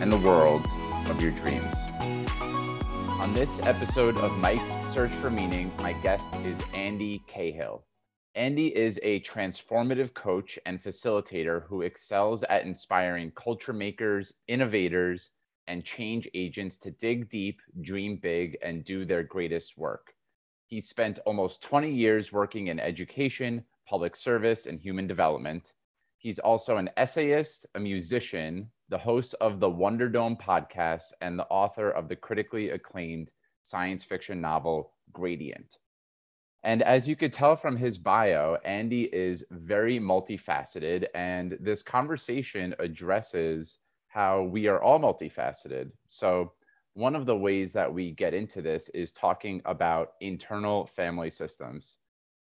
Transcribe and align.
and 0.00 0.10
the 0.10 0.18
world 0.18 0.66
of 1.06 1.20
your 1.20 1.30
dreams. 1.30 1.76
On 3.20 3.32
this 3.32 3.60
episode 3.60 4.16
of 4.16 4.36
Mike's 4.38 4.76
Search 4.82 5.12
for 5.12 5.30
Meaning, 5.30 5.72
my 5.78 5.92
guest 5.92 6.34
is 6.44 6.60
Andy 6.74 7.22
Cahill. 7.26 7.84
Andy 8.34 8.74
is 8.74 8.98
a 9.02 9.20
transformative 9.20 10.12
coach 10.12 10.58
and 10.66 10.82
facilitator 10.82 11.66
who 11.68 11.82
excels 11.82 12.42
at 12.44 12.64
inspiring 12.64 13.30
culture 13.30 13.72
makers, 13.72 14.34
innovators, 14.48 15.30
and 15.68 15.84
change 15.84 16.28
agents 16.34 16.76
to 16.78 16.90
dig 16.90 17.28
deep, 17.28 17.60
dream 17.80 18.18
big, 18.20 18.58
and 18.62 18.84
do 18.84 19.04
their 19.04 19.22
greatest 19.22 19.78
work. 19.78 20.14
He 20.66 20.80
spent 20.80 21.20
almost 21.20 21.62
20 21.62 21.92
years 21.92 22.32
working 22.32 22.66
in 22.66 22.80
education, 22.80 23.64
public 23.88 24.16
service, 24.16 24.66
and 24.66 24.80
human 24.80 25.06
development. 25.06 25.72
He's 26.18 26.40
also 26.40 26.78
an 26.78 26.90
essayist, 26.96 27.66
a 27.74 27.80
musician, 27.80 28.70
the 28.88 28.98
host 28.98 29.34
of 29.40 29.60
the 29.60 29.70
Wonder 29.70 30.08
Dome 30.08 30.36
podcast, 30.36 31.12
and 31.20 31.38
the 31.38 31.46
author 31.46 31.90
of 31.90 32.08
the 32.08 32.16
critically 32.16 32.70
acclaimed 32.70 33.32
science 33.62 34.04
fiction 34.04 34.40
novel 34.40 34.92
Gradient. 35.12 35.78
And 36.62 36.82
as 36.82 37.06
you 37.06 37.14
could 37.14 37.32
tell 37.32 37.56
from 37.56 37.76
his 37.76 37.98
bio, 37.98 38.56
Andy 38.64 39.02
is 39.02 39.44
very 39.50 40.00
multifaceted, 40.00 41.06
and 41.14 41.58
this 41.60 41.82
conversation 41.82 42.74
addresses 42.78 43.78
how 44.08 44.42
we 44.44 44.66
are 44.66 44.82
all 44.82 44.98
multifaceted. 44.98 45.90
So, 46.08 46.52
one 46.94 47.16
of 47.16 47.26
the 47.26 47.36
ways 47.36 47.72
that 47.72 47.92
we 47.92 48.12
get 48.12 48.34
into 48.34 48.62
this 48.62 48.88
is 48.90 49.10
talking 49.10 49.60
about 49.64 50.12
internal 50.20 50.86
family 50.86 51.28
systems. 51.28 51.96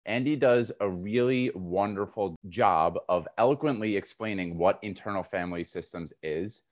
Andy 0.06 0.36
does 0.36 0.72
a 0.80 0.90
really 0.90 1.52
wonderful 1.54 2.36
job 2.50 2.98
of 3.08 3.28
eloquently 3.38 3.96
explaining 3.96 4.58
what 4.58 4.80
internal 4.82 5.24
family 5.24 5.64
systems 5.64 6.14
is 6.24 6.64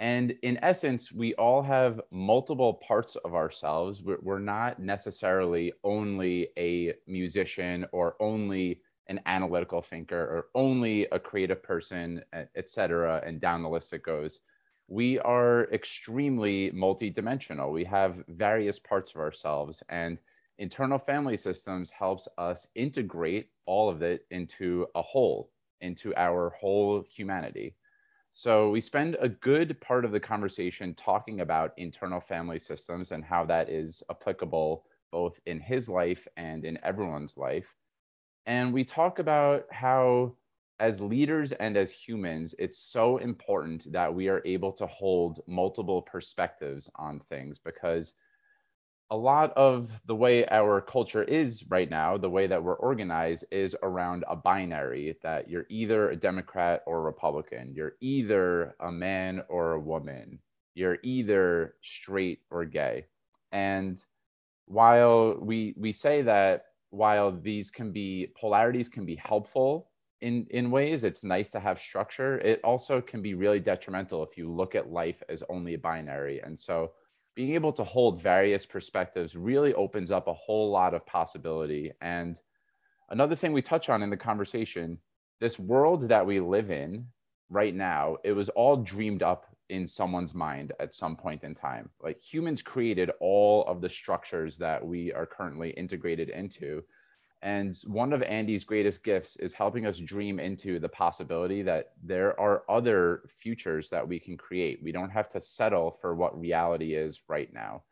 and 0.00 0.34
in 0.42 0.58
essence, 0.62 1.12
we 1.12 1.34
all 1.34 1.62
have 1.62 2.00
multiple 2.10 2.72
parts 2.72 3.16
of 3.16 3.34
ourselves. 3.34 4.02
We're, 4.02 4.38
not 4.38 4.80
necessarily 4.80 5.74
only 5.84 6.48
a 6.56 6.94
musician 7.06 7.84
or 7.92 8.16
only 8.18 8.80
an 9.08 9.20
analytical 9.26 9.82
thinker 9.82 10.18
or 10.18 10.46
only 10.54 11.06
a 11.12 11.18
creative 11.18 11.62
person, 11.62 12.22
et 12.32 12.70
cetera, 12.70 13.22
and 13.26 13.42
down 13.42 13.62
the 13.62 13.68
list 13.68 13.92
it 13.92 14.02
goes. 14.02 14.40
We 14.88 15.18
are 15.18 15.64
extremely 15.70 16.70
multidimensional. 16.70 17.70
We 17.70 17.84
have 17.84 18.24
various 18.26 18.78
parts 18.78 19.14
of 19.14 19.20
ourselves, 19.20 19.82
and 19.90 20.18
internal 20.60 20.98
family 20.98 21.38
systems 21.38 21.90
helps 21.90 22.28
us 22.36 22.68
integrate 22.74 23.48
all 23.64 23.88
of 23.88 24.02
it 24.02 24.26
into 24.30 24.86
a 24.94 25.00
whole, 25.02 25.50
into 25.80 26.14
our 26.16 26.50
whole 26.50 27.02
humanity. 27.10 27.74
So 28.32 28.70
we 28.70 28.80
spend 28.82 29.16
a 29.20 29.28
good 29.28 29.80
part 29.80 30.04
of 30.04 30.12
the 30.12 30.20
conversation 30.20 30.94
talking 30.94 31.40
about 31.40 31.72
internal 31.78 32.20
family 32.20 32.58
systems 32.58 33.10
and 33.10 33.24
how 33.24 33.46
that 33.46 33.70
is 33.70 34.02
applicable 34.10 34.84
both 35.10 35.40
in 35.46 35.58
his 35.58 35.88
life 35.88 36.28
and 36.36 36.64
in 36.64 36.78
everyone's 36.84 37.38
life. 37.38 37.74
And 38.44 38.72
we 38.72 38.84
talk 38.84 39.18
about 39.18 39.64
how, 39.70 40.34
as 40.78 41.00
leaders 41.00 41.52
and 41.52 41.76
as 41.76 41.90
humans, 41.90 42.54
it's 42.58 42.78
so 42.78 43.16
important 43.16 43.90
that 43.92 44.14
we 44.14 44.28
are 44.28 44.42
able 44.44 44.72
to 44.72 44.86
hold 44.86 45.40
multiple 45.46 46.02
perspectives 46.02 46.90
on 46.96 47.18
things 47.18 47.58
because 47.58 48.12
a 49.10 49.16
lot 49.16 49.52
of 49.56 50.00
the 50.06 50.14
way 50.14 50.46
our 50.46 50.80
culture 50.80 51.24
is 51.24 51.64
right 51.68 51.90
now, 51.90 52.16
the 52.16 52.30
way 52.30 52.46
that 52.46 52.62
we're 52.62 52.74
organized 52.74 53.44
is 53.50 53.76
around 53.82 54.24
a 54.28 54.36
binary 54.36 55.16
that 55.22 55.50
you're 55.50 55.66
either 55.68 56.10
a 56.10 56.16
Democrat 56.16 56.82
or 56.86 56.98
a 56.98 57.02
Republican. 57.02 57.72
You're 57.74 57.94
either 58.00 58.76
a 58.78 58.92
man 58.92 59.42
or 59.48 59.72
a 59.72 59.80
woman. 59.80 60.38
You're 60.74 60.98
either 61.02 61.74
straight 61.82 62.40
or 62.50 62.64
gay. 62.64 63.06
And 63.50 64.02
while 64.66 65.36
we 65.40 65.74
we 65.76 65.90
say 65.90 66.22
that 66.22 66.66
while 66.90 67.32
these 67.32 67.70
can 67.70 67.90
be 67.90 68.28
polarities 68.38 68.88
can 68.88 69.04
be 69.04 69.16
helpful 69.16 69.88
in 70.20 70.46
in 70.50 70.70
ways 70.70 71.02
it's 71.02 71.24
nice 71.24 71.50
to 71.50 71.58
have 71.58 71.80
structure 71.80 72.38
it 72.38 72.60
also 72.62 73.00
can 73.00 73.20
be 73.20 73.34
really 73.34 73.58
detrimental 73.58 74.22
if 74.22 74.38
you 74.38 74.48
look 74.48 74.76
at 74.76 74.90
life 74.90 75.22
as 75.28 75.42
only 75.48 75.74
a 75.74 75.78
binary 75.78 76.40
and 76.40 76.58
so 76.58 76.92
being 77.34 77.54
able 77.54 77.72
to 77.72 77.84
hold 77.84 78.20
various 78.20 78.66
perspectives 78.66 79.36
really 79.36 79.74
opens 79.74 80.10
up 80.10 80.28
a 80.28 80.34
whole 80.34 80.70
lot 80.70 80.94
of 80.94 81.06
possibility. 81.06 81.92
And 82.00 82.40
another 83.08 83.34
thing 83.34 83.52
we 83.52 83.62
touch 83.62 83.88
on 83.88 84.02
in 84.02 84.10
the 84.10 84.16
conversation 84.16 84.98
this 85.40 85.58
world 85.58 86.02
that 86.08 86.26
we 86.26 86.38
live 86.38 86.70
in 86.70 87.06
right 87.48 87.74
now, 87.74 88.16
it 88.24 88.32
was 88.32 88.50
all 88.50 88.76
dreamed 88.76 89.22
up 89.22 89.46
in 89.70 89.86
someone's 89.86 90.34
mind 90.34 90.72
at 90.80 90.94
some 90.94 91.16
point 91.16 91.44
in 91.44 91.54
time. 91.54 91.88
Like 92.02 92.20
humans 92.20 92.60
created 92.60 93.10
all 93.20 93.64
of 93.64 93.80
the 93.80 93.88
structures 93.88 94.58
that 94.58 94.84
we 94.84 95.12
are 95.12 95.26
currently 95.26 95.70
integrated 95.70 96.28
into. 96.28 96.82
And 97.42 97.74
one 97.86 98.12
of 98.12 98.22
Andy's 98.22 98.64
greatest 98.64 99.02
gifts 99.02 99.36
is 99.36 99.54
helping 99.54 99.86
us 99.86 99.98
dream 99.98 100.38
into 100.38 100.78
the 100.78 100.88
possibility 100.88 101.62
that 101.62 101.92
there 102.02 102.38
are 102.38 102.64
other 102.68 103.22
futures 103.28 103.88
that 103.90 104.06
we 104.06 104.18
can 104.18 104.36
create. 104.36 104.82
We 104.82 104.92
don't 104.92 105.10
have 105.10 105.28
to 105.30 105.40
settle 105.40 105.90
for 105.90 106.14
what 106.14 106.38
reality 106.38 106.94
is 106.94 107.22
right 107.28 107.50
now. 107.52 107.84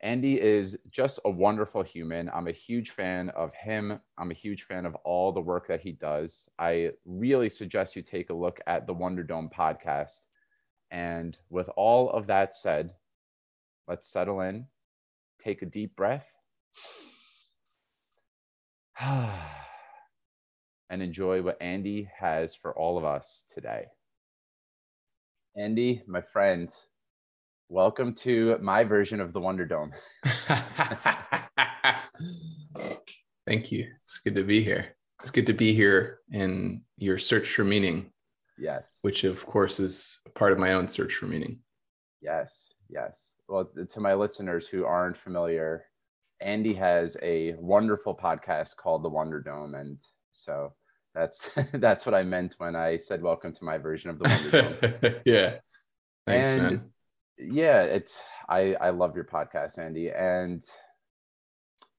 Andy 0.00 0.40
is 0.40 0.76
just 0.90 1.20
a 1.24 1.30
wonderful 1.30 1.82
human. 1.82 2.28
I'm 2.34 2.48
a 2.48 2.52
huge 2.52 2.90
fan 2.90 3.30
of 3.30 3.54
him. 3.54 4.00
I'm 4.18 4.32
a 4.32 4.34
huge 4.34 4.64
fan 4.64 4.86
of 4.86 4.96
all 4.96 5.30
the 5.30 5.40
work 5.40 5.68
that 5.68 5.80
he 5.80 5.92
does. 5.92 6.48
I 6.58 6.90
really 7.06 7.48
suggest 7.48 7.94
you 7.94 8.02
take 8.02 8.30
a 8.30 8.34
look 8.34 8.60
at 8.66 8.86
the 8.86 8.92
Wonder 8.92 9.22
Dome 9.22 9.48
podcast. 9.56 10.26
And 10.90 11.38
with 11.48 11.70
all 11.76 12.10
of 12.10 12.26
that 12.26 12.54
said, 12.54 12.92
let's 13.86 14.08
settle 14.08 14.40
in, 14.40 14.66
take 15.38 15.62
a 15.62 15.66
deep 15.66 15.94
breath 15.94 16.34
and 19.00 19.32
enjoy 20.90 21.42
what 21.42 21.60
Andy 21.60 22.08
has 22.16 22.54
for 22.54 22.72
all 22.78 22.96
of 22.96 23.04
us 23.04 23.44
today. 23.52 23.86
Andy, 25.56 26.02
my 26.06 26.20
friend, 26.20 26.72
welcome 27.68 28.14
to 28.14 28.56
my 28.60 28.84
version 28.84 29.20
of 29.20 29.32
the 29.32 29.40
Wonder 29.40 29.66
Dome. 29.66 29.92
Thank 33.46 33.72
you. 33.72 33.88
It's 34.00 34.18
good 34.18 34.36
to 34.36 34.44
be 34.44 34.62
here. 34.62 34.94
It's 35.20 35.30
good 35.30 35.46
to 35.46 35.52
be 35.52 35.74
here 35.74 36.20
in 36.30 36.82
your 36.96 37.18
search 37.18 37.48
for 37.50 37.64
meaning. 37.64 38.12
Yes. 38.58 39.00
Which, 39.02 39.24
of 39.24 39.44
course, 39.44 39.80
is 39.80 40.20
part 40.34 40.52
of 40.52 40.58
my 40.58 40.74
own 40.74 40.86
search 40.86 41.14
for 41.14 41.26
meaning. 41.26 41.58
Yes. 42.20 42.72
Yes. 42.88 43.32
Well, 43.48 43.68
to 43.88 44.00
my 44.00 44.14
listeners 44.14 44.68
who 44.68 44.84
aren't 44.84 45.16
familiar, 45.16 45.86
Andy 46.44 46.74
has 46.74 47.16
a 47.22 47.54
wonderful 47.54 48.14
podcast 48.14 48.76
called 48.76 49.02
The 49.02 49.08
Wonder 49.08 49.40
Dome, 49.40 49.74
and 49.74 49.98
so 50.30 50.74
that's 51.14 51.50
that's 51.72 52.04
what 52.04 52.14
I 52.14 52.22
meant 52.22 52.54
when 52.58 52.76
I 52.76 52.98
said 52.98 53.22
welcome 53.22 53.52
to 53.54 53.64
my 53.64 53.78
version 53.78 54.10
of 54.10 54.18
the 54.18 54.28
Wonder 54.28 54.98
Dome. 55.00 55.14
yeah, 55.24 55.56
thanks, 56.26 56.50
and 56.50 56.62
man. 56.62 56.90
Yeah, 57.38 57.82
it's 57.82 58.22
I 58.48 58.74
I 58.74 58.90
love 58.90 59.16
your 59.16 59.24
podcast, 59.24 59.78
Andy, 59.78 60.10
and 60.10 60.62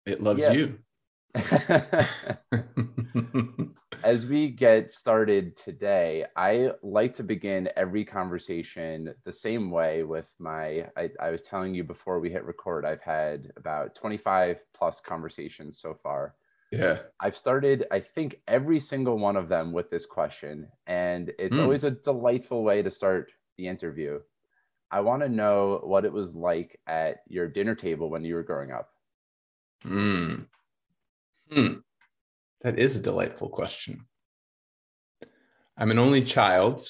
it 0.05 0.21
loves 0.21 0.43
yeah. 0.43 0.51
you. 0.51 0.77
as 4.03 4.25
we 4.25 4.49
get 4.49 4.91
started 4.91 5.55
today, 5.55 6.25
I 6.35 6.71
like 6.83 7.13
to 7.15 7.23
begin 7.23 7.69
every 7.75 8.05
conversation 8.05 9.13
the 9.23 9.31
same 9.31 9.71
way 9.71 10.03
with 10.03 10.31
my. 10.39 10.87
I, 10.97 11.09
I, 11.19 11.29
was 11.29 11.41
telling 11.41 11.73
you 11.73 11.83
before 11.83 12.19
we 12.19 12.29
hit 12.29 12.45
record, 12.45 12.85
I've 12.85 13.01
had 13.01 13.51
about 13.57 13.95
25 13.95 14.63
plus 14.73 14.99
conversations 14.99 15.79
so 15.79 15.93
far. 15.93 16.35
Yeah. 16.71 16.99
I've 17.19 17.37
started, 17.37 17.85
I 17.91 17.99
think, 17.99 18.41
every 18.47 18.79
single 18.79 19.17
one 19.17 19.37
of 19.37 19.49
them 19.49 19.71
with 19.71 19.89
this 19.89 20.05
question. 20.05 20.67
And 20.87 21.31
it's 21.39 21.57
mm. 21.57 21.63
always 21.63 21.83
a 21.83 21.91
delightful 21.91 22.63
way 22.63 22.81
to 22.81 22.91
start 22.91 23.31
the 23.57 23.67
interview. 23.67 24.19
I 24.91 25.01
want 25.01 25.23
to 25.23 25.29
know 25.29 25.81
what 25.83 26.05
it 26.05 26.13
was 26.13 26.35
like 26.35 26.79
at 26.87 27.17
your 27.27 27.47
dinner 27.47 27.75
table 27.75 28.09
when 28.09 28.23
you 28.23 28.35
were 28.35 28.43
growing 28.43 28.71
up. 28.71 28.89
Hmm. 29.83 30.35
Hmm. 31.51 31.73
That 32.65 32.79
is 32.79 32.95
a 32.95 32.99
delightful 32.99 33.49
question. 33.49 34.07
I'm 35.77 35.91
an 35.91 35.99
only 35.99 36.23
child. 36.23 36.83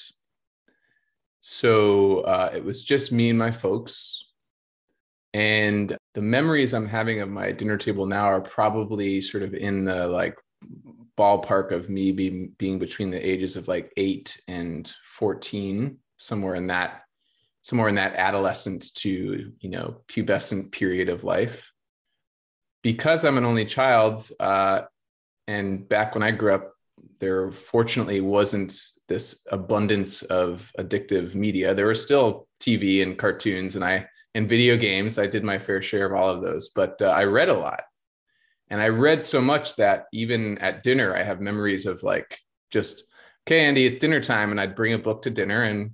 So 1.42 2.20
uh, 2.20 2.50
it 2.54 2.64
was 2.64 2.82
just 2.82 3.12
me 3.12 3.28
and 3.28 3.38
my 3.38 3.50
folks. 3.50 4.24
And 5.34 5.94
the 6.14 6.22
memories 6.22 6.72
I'm 6.72 6.86
having 6.86 7.20
of 7.20 7.28
my 7.28 7.52
dinner 7.52 7.76
table 7.76 8.06
now 8.06 8.24
are 8.24 8.40
probably 8.40 9.20
sort 9.20 9.42
of 9.42 9.52
in 9.52 9.84
the 9.84 10.06
like 10.06 10.38
ballpark 11.18 11.72
of 11.72 11.90
me 11.90 12.10
being 12.10 12.54
being 12.56 12.78
between 12.78 13.10
the 13.10 13.20
ages 13.20 13.54
of 13.54 13.68
like 13.68 13.92
eight 13.98 14.40
and 14.48 14.90
14, 15.04 15.98
somewhere 16.16 16.54
in 16.54 16.68
that 16.68 17.02
somewhere 17.60 17.90
in 17.90 17.96
that 17.96 18.14
adolescent 18.14 18.94
to 18.94 19.52
you 19.60 19.68
know 19.68 20.00
pubescent 20.08 20.72
period 20.72 21.10
of 21.10 21.24
life 21.24 21.72
because 22.82 23.24
i'm 23.24 23.36
an 23.36 23.44
only 23.44 23.64
child 23.64 24.30
uh, 24.38 24.82
and 25.46 25.88
back 25.88 26.14
when 26.14 26.22
i 26.22 26.30
grew 26.30 26.54
up 26.54 26.72
there 27.18 27.50
fortunately 27.50 28.20
wasn't 28.20 28.74
this 29.08 29.40
abundance 29.50 30.22
of 30.22 30.72
addictive 30.78 31.34
media 31.34 31.74
there 31.74 31.86
was 31.86 32.02
still 32.02 32.46
tv 32.60 33.02
and 33.02 33.18
cartoons 33.18 33.76
and 33.76 33.84
i 33.84 34.06
and 34.34 34.48
video 34.48 34.76
games 34.76 35.18
i 35.18 35.26
did 35.26 35.44
my 35.44 35.58
fair 35.58 35.80
share 35.80 36.06
of 36.06 36.12
all 36.12 36.28
of 36.28 36.42
those 36.42 36.70
but 36.70 37.00
uh, 37.02 37.06
i 37.06 37.24
read 37.24 37.48
a 37.48 37.54
lot 37.58 37.82
and 38.68 38.80
i 38.80 38.88
read 38.88 39.22
so 39.22 39.40
much 39.40 39.76
that 39.76 40.06
even 40.12 40.58
at 40.58 40.82
dinner 40.82 41.14
i 41.16 41.22
have 41.22 41.40
memories 41.40 41.86
of 41.86 42.02
like 42.02 42.38
just 42.70 43.04
okay 43.46 43.64
andy 43.64 43.86
it's 43.86 43.96
dinner 43.96 44.20
time 44.20 44.50
and 44.50 44.60
i'd 44.60 44.74
bring 44.74 44.94
a 44.94 44.98
book 44.98 45.22
to 45.22 45.30
dinner 45.30 45.62
and 45.62 45.92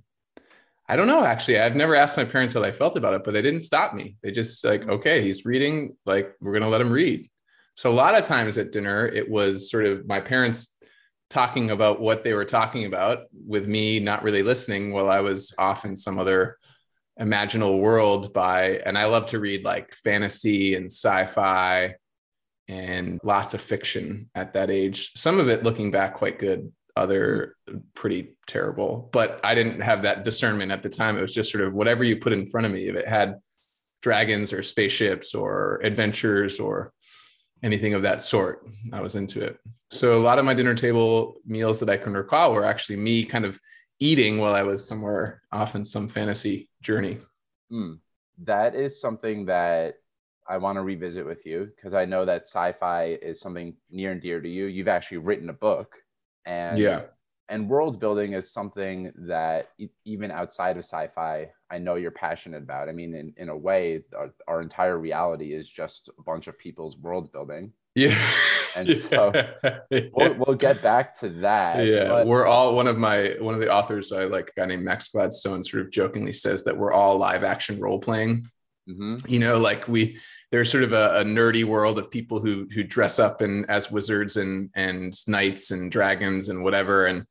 I 0.87 0.95
don't 0.95 1.07
know. 1.07 1.23
Actually, 1.23 1.59
I've 1.59 1.75
never 1.75 1.95
asked 1.95 2.17
my 2.17 2.25
parents 2.25 2.53
how 2.53 2.59
they 2.59 2.71
felt 2.71 2.97
about 2.97 3.13
it, 3.13 3.23
but 3.23 3.33
they 3.33 3.41
didn't 3.41 3.61
stop 3.61 3.93
me. 3.93 4.17
They 4.21 4.31
just 4.31 4.63
like, 4.65 4.87
okay, 4.87 5.21
he's 5.23 5.45
reading. 5.45 5.95
Like, 6.05 6.33
we're 6.41 6.53
gonna 6.53 6.69
let 6.69 6.81
him 6.81 6.91
read. 6.91 7.29
So 7.75 7.91
a 7.91 7.93
lot 7.93 8.15
of 8.15 8.23
times 8.23 8.57
at 8.57 8.71
dinner, 8.71 9.07
it 9.07 9.29
was 9.29 9.69
sort 9.69 9.85
of 9.85 10.07
my 10.07 10.19
parents 10.19 10.77
talking 11.29 11.71
about 11.71 11.99
what 11.99 12.23
they 12.23 12.33
were 12.33 12.45
talking 12.45 12.85
about 12.85 13.23
with 13.47 13.67
me 13.67 13.99
not 13.99 14.23
really 14.23 14.43
listening 14.43 14.93
while 14.93 15.09
I 15.09 15.21
was 15.21 15.53
off 15.57 15.83
in 15.85 15.95
some 15.95 16.19
other 16.19 16.57
imaginal 17.19 17.79
world 17.79 18.33
by 18.33 18.81
and 18.85 18.97
I 18.97 19.05
love 19.05 19.27
to 19.27 19.39
read 19.39 19.63
like 19.63 19.93
fantasy 19.95 20.75
and 20.75 20.85
sci-fi 20.85 21.95
and 22.67 23.19
lots 23.23 23.53
of 23.53 23.61
fiction 23.61 24.29
at 24.35 24.53
that 24.53 24.69
age. 24.69 25.11
Some 25.15 25.39
of 25.39 25.49
it 25.49 25.63
looking 25.63 25.91
back 25.91 26.15
quite 26.15 26.39
good 26.39 26.71
other 26.95 27.55
pretty 27.95 28.35
terrible. 28.47 29.09
But 29.11 29.39
I 29.43 29.55
didn't 29.55 29.81
have 29.81 30.03
that 30.03 30.23
discernment 30.23 30.71
at 30.71 30.83
the 30.83 30.89
time. 30.89 31.17
It 31.17 31.21
was 31.21 31.33
just 31.33 31.51
sort 31.51 31.63
of 31.63 31.73
whatever 31.73 32.03
you 32.03 32.17
put 32.17 32.33
in 32.33 32.45
front 32.45 32.65
of 32.65 32.71
me. 32.71 32.87
If 32.87 32.95
it 32.95 33.07
had 33.07 33.39
dragons 34.01 34.53
or 34.53 34.61
spaceships 34.61 35.33
or 35.33 35.79
adventures 35.83 36.59
or 36.59 36.93
anything 37.63 37.93
of 37.93 38.01
that 38.03 38.21
sort, 38.21 38.67
I 38.91 39.01
was 39.01 39.15
into 39.15 39.41
it. 39.41 39.57
So 39.89 40.17
a 40.17 40.21
lot 40.21 40.37
of 40.37 40.45
my 40.45 40.53
dinner 40.53 40.75
table 40.75 41.35
meals 41.45 41.79
that 41.79 41.89
I 41.89 41.97
can 41.97 42.13
recall 42.13 42.53
were 42.53 42.65
actually 42.65 42.97
me 42.97 43.23
kind 43.23 43.45
of 43.45 43.59
eating 43.99 44.37
while 44.37 44.53
I 44.53 44.63
was 44.63 44.85
somewhere 44.85 45.41
off 45.51 45.75
in 45.75 45.85
some 45.85 46.07
fantasy 46.07 46.69
journey. 46.81 47.19
Mm, 47.71 47.99
that 48.43 48.75
is 48.75 48.99
something 48.99 49.45
that 49.45 49.95
I 50.47 50.57
want 50.57 50.77
to 50.77 50.81
revisit 50.81 51.25
with 51.25 51.45
you 51.45 51.71
because 51.75 51.93
I 51.93 52.05
know 52.05 52.25
that 52.25 52.41
sci-fi 52.41 53.17
is 53.21 53.39
something 53.39 53.75
near 53.89 54.11
and 54.11 54.21
dear 54.21 54.41
to 54.41 54.49
you. 54.49 54.65
You've 54.65 54.89
actually 54.89 55.19
written 55.19 55.49
a 55.49 55.53
book 55.53 55.95
and 56.45 56.77
yeah 56.77 57.03
and 57.49 57.69
world 57.69 57.99
building 57.99 58.33
is 58.33 58.51
something 58.51 59.11
that 59.15 59.69
even 60.05 60.31
outside 60.31 60.77
of 60.77 60.83
sci-fi 60.83 61.49
i 61.69 61.77
know 61.77 61.95
you're 61.95 62.11
passionate 62.11 62.63
about. 62.63 62.89
I 62.89 62.91
mean 62.91 63.15
in, 63.15 63.33
in 63.37 63.49
a 63.49 63.57
way 63.57 64.01
our, 64.17 64.33
our 64.47 64.61
entire 64.61 64.97
reality 64.97 65.53
is 65.53 65.69
just 65.69 66.09
a 66.17 66.23
bunch 66.23 66.47
of 66.47 66.57
people's 66.57 66.97
world 66.97 67.31
building. 67.31 67.73
Yeah. 67.95 68.17
And 68.75 68.89
so. 69.09 69.31
We'll, 69.91 70.33
we'll, 70.37 70.55
get 70.55 70.81
back 70.81 71.19
to 71.19 71.29
that 71.29 71.85
yeah. 71.85 72.09
but... 72.09 72.27
we're 72.27 72.45
all 72.45 72.75
one 72.75 72.87
of 72.87 72.97
my 72.97 73.35
one 73.39 73.53
of 73.53 73.59
the 73.59 73.71
authors 73.71 74.11
i 74.11 74.23
like 74.23 74.51
a 74.55 74.59
guy 74.59 74.65
named 74.65 74.83
max 74.83 75.09
gladstone 75.09 75.63
sort 75.63 75.83
of 75.83 75.91
jokingly 75.91 76.33
says 76.33 76.63
that 76.63 76.77
we're 76.77 76.93
all 76.93 77.17
live 77.17 77.43
action 77.43 77.79
role 77.79 77.99
playing. 77.99 78.47
Mm-hmm. 78.89 79.15
you 79.31 79.39
know 79.39 79.57
like 79.57 79.87
we 79.87 80.17
there's 80.53 80.69
sort 80.69 80.83
of 80.83 80.93
a, 80.93 81.21
a, 81.21 81.23
nerdy 81.23 81.63
world 81.63 81.97
of 81.97 82.11
people 82.11 82.39
who 82.39 82.67
who 82.75 82.83
dress 82.83 83.17
up 83.17 83.41
and 83.41 83.67
as 83.71 83.89
wizards 83.89 84.37
and 84.37 84.69
and 84.75 85.11
knights 85.27 85.71
and 85.71 85.91
dragons 85.91 86.49
and 86.49 86.63
whatever. 86.63 87.07
And 87.07 87.25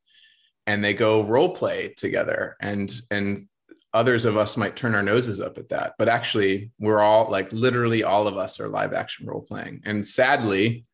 and 0.67 0.85
they 0.85 0.95
go 0.95 1.23
role 1.25 1.55
play 1.55 1.95
together. 1.97 2.57
And 2.61 2.93
and 3.11 3.49
others 3.95 4.25
of 4.25 4.37
us 4.37 4.57
might 4.57 4.75
turn 4.75 4.95
our 4.95 5.03
noses 5.03 5.39
up 5.39 5.59
at 5.59 5.69
that 5.69 5.93
but 5.99 6.09
actually 6.09 6.71
we're 6.79 7.01
all 7.01 7.31
like 7.31 7.53
literally 7.53 8.03
all 8.03 8.27
of 8.27 8.39
us 8.39 8.59
are 8.59 8.69
live 8.69 8.95
action 8.95 9.27
role 9.27 9.43
playing. 9.43 9.83
And 9.85 10.07
sadly 10.07 10.87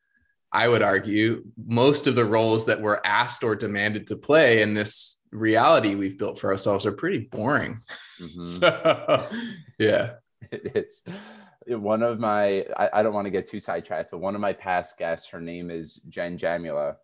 i 0.51 0.67
would 0.67 0.83
argue 0.83 1.45
most 1.65 2.07
of 2.07 2.15
the 2.15 2.25
roles 2.25 2.67
that 2.67 2.81
we're 2.81 3.01
asked 3.05 3.45
or 3.45 3.55
demanded 3.55 4.07
to 4.09 4.17
play 4.17 4.63
in 4.63 4.75
this 4.75 5.19
reality 5.31 5.95
we've 5.95 6.19
built 6.19 6.39
for 6.39 6.51
ourselves 6.51 6.87
are 6.87 6.93
pretty 6.93 7.19
boring. 7.19 7.81
Mm-hmm. 8.21 8.41
so 8.41 9.29
yeah. 9.79 10.15
It's 10.51 11.05
one 11.67 12.03
of 12.03 12.19
my 12.19 12.65
I, 12.77 12.91
I 12.95 13.03
don't 13.03 13.13
want 13.13 13.27
to 13.27 13.31
get 13.31 13.49
too 13.49 13.61
sidetracked, 13.61 14.11
but 14.11 14.19
one 14.19 14.35
of 14.35 14.41
my 14.41 14.53
past 14.53 14.97
guests, 14.99 15.29
her 15.29 15.41
name 15.41 15.71
is 15.71 15.97
Jen 16.09 16.39
Jamula. 16.39 16.97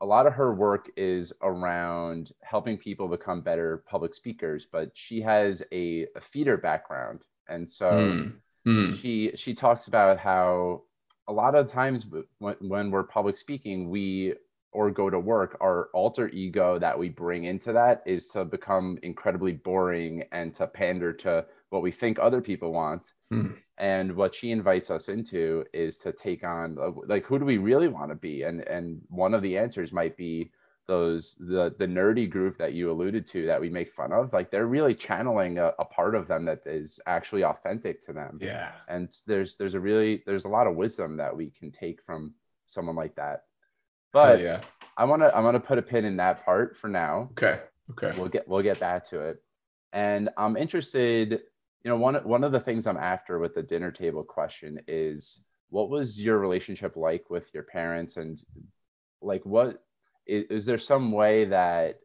A 0.00 0.06
lot 0.06 0.26
of 0.26 0.34
her 0.34 0.54
work 0.54 0.90
is 0.96 1.32
around 1.42 2.32
helping 2.42 2.76
people 2.76 3.08
become 3.08 3.40
better 3.40 3.82
public 3.88 4.14
speakers, 4.14 4.66
but 4.70 4.90
she 4.94 5.22
has 5.22 5.62
a, 5.72 6.06
a 6.14 6.20
theater 6.20 6.56
background. 6.56 7.20
And 7.48 7.70
so 7.70 7.90
mm. 7.90 8.32
Mm. 8.66 9.00
she 9.00 9.32
she 9.36 9.54
talks 9.54 9.86
about 9.86 10.18
how 10.18 10.82
a 11.28 11.32
lot 11.32 11.54
of 11.54 11.70
times 11.70 12.06
when, 12.38 12.56
when 12.60 12.90
we're 12.90 13.04
public 13.04 13.36
speaking, 13.36 13.88
we 13.88 14.34
or 14.76 14.90
go 14.90 15.08
to 15.08 15.18
work, 15.18 15.56
our 15.62 15.88
alter 15.94 16.28
ego 16.28 16.78
that 16.78 16.98
we 16.98 17.08
bring 17.08 17.44
into 17.44 17.72
that 17.72 18.02
is 18.04 18.28
to 18.28 18.44
become 18.44 18.98
incredibly 19.02 19.52
boring 19.52 20.22
and 20.32 20.52
to 20.52 20.66
pander 20.66 21.14
to 21.14 21.44
what 21.70 21.82
we 21.82 21.90
think 21.90 22.18
other 22.18 22.40
people 22.40 22.72
want. 22.72 23.12
Hmm. 23.30 23.52
And 23.78 24.16
what 24.16 24.34
she 24.34 24.52
invites 24.52 24.90
us 24.90 25.08
into 25.08 25.64
is 25.72 25.98
to 25.98 26.12
take 26.12 26.44
on 26.44 26.78
like 27.06 27.26
who 27.26 27.38
do 27.38 27.44
we 27.44 27.58
really 27.58 27.88
want 27.88 28.10
to 28.10 28.14
be? 28.14 28.42
And 28.44 28.66
and 28.68 29.02
one 29.08 29.34
of 29.34 29.42
the 29.42 29.58
answers 29.58 29.92
might 29.92 30.16
be 30.16 30.50
those 30.86 31.34
the 31.34 31.74
the 31.78 31.86
nerdy 31.86 32.30
group 32.30 32.56
that 32.58 32.72
you 32.72 32.90
alluded 32.90 33.26
to 33.26 33.46
that 33.46 33.60
we 33.60 33.68
make 33.68 33.92
fun 33.92 34.12
of. 34.12 34.32
Like 34.32 34.50
they're 34.50 34.66
really 34.66 34.94
channeling 34.94 35.58
a, 35.58 35.72
a, 35.78 35.84
part 35.84 36.14
of 36.14 36.28
them 36.28 36.44
that 36.44 36.60
is 36.64 37.00
actually 37.06 37.44
authentic 37.44 38.00
to 38.02 38.12
them. 38.12 38.38
Yeah. 38.40 38.72
And 38.88 39.14
there's 39.26 39.56
there's 39.56 39.74
a 39.74 39.80
really 39.80 40.22
there's 40.26 40.44
a 40.44 40.48
lot 40.48 40.66
of 40.66 40.76
wisdom 40.76 41.16
that 41.16 41.36
we 41.36 41.50
can 41.50 41.70
take 41.70 42.02
from 42.02 42.34
someone 42.64 42.96
like 42.96 43.16
that. 43.16 43.42
But 44.12 44.40
yeah. 44.40 44.60
I 44.96 45.04
want 45.04 45.22
to 45.22 45.34
i 45.36 45.40
want 45.40 45.56
to 45.56 45.60
put 45.60 45.78
a 45.78 45.82
pin 45.82 46.04
in 46.04 46.16
that 46.18 46.44
part 46.44 46.76
for 46.76 46.88
now. 46.88 47.30
Okay. 47.32 47.60
Okay. 47.90 48.16
We'll 48.16 48.28
get 48.28 48.48
we'll 48.48 48.62
get 48.62 48.80
back 48.80 49.04
to 49.10 49.20
it. 49.20 49.42
And 49.92 50.30
i'm 50.36 50.56
interested 50.56 51.40
you 51.86 51.92
know, 51.92 51.98
one 51.98 52.16
one 52.16 52.42
of 52.42 52.50
the 52.50 52.58
things 52.58 52.88
I'm 52.88 52.96
after 52.96 53.38
with 53.38 53.54
the 53.54 53.62
dinner 53.62 53.92
table 53.92 54.24
question 54.24 54.80
is 54.88 55.44
what 55.68 55.88
was 55.88 56.20
your 56.20 56.36
relationship 56.36 56.96
like 56.96 57.30
with 57.30 57.48
your 57.54 57.62
parents? 57.62 58.16
And 58.16 58.42
like 59.22 59.46
what 59.46 59.84
is, 60.26 60.46
is 60.50 60.66
there 60.66 60.78
some 60.78 61.12
way 61.12 61.44
that 61.44 62.00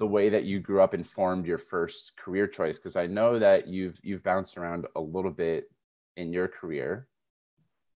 the 0.00 0.08
way 0.08 0.30
that 0.30 0.42
you 0.42 0.58
grew 0.58 0.82
up 0.82 0.92
informed 0.92 1.46
your 1.46 1.56
first 1.58 2.16
career 2.16 2.48
choice? 2.48 2.78
Because 2.78 2.96
I 2.96 3.06
know 3.06 3.38
that 3.38 3.68
you've 3.68 3.96
you've 4.02 4.24
bounced 4.24 4.58
around 4.58 4.88
a 4.96 5.00
little 5.00 5.30
bit 5.30 5.70
in 6.16 6.32
your 6.32 6.48
career. 6.48 7.06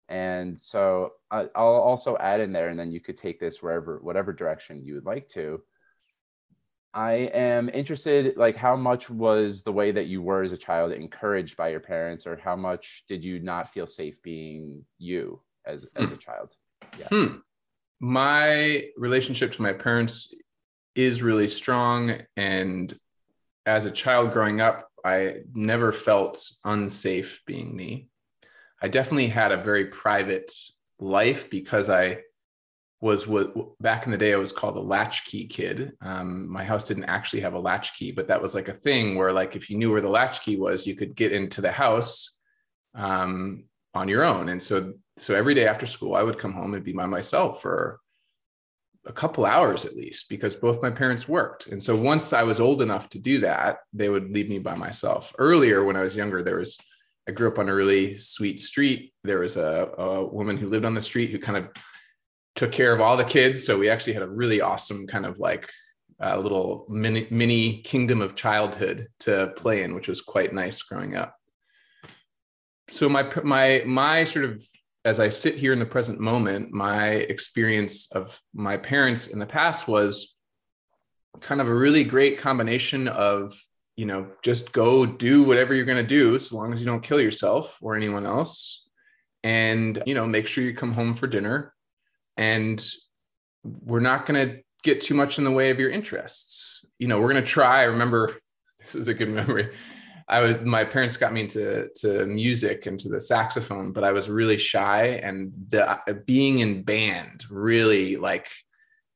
And 0.08 0.60
so 0.60 1.14
I, 1.28 1.48
I'll 1.56 1.74
also 1.74 2.16
add 2.18 2.38
in 2.38 2.52
there 2.52 2.68
and 2.68 2.78
then 2.78 2.92
you 2.92 3.00
could 3.00 3.16
take 3.16 3.40
this 3.40 3.60
wherever 3.60 3.98
whatever 3.98 4.32
direction 4.32 4.84
you 4.84 4.94
would 4.94 5.06
like 5.06 5.28
to 5.30 5.60
I 6.92 7.12
am 7.32 7.68
interested, 7.68 8.36
like, 8.36 8.56
how 8.56 8.74
much 8.74 9.08
was 9.08 9.62
the 9.62 9.72
way 9.72 9.92
that 9.92 10.06
you 10.06 10.22
were 10.22 10.42
as 10.42 10.52
a 10.52 10.56
child 10.56 10.92
encouraged 10.92 11.56
by 11.56 11.68
your 11.68 11.80
parents, 11.80 12.26
or 12.26 12.36
how 12.36 12.56
much 12.56 13.04
did 13.08 13.22
you 13.22 13.38
not 13.38 13.72
feel 13.72 13.86
safe 13.86 14.20
being 14.22 14.84
you 14.98 15.40
as, 15.66 15.86
as 15.96 16.06
hmm. 16.06 16.14
a 16.14 16.16
child? 16.16 16.54
Yeah. 16.98 17.08
Hmm. 17.08 17.36
My 18.00 18.86
relationship 18.96 19.52
to 19.52 19.62
my 19.62 19.72
parents 19.72 20.34
is 20.94 21.22
really 21.22 21.48
strong. 21.48 22.16
And 22.36 22.92
as 23.66 23.84
a 23.84 23.90
child 23.90 24.32
growing 24.32 24.60
up, 24.60 24.88
I 25.04 25.42
never 25.54 25.92
felt 25.92 26.50
unsafe 26.64 27.42
being 27.46 27.76
me. 27.76 28.08
I 28.82 28.88
definitely 28.88 29.28
had 29.28 29.52
a 29.52 29.62
very 29.62 29.86
private 29.86 30.52
life 30.98 31.50
because 31.50 31.88
I 31.90 32.22
was 33.00 33.26
what 33.26 33.54
back 33.80 34.04
in 34.04 34.12
the 34.12 34.18
day 34.18 34.32
I 34.34 34.36
was 34.36 34.52
called 34.52 34.76
a 34.76 34.80
latchkey 34.80 35.46
kid. 35.46 35.92
Um, 36.02 36.48
my 36.48 36.64
house 36.64 36.84
didn't 36.84 37.04
actually 37.04 37.40
have 37.40 37.54
a 37.54 37.58
latchkey, 37.58 38.12
but 38.12 38.28
that 38.28 38.42
was 38.42 38.54
like 38.54 38.68
a 38.68 38.74
thing 38.74 39.16
where 39.16 39.32
like 39.32 39.56
if 39.56 39.70
you 39.70 39.78
knew 39.78 39.90
where 39.90 40.02
the 40.02 40.08
latchkey 40.08 40.56
was, 40.56 40.86
you 40.86 40.94
could 40.94 41.14
get 41.14 41.32
into 41.32 41.60
the 41.60 41.72
house 41.72 42.36
um, 42.94 43.64
on 43.94 44.08
your 44.08 44.22
own. 44.22 44.50
And 44.50 44.62
so 44.62 44.92
so 45.16 45.34
every 45.34 45.54
day 45.54 45.66
after 45.66 45.86
school, 45.86 46.14
I 46.14 46.22
would 46.22 46.38
come 46.38 46.52
home 46.52 46.74
and 46.74 46.84
be 46.84 46.92
by 46.92 47.06
myself 47.06 47.62
for 47.62 48.00
a 49.06 49.12
couple 49.12 49.46
hours 49.46 49.86
at 49.86 49.96
least 49.96 50.28
because 50.28 50.54
both 50.54 50.82
my 50.82 50.90
parents 50.90 51.26
worked. 51.26 51.68
And 51.68 51.82
so 51.82 51.96
once 51.96 52.34
I 52.34 52.42
was 52.42 52.60
old 52.60 52.82
enough 52.82 53.08
to 53.10 53.18
do 53.18 53.40
that, 53.40 53.78
they 53.94 54.10
would 54.10 54.30
leave 54.30 54.50
me 54.50 54.58
by 54.58 54.74
myself. 54.74 55.34
Earlier, 55.38 55.84
when 55.84 55.96
I 55.96 56.02
was 56.02 56.14
younger, 56.14 56.42
there 56.42 56.58
was 56.58 56.78
I 57.26 57.32
grew 57.32 57.48
up 57.48 57.58
on 57.58 57.68
a 57.68 57.74
really 57.74 58.18
sweet 58.18 58.60
street. 58.60 59.14
There 59.24 59.40
was 59.40 59.56
a, 59.56 59.90
a 59.96 60.26
woman 60.26 60.56
who 60.58 60.68
lived 60.68 60.84
on 60.84 60.94
the 60.94 61.00
street 61.00 61.30
who 61.30 61.38
kind 61.38 61.58
of 61.58 61.68
took 62.56 62.72
care 62.72 62.92
of 62.92 63.00
all 63.00 63.16
the 63.16 63.24
kids. 63.24 63.64
So 63.64 63.78
we 63.78 63.88
actually 63.88 64.14
had 64.14 64.22
a 64.22 64.28
really 64.28 64.60
awesome 64.60 65.06
kind 65.06 65.26
of 65.26 65.38
like 65.38 65.70
uh, 66.22 66.38
little 66.38 66.86
mini 66.88 67.26
mini 67.30 67.78
kingdom 67.82 68.20
of 68.20 68.34
childhood 68.34 69.06
to 69.20 69.52
play 69.56 69.82
in, 69.82 69.94
which 69.94 70.08
was 70.08 70.20
quite 70.20 70.52
nice 70.52 70.82
growing 70.82 71.16
up. 71.16 71.34
So 72.90 73.08
my 73.08 73.30
my 73.42 73.82
my 73.86 74.24
sort 74.24 74.44
of 74.44 74.62
as 75.04 75.18
I 75.18 75.30
sit 75.30 75.54
here 75.54 75.72
in 75.72 75.78
the 75.78 75.86
present 75.86 76.20
moment, 76.20 76.72
my 76.72 77.08
experience 77.08 78.10
of 78.12 78.38
my 78.52 78.76
parents 78.76 79.28
in 79.28 79.38
the 79.38 79.46
past 79.46 79.88
was 79.88 80.34
kind 81.40 81.60
of 81.60 81.68
a 81.68 81.74
really 81.74 82.04
great 82.04 82.38
combination 82.38 83.08
of 83.08 83.54
you 83.96 84.04
know 84.04 84.28
just 84.42 84.72
go 84.72 85.06
do 85.06 85.42
whatever 85.42 85.74
you're 85.74 85.84
going 85.84 86.02
to 86.02 86.08
do 86.08 86.38
so 86.38 86.56
long 86.56 86.72
as 86.72 86.80
you 86.80 86.86
don't 86.86 87.02
kill 87.02 87.20
yourself 87.20 87.78
or 87.80 87.96
anyone 87.96 88.26
else 88.26 88.88
and 89.44 90.02
you 90.06 90.14
know 90.14 90.26
make 90.26 90.46
sure 90.46 90.64
you 90.64 90.74
come 90.74 90.92
home 90.92 91.14
for 91.14 91.26
dinner 91.26 91.72
and 92.40 92.84
we're 93.62 94.00
not 94.00 94.24
going 94.24 94.48
to 94.48 94.62
get 94.82 95.02
too 95.02 95.14
much 95.14 95.36
in 95.36 95.44
the 95.44 95.50
way 95.50 95.70
of 95.70 95.78
your 95.78 95.90
interests. 95.90 96.84
You 96.98 97.06
know 97.06 97.20
we're 97.20 97.32
going 97.32 97.44
to 97.44 97.50
try. 97.50 97.82
I 97.82 97.84
remember 97.84 98.32
this 98.80 98.94
is 98.94 99.08
a 99.08 99.14
good 99.14 99.28
memory. 99.28 99.72
I 100.26 100.40
was 100.40 100.56
my 100.62 100.84
parents 100.84 101.16
got 101.16 101.32
me 101.32 101.42
into 101.42 101.88
to 101.96 102.24
music 102.24 102.86
and 102.86 102.98
to 103.00 103.08
the 103.08 103.20
saxophone 103.20 103.90
but 103.92 104.04
i 104.04 104.12
was 104.12 104.30
really 104.30 104.58
shy 104.58 105.20
and 105.24 105.52
the 105.70 105.98
being 106.24 106.60
in 106.60 106.84
band 106.84 107.44
really 107.50 108.16
like 108.16 108.46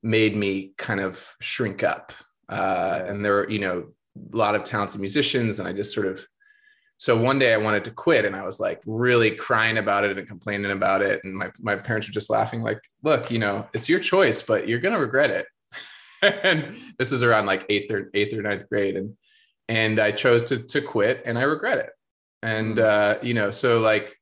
made 0.02 0.34
me 0.36 0.72
kind 0.76 1.00
of 1.00 1.34
shrink 1.40 1.82
up. 1.84 2.12
Uh, 2.48 3.04
and 3.06 3.24
there 3.24 3.32
were 3.32 3.50
you 3.50 3.60
know 3.60 3.86
a 4.32 4.36
lot 4.36 4.54
of 4.54 4.64
talented 4.64 5.00
musicians 5.00 5.58
and 5.58 5.68
i 5.68 5.72
just 5.72 5.94
sort 5.94 6.06
of 6.06 6.26
so 6.98 7.16
one 7.16 7.38
day 7.38 7.52
I 7.52 7.58
wanted 7.58 7.84
to 7.84 7.90
quit 7.90 8.24
and 8.24 8.36
I 8.36 8.44
was 8.44 8.60
like 8.60 8.82
really 8.86 9.32
crying 9.32 9.78
about 9.78 10.04
it 10.04 10.16
and 10.16 10.28
complaining 10.28 10.70
about 10.70 11.02
it. 11.02 11.20
And 11.24 11.34
my, 11.36 11.50
my 11.60 11.76
parents 11.76 12.06
were 12.06 12.12
just 12.12 12.30
laughing, 12.30 12.62
like, 12.62 12.80
look, 13.02 13.30
you 13.30 13.38
know, 13.38 13.66
it's 13.74 13.88
your 13.88 14.00
choice, 14.00 14.42
but 14.42 14.68
you're 14.68 14.78
going 14.78 14.94
to 14.94 15.00
regret 15.00 15.30
it. 15.30 15.46
and 16.44 16.74
this 16.98 17.12
is 17.12 17.22
around 17.22 17.46
like 17.46 17.66
eighth 17.68 17.92
or 17.92 18.10
eighth 18.14 18.34
or 18.34 18.42
ninth 18.42 18.68
grade. 18.68 18.96
And, 18.96 19.16
and 19.68 19.98
I 19.98 20.12
chose 20.12 20.44
to, 20.44 20.58
to 20.58 20.80
quit 20.80 21.22
and 21.26 21.38
I 21.38 21.42
regret 21.42 21.78
it. 21.78 21.90
And, 22.42 22.76
mm. 22.76 22.84
uh, 22.84 23.18
you 23.22 23.34
know, 23.34 23.50
so 23.50 23.80
like 23.80 24.16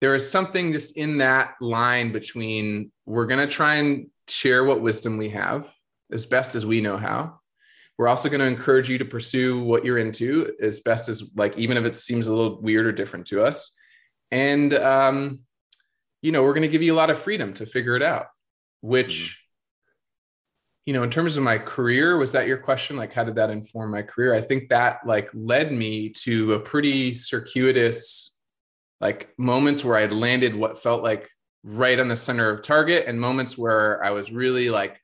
there 0.00 0.14
is 0.14 0.30
something 0.30 0.72
just 0.72 0.96
in 0.96 1.18
that 1.18 1.54
line 1.60 2.12
between 2.12 2.92
we're 3.04 3.26
going 3.26 3.46
to 3.46 3.52
try 3.52 3.76
and 3.76 4.08
share 4.28 4.64
what 4.64 4.80
wisdom 4.80 5.18
we 5.18 5.30
have 5.30 5.70
as 6.12 6.24
best 6.24 6.54
as 6.54 6.64
we 6.64 6.80
know 6.80 6.96
how 6.96 7.39
we're 8.00 8.08
also 8.08 8.30
going 8.30 8.40
to 8.40 8.46
encourage 8.46 8.88
you 8.88 8.96
to 8.96 9.04
pursue 9.04 9.62
what 9.62 9.84
you're 9.84 9.98
into 9.98 10.54
as 10.58 10.80
best 10.80 11.10
as 11.10 11.22
like, 11.34 11.58
even 11.58 11.76
if 11.76 11.84
it 11.84 11.94
seems 11.94 12.28
a 12.28 12.32
little 12.32 12.58
weird 12.58 12.86
or 12.86 12.92
different 12.92 13.26
to 13.26 13.44
us. 13.44 13.72
And, 14.30 14.72
um, 14.72 15.40
you 16.22 16.32
know, 16.32 16.42
we're 16.42 16.54
going 16.54 16.62
to 16.62 16.68
give 16.68 16.80
you 16.80 16.94
a 16.94 16.96
lot 16.96 17.10
of 17.10 17.18
freedom 17.18 17.52
to 17.52 17.66
figure 17.66 17.96
it 17.96 18.02
out, 18.02 18.28
which, 18.80 19.10
mm-hmm. 19.12 19.90
you 20.86 20.94
know, 20.94 21.02
in 21.02 21.10
terms 21.10 21.36
of 21.36 21.42
my 21.42 21.58
career, 21.58 22.16
was 22.16 22.32
that 22.32 22.46
your 22.46 22.56
question? 22.56 22.96
Like, 22.96 23.12
how 23.12 23.22
did 23.22 23.34
that 23.34 23.50
inform 23.50 23.90
my 23.90 24.00
career? 24.00 24.32
I 24.32 24.40
think 24.40 24.70
that 24.70 25.00
like 25.04 25.28
led 25.34 25.70
me 25.70 26.08
to 26.24 26.54
a 26.54 26.58
pretty 26.58 27.12
circuitous, 27.12 28.34
like 29.02 29.28
moments 29.36 29.84
where 29.84 29.98
I 29.98 30.04
would 30.04 30.14
landed 30.14 30.56
what 30.56 30.82
felt 30.82 31.02
like 31.02 31.28
right 31.64 32.00
on 32.00 32.08
the 32.08 32.16
center 32.16 32.48
of 32.48 32.62
target 32.62 33.04
and 33.06 33.20
moments 33.20 33.58
where 33.58 34.02
I 34.02 34.12
was 34.12 34.32
really 34.32 34.70
like 34.70 34.99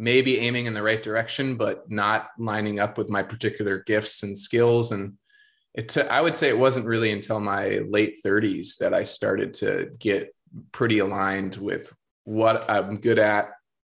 maybe 0.00 0.38
aiming 0.38 0.64
in 0.64 0.72
the 0.72 0.82
right 0.82 1.02
direction, 1.02 1.56
but 1.56 1.88
not 1.90 2.30
lining 2.38 2.80
up 2.80 2.96
with 2.96 3.10
my 3.10 3.22
particular 3.22 3.82
gifts 3.86 4.22
and 4.22 4.36
skills. 4.36 4.92
And 4.92 5.18
it 5.74 5.90
t- 5.90 6.00
I 6.00 6.22
would 6.22 6.34
say 6.34 6.48
it 6.48 6.58
wasn't 6.58 6.86
really 6.86 7.12
until 7.12 7.38
my 7.38 7.80
late 7.86 8.16
30s 8.24 8.78
that 8.78 8.94
I 8.94 9.04
started 9.04 9.52
to 9.54 9.90
get 9.98 10.34
pretty 10.72 11.00
aligned 11.00 11.56
with 11.56 11.92
what 12.24 12.68
I'm 12.70 12.96
good 12.96 13.18
at, 13.18 13.50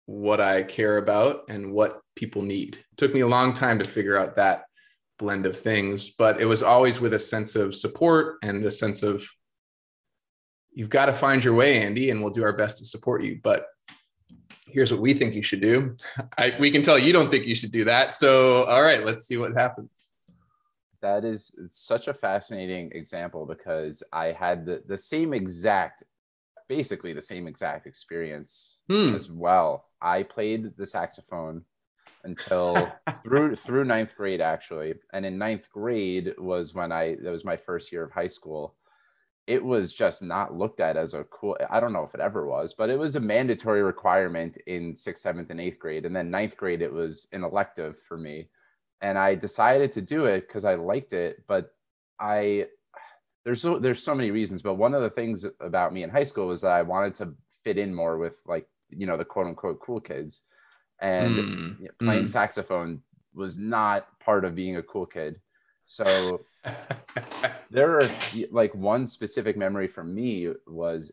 what 0.04 0.42
I 0.42 0.62
care 0.62 0.98
about, 0.98 1.44
and 1.48 1.72
what 1.72 1.98
people 2.16 2.42
need. 2.42 2.76
It 2.76 2.96
took 2.98 3.14
me 3.14 3.20
a 3.20 3.26
long 3.26 3.54
time 3.54 3.78
to 3.78 3.88
figure 3.88 4.18
out 4.18 4.36
that 4.36 4.64
blend 5.18 5.46
of 5.46 5.58
things, 5.58 6.10
but 6.10 6.38
it 6.38 6.44
was 6.44 6.62
always 6.62 7.00
with 7.00 7.14
a 7.14 7.18
sense 7.18 7.56
of 7.56 7.74
support 7.74 8.36
and 8.42 8.62
a 8.66 8.70
sense 8.70 9.02
of 9.02 9.26
you've 10.70 10.90
got 10.90 11.06
to 11.06 11.14
find 11.14 11.42
your 11.42 11.54
way, 11.54 11.80
Andy, 11.80 12.10
and 12.10 12.22
we'll 12.22 12.32
do 12.32 12.44
our 12.44 12.56
best 12.56 12.76
to 12.78 12.84
support 12.84 13.22
you. 13.22 13.40
But 13.42 13.64
here's 14.66 14.90
what 14.90 15.00
we 15.00 15.14
think 15.14 15.34
you 15.34 15.42
should 15.42 15.60
do. 15.60 15.96
I, 16.36 16.54
we 16.58 16.70
can 16.70 16.82
tell 16.82 16.98
you 16.98 17.12
don't 17.12 17.30
think 17.30 17.46
you 17.46 17.54
should 17.54 17.70
do 17.70 17.84
that. 17.84 18.12
So, 18.12 18.64
all 18.64 18.82
right, 18.82 19.04
let's 19.04 19.24
see 19.24 19.36
what 19.36 19.54
happens. 19.54 20.10
That 21.00 21.24
is 21.24 21.54
such 21.70 22.08
a 22.08 22.14
fascinating 22.14 22.90
example 22.92 23.46
because 23.46 24.02
I 24.12 24.26
had 24.32 24.66
the, 24.66 24.82
the 24.86 24.96
same 24.98 25.32
exact, 25.32 26.02
basically 26.68 27.12
the 27.12 27.22
same 27.22 27.46
exact 27.46 27.86
experience 27.86 28.78
hmm. 28.88 29.14
as 29.14 29.30
well. 29.30 29.86
I 30.00 30.22
played 30.22 30.76
the 30.76 30.86
saxophone 30.86 31.64
until 32.24 32.90
through 33.22 33.54
through 33.56 33.84
ninth 33.84 34.16
grade 34.16 34.40
actually, 34.40 34.94
and 35.12 35.26
in 35.26 35.38
ninth 35.38 35.68
grade 35.70 36.34
was 36.38 36.74
when 36.74 36.90
I 36.90 37.16
that 37.16 37.30
was 37.30 37.44
my 37.44 37.56
first 37.56 37.92
year 37.92 38.04
of 38.04 38.10
high 38.10 38.28
school 38.28 38.74
it 39.46 39.62
was 39.62 39.92
just 39.92 40.22
not 40.22 40.56
looked 40.56 40.80
at 40.80 40.96
as 40.96 41.14
a 41.14 41.24
cool 41.24 41.56
i 41.70 41.78
don't 41.78 41.92
know 41.92 42.02
if 42.02 42.14
it 42.14 42.20
ever 42.20 42.46
was 42.46 42.74
but 42.74 42.90
it 42.90 42.98
was 42.98 43.16
a 43.16 43.20
mandatory 43.20 43.82
requirement 43.82 44.56
in 44.66 44.94
sixth 44.94 45.22
seventh 45.22 45.50
and 45.50 45.60
eighth 45.60 45.78
grade 45.78 46.06
and 46.06 46.16
then 46.16 46.30
ninth 46.30 46.56
grade 46.56 46.82
it 46.82 46.92
was 46.92 47.28
an 47.32 47.44
elective 47.44 47.96
for 48.08 48.16
me. 48.16 48.48
And 49.00 49.18
i 49.18 49.34
decided 49.34 49.92
to 49.92 50.00
do 50.00 50.24
it 50.26 50.46
because 50.48 50.64
i 50.64 50.76
liked 50.76 51.12
it 51.12 51.44
but 51.46 51.74
i 52.18 52.66
there's 53.44 53.60
so 53.60 53.78
there's 53.78 54.02
so 54.02 54.14
many 54.14 54.30
reasons 54.30 54.62
but 54.62 54.74
one 54.74 54.94
of 54.94 55.02
the 55.02 55.10
things 55.10 55.44
about 55.60 55.92
me 55.92 56.04
in 56.04 56.10
high 56.10 56.24
school 56.24 56.46
was 56.46 56.62
that 56.62 56.72
i 56.72 56.80
wanted 56.80 57.14
to 57.16 57.34
fit 57.64 57.76
in 57.76 57.94
more 57.94 58.16
with 58.16 58.36
like 58.46 58.66
you 58.90 59.06
know 59.06 59.16
the 59.16 59.24
quote 59.24 59.46
unquote 59.46 59.80
cool 59.80 60.00
kids. 60.00 60.42
And 61.00 61.34
mm, 61.34 61.86
playing 62.00 62.24
mm. 62.24 62.28
saxophone 62.28 63.00
was 63.34 63.58
not 63.58 64.06
part 64.20 64.44
of 64.44 64.54
being 64.54 64.76
a 64.76 64.82
cool 64.82 65.06
kid 65.06 65.40
so 65.86 66.40
there 67.70 67.98
are 67.98 68.08
like 68.50 68.74
one 68.74 69.06
specific 69.06 69.56
memory 69.56 69.88
for 69.88 70.04
me 70.04 70.48
was 70.66 71.12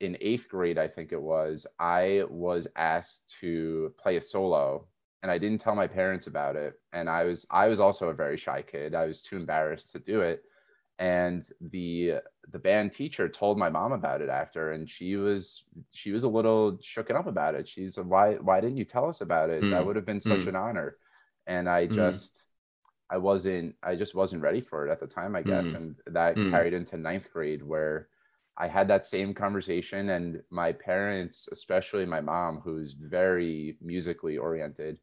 in 0.00 0.16
eighth 0.20 0.48
grade, 0.48 0.78
I 0.78 0.88
think 0.88 1.12
it 1.12 1.20
was, 1.20 1.66
I 1.78 2.22
was 2.28 2.68
asked 2.76 3.34
to 3.40 3.92
play 3.98 4.16
a 4.16 4.20
solo 4.20 4.86
and 5.22 5.32
I 5.32 5.38
didn't 5.38 5.60
tell 5.60 5.74
my 5.74 5.86
parents 5.86 6.26
about 6.26 6.56
it. 6.56 6.74
And 6.92 7.08
I 7.08 7.24
was 7.24 7.46
I 7.50 7.68
was 7.68 7.80
also 7.80 8.08
a 8.08 8.14
very 8.14 8.36
shy 8.36 8.62
kid. 8.62 8.94
I 8.94 9.06
was 9.06 9.22
too 9.22 9.36
embarrassed 9.36 9.90
to 9.92 9.98
do 9.98 10.20
it. 10.20 10.42
And 10.98 11.44
the 11.60 12.14
the 12.50 12.58
band 12.58 12.92
teacher 12.92 13.28
told 13.28 13.58
my 13.58 13.68
mom 13.68 13.92
about 13.92 14.20
it 14.20 14.28
after, 14.28 14.72
and 14.72 14.88
she 14.88 15.16
was 15.16 15.64
she 15.90 16.12
was 16.12 16.24
a 16.24 16.28
little 16.28 16.78
shooken 16.78 17.16
up 17.16 17.26
about 17.26 17.54
it. 17.54 17.68
She's 17.68 17.96
like, 17.98 18.06
why 18.06 18.34
why 18.34 18.60
didn't 18.60 18.78
you 18.78 18.84
tell 18.84 19.08
us 19.08 19.20
about 19.20 19.50
it? 19.50 19.62
Mm. 19.62 19.70
That 19.70 19.86
would 19.86 19.96
have 19.96 20.06
been 20.06 20.20
such 20.20 20.40
mm. 20.40 20.48
an 20.48 20.56
honor. 20.56 20.96
And 21.46 21.68
I 21.68 21.86
hmm. 21.86 21.94
just 21.94 22.44
I 23.10 23.18
wasn't 23.18 23.74
I 23.82 23.96
just 23.96 24.14
wasn't 24.14 24.42
ready 24.42 24.60
for 24.60 24.86
it 24.86 24.90
at 24.90 25.00
the 25.00 25.06
time, 25.06 25.34
I 25.34 25.42
guess. 25.42 25.68
Mm. 25.68 25.76
And 25.76 25.96
that 26.06 26.36
mm. 26.36 26.50
carried 26.50 26.74
into 26.74 26.96
ninth 26.96 27.30
grade 27.32 27.62
where 27.62 28.08
I 28.56 28.66
had 28.66 28.88
that 28.88 29.06
same 29.06 29.34
conversation 29.34 30.10
and 30.10 30.42
my 30.50 30.72
parents, 30.72 31.48
especially 31.52 32.04
my 32.06 32.20
mom, 32.20 32.60
who's 32.60 32.92
very 32.92 33.76
musically 33.80 34.36
oriented, 34.36 34.98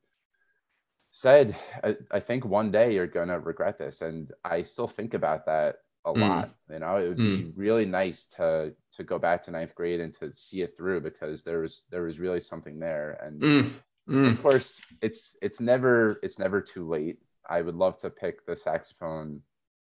said, 1.12 1.56
I, 1.84 1.96
I 2.12 2.20
think 2.20 2.46
one 2.46 2.72
day 2.72 2.94
you're 2.94 3.08
gonna 3.08 3.40
regret 3.40 3.78
this. 3.78 4.02
And 4.02 4.30
I 4.44 4.64
still 4.64 4.88
think 4.88 5.14
about 5.14 5.46
that 5.46 5.78
a 6.06 6.14
mm. 6.14 6.20
lot. 6.20 6.50
You 6.70 6.80
know, 6.80 6.98
it 6.98 7.08
would 7.08 7.18
be 7.18 7.24
mm. 7.24 7.54
really 7.56 7.86
nice 7.86 8.28
to 8.38 8.74
to 8.92 9.04
go 9.04 9.18
back 9.18 9.42
to 9.44 9.52
ninth 9.52 9.74
grade 9.74 10.00
and 10.00 10.14
to 10.16 10.34
see 10.34 10.62
it 10.62 10.78
through 10.78 11.02
because 11.02 11.44
there 11.44 11.60
was 11.60 11.86
there 11.90 12.04
was 12.04 12.20
really 12.20 12.40
something 12.40 12.80
there. 12.80 13.20
And 13.24 13.42
mm. 13.42 13.70
Mm. 14.08 14.34
of 14.34 14.42
course 14.42 14.82
it's 15.02 15.36
it's 15.42 15.60
never 15.60 16.20
it's 16.22 16.38
never 16.38 16.62
too 16.62 16.88
late 16.88 17.18
I 17.50 17.62
would 17.62 17.76
love 17.76 17.98
to 18.00 18.10
pick 18.10 18.46
the 18.46 18.56
saxophone 18.56 19.42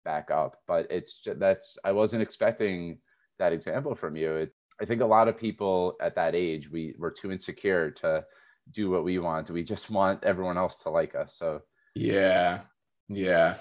back 0.06 0.32
up, 0.32 0.58
but 0.68 0.88
it's 0.90 1.20
just, 1.20 1.40
that's 1.40 1.78
I 1.84 1.92
wasn't 1.92 2.24
expecting 2.24 3.00
that 3.40 3.54
example 3.54 3.96
from 3.96 4.16
you. 4.16 4.36
It, 4.36 4.54
I 4.82 4.86
think 4.86 5.02
a 5.02 5.06
lot 5.06 5.28
of 5.28 5.38
people 5.38 5.96
at 6.02 6.16
that 6.16 6.36
age 6.36 6.70
we 6.70 6.96
were 6.98 7.12
too 7.12 7.32
insecure 7.32 7.92
to 7.92 8.24
do 8.72 8.90
what 8.90 9.04
we 9.04 9.20
want. 9.20 9.50
We 9.50 9.64
just 9.64 9.90
want 9.90 10.24
everyone 10.24 10.58
else 10.58 10.84
to 10.84 10.90
like 10.90 11.16
us. 11.16 11.36
So 11.36 11.62
yeah, 11.96 12.62
yeah, 13.10 13.56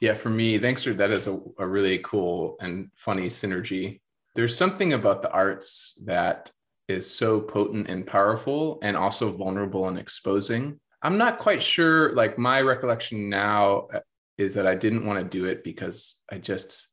yeah. 0.00 0.14
For 0.14 0.30
me, 0.30 0.58
thanks 0.58 0.84
for 0.84 0.94
that 0.94 1.10
is 1.10 1.26
a, 1.26 1.38
a 1.58 1.66
really 1.66 1.98
cool 1.98 2.56
and 2.60 2.90
funny 2.96 3.26
synergy. 3.26 4.00
There's 4.34 4.56
something 4.56 4.94
about 4.94 5.22
the 5.22 5.30
arts 5.30 6.00
that 6.06 6.50
is 6.88 7.08
so 7.08 7.40
potent 7.40 7.88
and 7.88 8.06
powerful 8.06 8.78
and 8.82 8.96
also 8.96 9.30
vulnerable 9.30 9.88
and 9.88 9.98
exposing 9.98 10.80
I'm 11.02 11.18
not 11.18 11.38
quite 11.38 11.62
sure. 11.62 12.14
Like 12.14 12.38
my 12.38 12.60
recollection 12.60 13.28
now 13.28 13.88
uh, 13.92 14.00
is 14.38 14.54
that 14.54 14.66
I 14.66 14.74
didn't 14.74 15.04
want 15.04 15.18
to 15.18 15.38
do 15.38 15.46
it 15.46 15.64
because 15.64 16.22
I 16.30 16.38
just 16.38 16.88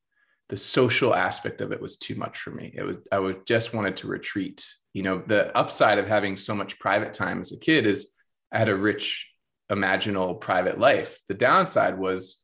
the 0.49 0.57
social 0.57 1.13
aspect 1.13 1.61
of 1.61 1.71
it 1.71 1.81
was 1.81 1.97
too 1.97 2.15
much 2.15 2.39
for 2.39 2.49
me. 2.49 2.73
It 2.75 2.83
was 2.83 2.97
I 3.11 3.19
would 3.19 3.45
just 3.45 3.73
wanted 3.73 3.97
to 3.97 4.07
retreat. 4.07 4.65
You 4.93 5.03
know, 5.03 5.23
the 5.25 5.55
upside 5.55 5.99
of 5.99 6.07
having 6.07 6.35
so 6.35 6.55
much 6.55 6.79
private 6.79 7.13
time 7.13 7.39
as 7.39 7.51
a 7.51 7.59
kid 7.59 7.85
is 7.85 8.11
I 8.51 8.57
had 8.57 8.69
a 8.69 8.75
rich 8.75 9.29
imaginal 9.71 10.41
private 10.41 10.79
life. 10.79 11.19
The 11.27 11.35
downside 11.35 11.99
was 11.99 12.37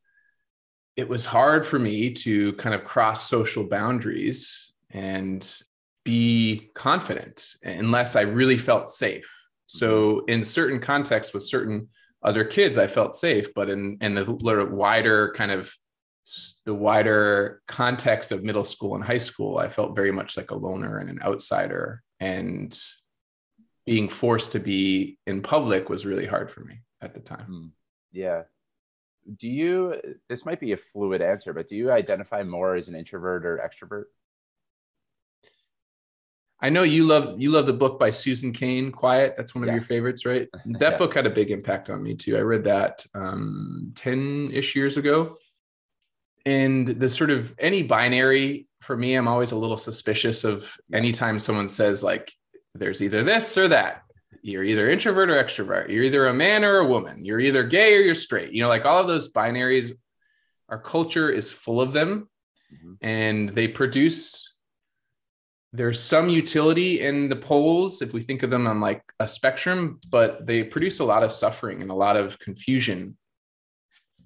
it 0.96 1.08
was 1.08 1.24
hard 1.24 1.66
for 1.66 1.78
me 1.78 2.12
to 2.12 2.52
kind 2.54 2.74
of 2.74 2.84
cross 2.84 3.28
social 3.28 3.64
boundaries 3.64 4.72
and 4.90 5.46
be 6.04 6.70
confident 6.74 7.54
unless 7.64 8.14
I 8.14 8.22
really 8.22 8.56
felt 8.56 8.88
safe 8.88 9.28
so, 9.66 10.24
in 10.26 10.44
certain 10.44 10.80
contexts 10.80 11.34
with 11.34 11.42
certain 11.42 11.88
other 12.22 12.44
kids, 12.44 12.78
I 12.78 12.86
felt 12.86 13.16
safe. 13.16 13.52
But 13.54 13.68
in 13.68 13.98
in 14.00 14.14
the 14.14 14.68
wider 14.70 15.32
kind 15.36 15.50
of 15.50 15.72
the 16.64 16.74
wider 16.74 17.62
context 17.68 18.32
of 18.32 18.42
middle 18.42 18.64
school 18.64 18.94
and 18.94 19.04
high 19.04 19.18
school, 19.18 19.58
I 19.58 19.68
felt 19.68 19.94
very 19.94 20.10
much 20.12 20.36
like 20.36 20.50
a 20.50 20.56
loner 20.56 20.98
and 20.98 21.08
an 21.08 21.20
outsider. 21.22 22.02
And 22.18 22.76
being 23.84 24.08
forced 24.08 24.52
to 24.52 24.58
be 24.58 25.18
in 25.26 25.42
public 25.42 25.88
was 25.88 26.04
really 26.04 26.26
hard 26.26 26.50
for 26.50 26.60
me 26.62 26.80
at 27.00 27.14
the 27.14 27.20
time. 27.20 27.44
Hmm. 27.46 27.66
Yeah. 28.12 28.42
Do 29.36 29.48
you, 29.48 30.00
this 30.28 30.44
might 30.44 30.60
be 30.60 30.72
a 30.72 30.76
fluid 30.76 31.22
answer, 31.22 31.52
but 31.52 31.66
do 31.66 31.76
you 31.76 31.90
identify 31.90 32.42
more 32.42 32.74
as 32.74 32.88
an 32.88 32.96
introvert 32.96 33.44
or 33.44 33.58
extrovert? 33.58 34.04
I 36.60 36.70
know 36.70 36.84
you 36.84 37.04
love 37.04 37.40
you 37.40 37.50
love 37.50 37.66
the 37.66 37.72
book 37.72 37.98
by 37.98 38.10
Susan 38.10 38.52
Cain, 38.52 38.90
Quiet. 38.90 39.34
That's 39.36 39.54
one 39.54 39.62
of 39.64 39.68
yes. 39.68 39.74
your 39.74 39.82
favorites, 39.82 40.24
right? 40.24 40.48
That 40.78 40.92
yes. 40.92 40.98
book 40.98 41.14
had 41.14 41.26
a 41.26 41.30
big 41.30 41.50
impact 41.50 41.90
on 41.90 42.02
me 42.02 42.14
too. 42.14 42.36
I 42.36 42.40
read 42.40 42.64
that 42.64 43.04
um, 43.14 43.92
10-ish 43.94 44.74
years 44.74 44.96
ago. 44.96 45.34
And 46.46 46.86
the 46.86 47.08
sort 47.08 47.30
of 47.30 47.54
any 47.58 47.82
binary 47.82 48.68
for 48.80 48.96
me, 48.96 49.14
I'm 49.14 49.28
always 49.28 49.52
a 49.52 49.56
little 49.56 49.76
suspicious 49.76 50.44
of 50.44 50.76
anytime 50.92 51.38
someone 51.38 51.68
says 51.68 52.02
like 52.02 52.32
there's 52.74 53.02
either 53.02 53.22
this 53.22 53.58
or 53.58 53.68
that. 53.68 54.02
You're 54.42 54.62
either 54.62 54.88
introvert 54.88 55.28
or 55.28 55.42
extrovert. 55.42 55.88
You're 55.88 56.04
either 56.04 56.26
a 56.26 56.34
man 56.34 56.64
or 56.64 56.76
a 56.76 56.86
woman. 56.86 57.24
You're 57.24 57.40
either 57.40 57.64
gay 57.64 57.96
or 57.96 58.00
you're 58.00 58.14
straight. 58.14 58.52
You 58.52 58.62
know, 58.62 58.68
like 58.68 58.84
all 58.84 59.00
of 59.00 59.08
those 59.08 59.32
binaries, 59.32 59.92
our 60.68 60.78
culture 60.78 61.30
is 61.30 61.50
full 61.50 61.80
of 61.80 61.92
them 61.92 62.28
mm-hmm. 62.72 62.94
and 63.00 63.48
they 63.50 63.68
produce 63.68 64.52
there's 65.76 66.02
some 66.02 66.30
utility 66.30 67.02
in 67.02 67.28
the 67.28 67.36
poles 67.36 68.00
if 68.00 68.14
we 68.14 68.22
think 68.22 68.42
of 68.42 68.50
them 68.50 68.66
on 68.66 68.80
like 68.80 69.02
a 69.20 69.28
spectrum 69.28 70.00
but 70.08 70.46
they 70.46 70.64
produce 70.64 71.00
a 71.00 71.04
lot 71.04 71.22
of 71.22 71.30
suffering 71.30 71.82
and 71.82 71.90
a 71.90 71.94
lot 71.94 72.16
of 72.16 72.38
confusion. 72.38 73.16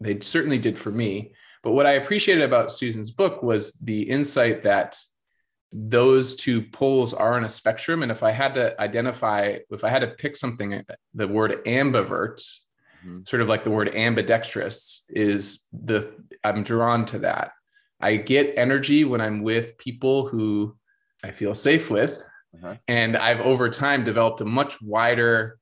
They 0.01 0.21
certainly 0.21 0.59
did 0.59 0.79
for 0.79 0.91
me. 0.91 1.35
But 1.63 1.73
what 1.73 1.87
i 1.87 1.93
appreciated 1.93 2.45
about 2.45 2.73
susan's 2.73 3.11
book 3.11 3.43
was 3.43 3.73
the 3.73 4.03
insight 4.03 4.63
that 4.63 4.99
those 5.73 6.35
two 6.35 6.63
poles 6.63 7.15
are 7.15 7.35
on 7.35 7.45
a 7.45 7.49
spectrum. 7.49 8.03
And 8.03 8.13
if 8.13 8.23
i 8.23 8.31
had 8.31 8.55
to 8.55 8.81
identify 8.81 9.59
if 9.71 9.83
i 9.83 9.89
had 9.89 10.01
to 10.01 10.09
pick 10.23 10.37
something 10.37 10.85
the 11.15 11.29
word 11.29 11.65
ambivert 11.67 12.39
mm-hmm. 13.05 13.21
sort 13.27 13.43
of 13.43 13.49
like 13.49 13.65
the 13.65 13.71
word 13.71 13.95
ambidextrous 13.95 15.05
is 15.09 15.67
the 15.73 16.15
i'm 16.45 16.63
drawn 16.63 17.07
to 17.07 17.19
that. 17.21 17.53
I 18.01 18.17
get 18.17 18.55
energy 18.57 19.05
when 19.05 19.21
i'm 19.21 19.43
with 19.43 19.77
people 19.77 20.29
who 20.29 20.77
I 21.23 21.31
feel 21.31 21.55
safe 21.55 21.91
with. 21.91 22.23
Uh-huh. 22.55 22.77
And 22.89 23.17
I've 23.17 23.41
over 23.41 23.69
time 23.69 24.05
developed 24.05 24.41
a 24.41 24.45
much 24.45 24.81
wider 24.83 25.59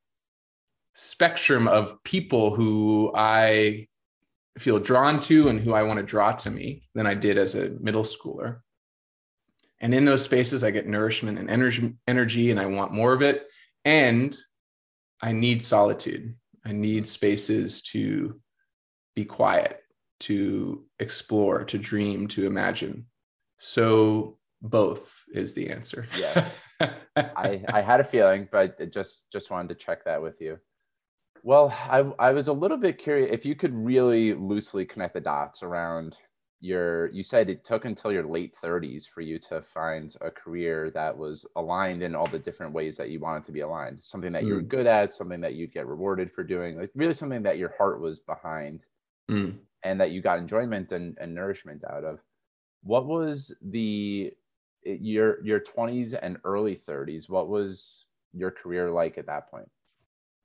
spectrum 0.95 1.67
of 1.67 2.03
people 2.03 2.55
who 2.55 3.11
I 3.15 3.87
feel 4.57 4.79
drawn 4.79 5.19
to 5.21 5.47
and 5.47 5.59
who 5.59 5.73
I 5.73 5.83
want 5.83 5.97
to 5.97 6.05
draw 6.05 6.31
to 6.33 6.49
me 6.49 6.83
than 6.95 7.05
I 7.05 7.13
did 7.13 7.37
as 7.37 7.55
a 7.55 7.69
middle 7.79 8.03
schooler. 8.03 8.59
And 9.79 9.93
in 9.95 10.03
those 10.03 10.23
spaces, 10.23 10.63
I 10.63 10.71
get 10.71 10.87
nourishment 10.87 11.39
and 11.39 11.49
energy, 11.49 11.93
energy, 12.07 12.51
and 12.51 12.59
I 12.59 12.65
want 12.65 12.91
more 12.91 13.13
of 13.13 13.21
it. 13.21 13.47
And 13.85 14.35
I 15.21 15.31
need 15.31 15.61
solitude. 15.63 16.35
I 16.65 16.73
need 16.73 17.07
spaces 17.07 17.81
to 17.83 18.41
be 19.15 19.25
quiet, 19.25 19.79
to 20.21 20.85
explore, 20.99 21.63
to 21.65 21.77
dream, 21.77 22.27
to 22.29 22.45
imagine. 22.45 23.05
So 23.59 24.38
both 24.61 25.23
is 25.33 25.53
the 25.53 25.69
answer. 25.69 26.07
yes. 26.17 26.51
I, 27.15 27.63
I 27.73 27.81
had 27.81 27.99
a 27.99 28.03
feeling, 28.03 28.47
but 28.51 28.75
I 28.79 28.85
just 28.85 29.31
just 29.31 29.51
wanted 29.51 29.69
to 29.69 29.75
check 29.75 30.05
that 30.05 30.21
with 30.21 30.39
you. 30.41 30.59
Well, 31.43 31.73
I, 31.89 31.99
I 32.19 32.31
was 32.31 32.47
a 32.47 32.53
little 32.53 32.77
bit 32.77 32.97
curious 32.97 33.29
if 33.31 33.45
you 33.45 33.55
could 33.55 33.73
really 33.73 34.33
loosely 34.33 34.85
connect 34.85 35.13
the 35.13 35.21
dots 35.21 35.63
around 35.63 36.17
your 36.61 37.09
you 37.11 37.23
said 37.23 37.49
it 37.49 37.63
took 37.63 37.85
until 37.85 38.11
your 38.11 38.27
late 38.27 38.53
30s 38.61 39.07
for 39.07 39.21
you 39.21 39.39
to 39.39 39.61
find 39.61 40.15
a 40.19 40.29
career 40.29 40.91
that 40.91 41.17
was 41.17 41.45
aligned 41.55 42.03
in 42.03 42.15
all 42.15 42.25
the 42.27 42.39
different 42.39 42.73
ways 42.73 42.97
that 42.97 43.09
you 43.09 43.19
wanted 43.19 43.45
to 43.45 43.53
be 43.53 43.61
aligned 43.61 44.01
something 44.01 44.33
that 44.33 44.43
mm. 44.43 44.47
you 44.47 44.55
were 44.55 44.61
good 44.61 44.85
at 44.85 45.15
something 45.15 45.39
that 45.39 45.55
you'd 45.55 45.71
get 45.71 45.87
rewarded 45.87 46.29
for 46.29 46.43
doing 46.43 46.77
like 46.77 46.91
really 46.95 47.13
something 47.13 47.43
that 47.43 47.57
your 47.57 47.73
heart 47.77 48.01
was 48.01 48.19
behind 48.19 48.81
mm. 49.31 49.57
and 49.83 50.01
that 50.01 50.11
you 50.11 50.21
got 50.21 50.37
enjoyment 50.37 50.91
and, 50.91 51.17
and 51.21 51.33
nourishment 51.33 51.81
out 51.89 52.03
of 52.03 52.19
what 52.83 53.05
was 53.05 53.55
the 53.61 54.33
your 54.83 55.43
your 55.43 55.59
20s 55.59 56.17
and 56.19 56.37
early 56.43 56.75
30s 56.75 57.29
what 57.29 57.47
was 57.47 58.05
your 58.33 58.51
career 58.51 58.89
like 58.91 59.17
at 59.17 59.27
that 59.27 59.49
point? 59.49 59.69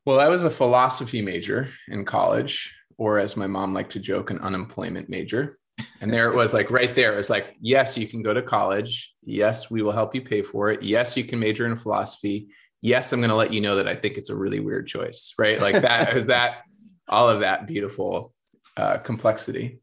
Well 0.07 0.21
i 0.21 0.29
was 0.29 0.45
a 0.45 0.51
philosophy 0.51 1.23
major 1.23 1.69
in 1.89 2.05
college 2.05 2.75
or 2.97 3.19
as 3.19 3.37
my 3.37 3.47
mom 3.47 3.73
liked 3.75 3.93
to 3.93 4.01
joke 4.01 4.31
an 4.31 4.39
unemployment 4.39 5.09
major. 5.09 5.57
And 6.01 6.13
there 6.13 6.31
it 6.31 6.37
was 6.37 6.55
like 6.55 6.71
right 6.71 6.95
there. 6.95 7.13
It 7.13 7.17
was 7.17 7.31
like 7.31 7.57
yes 7.61 7.97
you 7.97 8.07
can 8.07 8.23
go 8.23 8.33
to 8.33 8.43
college. 8.43 9.13
Yes 9.23 9.71
we 9.71 9.83
will 9.83 9.93
help 9.93 10.15
you 10.15 10.23
pay 10.23 10.43
for 10.43 10.71
it. 10.71 10.83
Yes 10.83 11.17
you 11.17 11.25
can 11.25 11.39
major 11.39 11.67
in 11.67 11.77
philosophy. 11.77 12.49
Yes 12.81 13.13
i'm 13.13 13.21
going 13.21 13.31
to 13.31 13.37
let 13.37 13.53
you 13.53 13.61
know 13.61 13.77
that 13.77 13.89
i 13.89 13.95
think 13.95 14.17
it's 14.17 14.31
a 14.31 14.37
really 14.37 14.61
weird 14.61 14.87
choice 14.87 15.35
right? 15.39 15.61
Like 15.61 15.81
that 15.83 16.15
was 16.15 16.27
that 16.27 16.63
all 17.09 17.29
of 17.29 17.41
that 17.41 17.67
beautiful 17.67 18.33
uh, 18.77 18.99
complexity. 18.99 19.81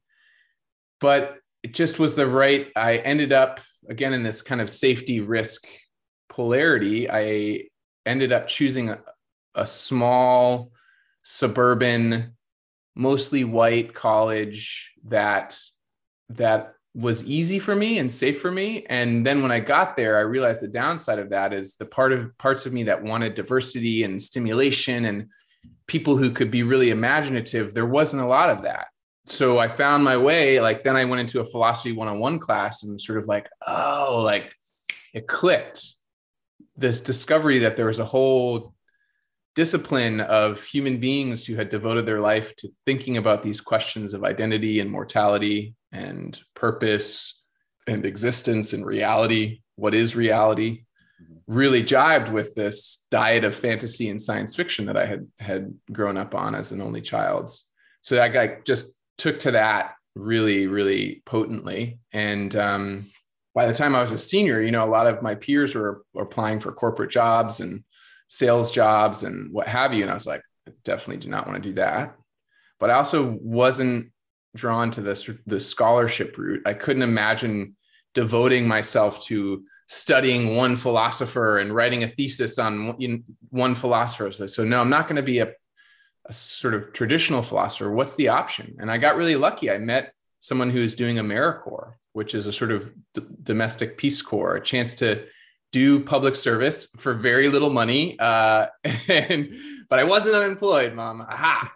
But 0.99 1.37
it 1.63 1.73
just 1.73 1.99
was 1.99 2.15
the 2.15 2.27
right 2.27 2.69
i 2.75 2.97
ended 2.97 3.31
up 3.31 3.59
again 3.89 4.13
in 4.13 4.23
this 4.23 4.41
kind 4.41 4.61
of 4.61 4.69
safety 4.69 5.19
risk 5.19 5.67
polarity 6.29 7.09
i 7.09 7.63
ended 8.05 8.31
up 8.31 8.47
choosing 8.47 8.89
a, 8.89 8.99
a 9.55 9.65
small 9.65 10.71
suburban 11.23 12.35
mostly 12.95 13.43
white 13.43 13.93
college 13.93 14.93
that 15.05 15.57
that 16.29 16.73
was 16.93 17.23
easy 17.23 17.57
for 17.57 17.75
me 17.75 17.99
and 17.99 18.11
safe 18.11 18.41
for 18.41 18.51
me. 18.51 18.85
And 18.89 19.25
then 19.25 19.41
when 19.41 19.51
i 19.51 19.59
got 19.59 19.95
there 19.95 20.17
i 20.17 20.21
realized 20.21 20.61
the 20.61 20.67
downside 20.67 21.19
of 21.19 21.29
that 21.29 21.53
is 21.53 21.75
the 21.75 21.85
part 21.85 22.11
of 22.11 22.37
parts 22.37 22.65
of 22.65 22.73
me 22.73 22.83
that 22.83 23.01
wanted 23.01 23.35
diversity 23.35 24.03
and 24.03 24.21
stimulation 24.21 25.05
and 25.05 25.27
people 25.87 26.17
who 26.17 26.31
could 26.31 26.51
be 26.51 26.63
really 26.63 26.89
imaginative 26.89 27.73
there 27.73 27.85
wasn't 27.85 28.21
a 28.21 28.25
lot 28.25 28.49
of 28.49 28.63
that 28.63 28.87
so 29.25 29.59
I 29.59 29.67
found 29.67 30.03
my 30.03 30.17
way. 30.17 30.59
Like 30.59 30.83
then 30.83 30.95
I 30.95 31.05
went 31.05 31.21
into 31.21 31.39
a 31.39 31.45
philosophy 31.45 31.91
one-on-one 31.91 32.39
class 32.39 32.83
and 32.83 32.99
sort 32.99 33.19
of 33.19 33.27
like, 33.27 33.49
oh, 33.65 34.21
like 34.23 34.51
it 35.13 35.27
clicked. 35.27 35.85
This 36.75 37.01
discovery 37.01 37.59
that 37.59 37.77
there 37.77 37.85
was 37.85 37.99
a 37.99 38.05
whole 38.05 38.73
discipline 39.55 40.21
of 40.21 40.63
human 40.63 40.99
beings 40.99 41.45
who 41.45 41.55
had 41.55 41.69
devoted 41.69 42.05
their 42.05 42.21
life 42.21 42.55
to 42.55 42.69
thinking 42.85 43.17
about 43.17 43.43
these 43.43 43.59
questions 43.61 44.13
of 44.13 44.23
identity 44.23 44.79
and 44.79 44.89
mortality 44.89 45.75
and 45.91 46.39
purpose 46.55 47.41
and 47.87 48.05
existence 48.05 48.73
and 48.73 48.85
reality. 48.85 49.61
What 49.75 49.93
is 49.93 50.15
reality? 50.15 50.85
Mm-hmm. 51.21 51.53
Really 51.53 51.83
jived 51.83 52.29
with 52.29 52.55
this 52.55 53.05
diet 53.11 53.43
of 53.43 53.53
fantasy 53.53 54.09
and 54.09 54.21
science 54.21 54.55
fiction 54.55 54.85
that 54.85 54.97
I 54.97 55.05
had 55.05 55.27
had 55.37 55.73
grown 55.91 56.17
up 56.17 56.33
on 56.33 56.55
as 56.55 56.71
an 56.71 56.81
only 56.81 57.01
child. 57.01 57.51
So 57.99 58.15
that 58.15 58.29
guy 58.29 58.59
just 58.65 58.97
took 59.21 59.37
to 59.37 59.51
that 59.51 59.93
really, 60.15 60.65
really 60.65 61.21
potently. 61.27 61.99
And 62.11 62.55
um, 62.55 63.05
by 63.53 63.67
the 63.67 63.73
time 63.73 63.95
I 63.95 64.01
was 64.01 64.11
a 64.11 64.17
senior, 64.17 64.61
you 64.61 64.71
know, 64.71 64.83
a 64.83 64.89
lot 64.89 65.05
of 65.05 65.21
my 65.21 65.35
peers 65.35 65.75
were, 65.75 66.03
were 66.13 66.23
applying 66.23 66.59
for 66.59 66.71
corporate 66.71 67.11
jobs 67.11 67.59
and 67.59 67.83
sales 68.27 68.71
jobs 68.71 69.21
and 69.21 69.53
what 69.53 69.67
have 69.67 69.93
you. 69.93 70.01
And 70.01 70.09
I 70.09 70.15
was 70.15 70.25
like, 70.25 70.41
I 70.67 70.71
definitely 70.83 71.17
do 71.17 71.29
not 71.29 71.45
want 71.45 71.61
to 71.61 71.69
do 71.69 71.75
that. 71.75 72.15
But 72.79 72.89
I 72.89 72.93
also 72.93 73.37
wasn't 73.41 74.11
drawn 74.55 74.89
to 74.91 75.01
this 75.01 75.29
the 75.45 75.59
scholarship 75.59 76.35
route. 76.35 76.63
I 76.65 76.73
couldn't 76.73 77.03
imagine 77.03 77.75
devoting 78.15 78.67
myself 78.67 79.23
to 79.25 79.63
studying 79.87 80.55
one 80.55 80.75
philosopher 80.75 81.59
and 81.59 81.75
writing 81.75 82.03
a 82.03 82.07
thesis 82.07 82.57
on 82.57 82.95
one 83.49 83.75
philosopher. 83.75 84.31
So, 84.31 84.47
so 84.47 84.63
no, 84.63 84.81
I'm 84.81 84.89
not 84.89 85.07
going 85.07 85.17
to 85.17 85.21
be 85.21 85.39
a 85.39 85.53
a 86.25 86.33
sort 86.33 86.73
of 86.73 86.93
traditional 86.93 87.41
philosopher, 87.41 87.91
what's 87.91 88.15
the 88.15 88.29
option? 88.29 88.75
And 88.79 88.91
I 88.91 88.97
got 88.97 89.15
really 89.15 89.35
lucky. 89.35 89.71
I 89.71 89.77
met 89.77 90.13
someone 90.39 90.69
who's 90.69 90.95
doing 90.95 91.17
AmeriCorps, 91.17 91.93
which 92.13 92.35
is 92.35 92.47
a 92.47 92.53
sort 92.53 92.71
of 92.71 92.93
d- 93.13 93.21
domestic 93.43 93.97
Peace 93.97 94.21
Corps, 94.21 94.55
a 94.55 94.61
chance 94.61 94.95
to 94.95 95.25
do 95.71 96.03
public 96.03 96.35
service 96.35 96.87
for 96.97 97.13
very 97.13 97.47
little 97.47 97.69
money. 97.69 98.19
Uh, 98.19 98.67
and 99.07 99.53
but 99.89 99.99
I 99.99 100.03
wasn't 100.03 100.35
unemployed, 100.35 100.93
mom. 100.93 101.21
Aha, 101.21 101.73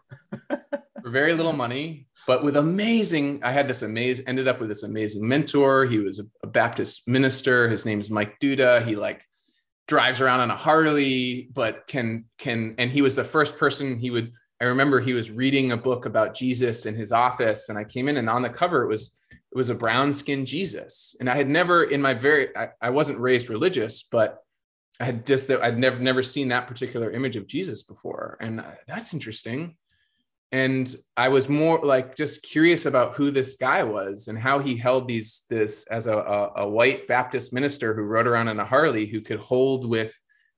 for 0.50 1.10
very 1.10 1.34
little 1.34 1.54
money, 1.54 2.08
but 2.28 2.44
with 2.44 2.58
amazing. 2.58 3.42
I 3.44 3.52
had 3.52 3.68
this 3.68 3.82
amazing. 3.82 4.28
Ended 4.28 4.48
up 4.48 4.60
with 4.60 4.70
this 4.70 4.84
amazing 4.84 5.28
mentor. 5.28 5.86
He 5.86 6.00
was 6.00 6.20
a, 6.20 6.26
a 6.44 6.48
Baptist 6.48 7.08
minister. 7.08 7.70
His 7.70 7.86
name 7.86 8.00
is 8.00 8.12
Mike 8.12 8.40
Duda. 8.40 8.86
He 8.86 8.96
like 8.96 9.24
drives 9.88 10.22
around 10.22 10.40
on 10.40 10.52
a 10.52 10.56
Harley, 10.56 11.50
but 11.54 11.88
can 11.88 12.26
can 12.38 12.76
and 12.78 12.92
he 12.92 13.02
was 13.02 13.16
the 13.16 13.24
first 13.24 13.58
person 13.58 14.00
he 14.00 14.10
would 14.10 14.32
I 14.62 14.66
remember 14.66 15.00
he 15.00 15.14
was 15.14 15.32
reading 15.32 15.72
a 15.72 15.78
book 15.78 16.06
about 16.06 16.34
Jesus 16.34 16.86
in 16.86 16.96
his 16.96 17.12
office 17.12 17.70
and 17.70 17.78
I 17.78 17.84
came 17.84 18.08
in 18.08 18.18
and 18.18 18.30
on 18.30 18.42
the 18.42 18.50
cover 18.50 18.84
it 18.84 18.88
was 18.88 19.16
it 19.32 19.58
was 19.58 19.70
a 19.70 19.76
brown 19.76 20.12
skinned 20.12 20.48
Jesus. 20.48 21.16
And 21.20 21.30
I 21.30 21.36
had 21.36 21.50
never 21.50 21.84
in 21.84 22.02
my 22.02 22.14
very 22.14 22.56
I, 22.56 22.70
I 22.82 22.90
wasn't 22.90 23.20
raised 23.20 23.50
religious, 23.50 24.04
but 24.04 24.44
I 25.00 25.06
had 25.06 25.26
just 25.26 25.52
I'd 25.52 25.78
never 25.78 26.02
never 26.02 26.24
seen 26.24 26.50
that 26.50 26.68
particular 26.68 27.12
image 27.12 27.36
of 27.36 27.48
Jesus 27.48 27.84
before. 27.84 28.38
And 28.42 28.62
uh, 28.62 28.72
that's 28.88 29.14
interesting. 29.14 29.76
And 30.52 30.96
I 31.18 31.30
was 31.30 31.50
more 31.50 31.80
like 31.84 32.16
just 32.16 32.44
curious 32.44 32.86
about 32.86 33.16
who 33.16 33.32
this 33.32 33.56
guy 33.56 33.84
was 33.84 34.28
and 34.28 34.38
how 34.38 34.60
he 34.60 34.76
held 34.78 35.08
these 35.08 35.42
this 35.50 35.86
as 35.88 36.08
a, 36.08 36.16
a, 36.16 36.52
a 36.64 36.70
white 36.70 37.08
Baptist 37.08 37.52
minister 37.52 37.94
who 37.94 38.04
rode 38.04 38.28
around 38.28 38.48
in 38.48 38.60
a 38.60 38.66
Harley 38.66 39.06
who 39.06 39.22
could 39.22 39.40
hold 39.40 39.90
with 39.90 40.14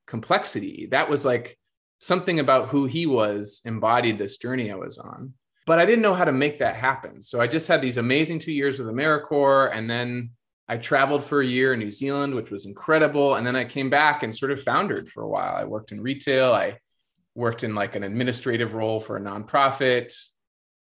complexity. 0.06 0.88
That 0.92 1.10
was 1.10 1.26
like 1.26 1.58
something 2.00 2.40
about 2.40 2.70
who 2.70 2.86
he 2.86 3.06
was 3.06 3.62
embodied 3.66 4.18
this 4.18 4.38
journey 4.38 4.72
I 4.72 4.76
was 4.76 4.98
on. 4.98 5.34
But 5.66 5.80
I 5.80 5.86
didn't 5.86 6.04
know 6.04 6.14
how 6.14 6.26
to 6.26 6.32
make 6.32 6.60
that 6.60 6.76
happen. 6.76 7.22
So 7.22 7.42
I 7.42 7.48
just 7.48 7.68
had 7.68 7.82
these 7.82 7.98
amazing 7.98 8.40
two 8.40 8.54
years 8.54 8.80
with 8.80 8.88
AmeriCorps. 8.88 9.76
And 9.76 9.90
then 9.90 10.32
I 10.70 10.78
traveled 10.78 11.24
for 11.24 11.42
a 11.42 11.46
year 11.46 11.74
in 11.74 11.80
New 11.80 11.92
Zealand, 11.92 12.34
which 12.36 12.52
was 12.52 12.66
incredible. 12.66 13.36
And 13.36 13.46
then 13.46 13.56
I 13.56 13.66
came 13.66 13.90
back 13.90 14.24
and 14.24 14.36
sort 14.36 14.52
of 14.52 14.64
foundered 14.64 15.10
for 15.10 15.24
a 15.24 15.28
while. 15.28 15.56
I 15.56 15.66
worked 15.66 15.92
in 15.92 16.02
retail. 16.02 16.54
I 16.54 16.78
worked 17.38 17.64
in 17.64 17.74
like 17.74 17.96
an 17.96 18.04
administrative 18.04 18.74
role 18.74 19.00
for 19.00 19.16
a 19.16 19.22
nonprofit. 19.22 20.14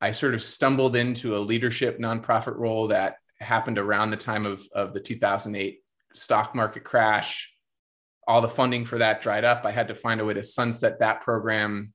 I 0.01 0.11
sort 0.11 0.33
of 0.33 0.43
stumbled 0.43 0.95
into 0.95 1.37
a 1.37 1.39
leadership 1.39 1.99
nonprofit 1.99 2.57
role 2.57 2.89
that 2.89 3.15
happened 3.39 3.77
around 3.77 4.11
the 4.11 4.17
time 4.17 4.45
of, 4.45 4.67
of 4.73 4.93
the 4.93 4.99
2008 4.99 5.79
stock 6.13 6.53
market 6.53 6.83
crash 6.83 7.53
all 8.27 8.41
the 8.41 8.49
funding 8.49 8.83
for 8.83 8.97
that 8.97 9.21
dried 9.21 9.45
up. 9.45 9.63
I 9.63 9.71
had 9.71 9.87
to 9.87 9.95
find 9.95 10.19
a 10.19 10.25
way 10.25 10.33
to 10.33 10.43
sunset 10.43 10.99
that 10.99 11.21
program 11.21 11.93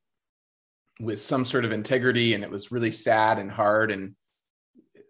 with 0.98 1.20
some 1.20 1.44
sort 1.44 1.64
of 1.64 1.72
integrity. 1.72 2.32
And 2.34 2.42
it 2.42 2.50
was 2.50 2.72
really 2.72 2.90
sad 2.90 3.38
and 3.38 3.50
hard 3.50 3.90
and 3.90 4.14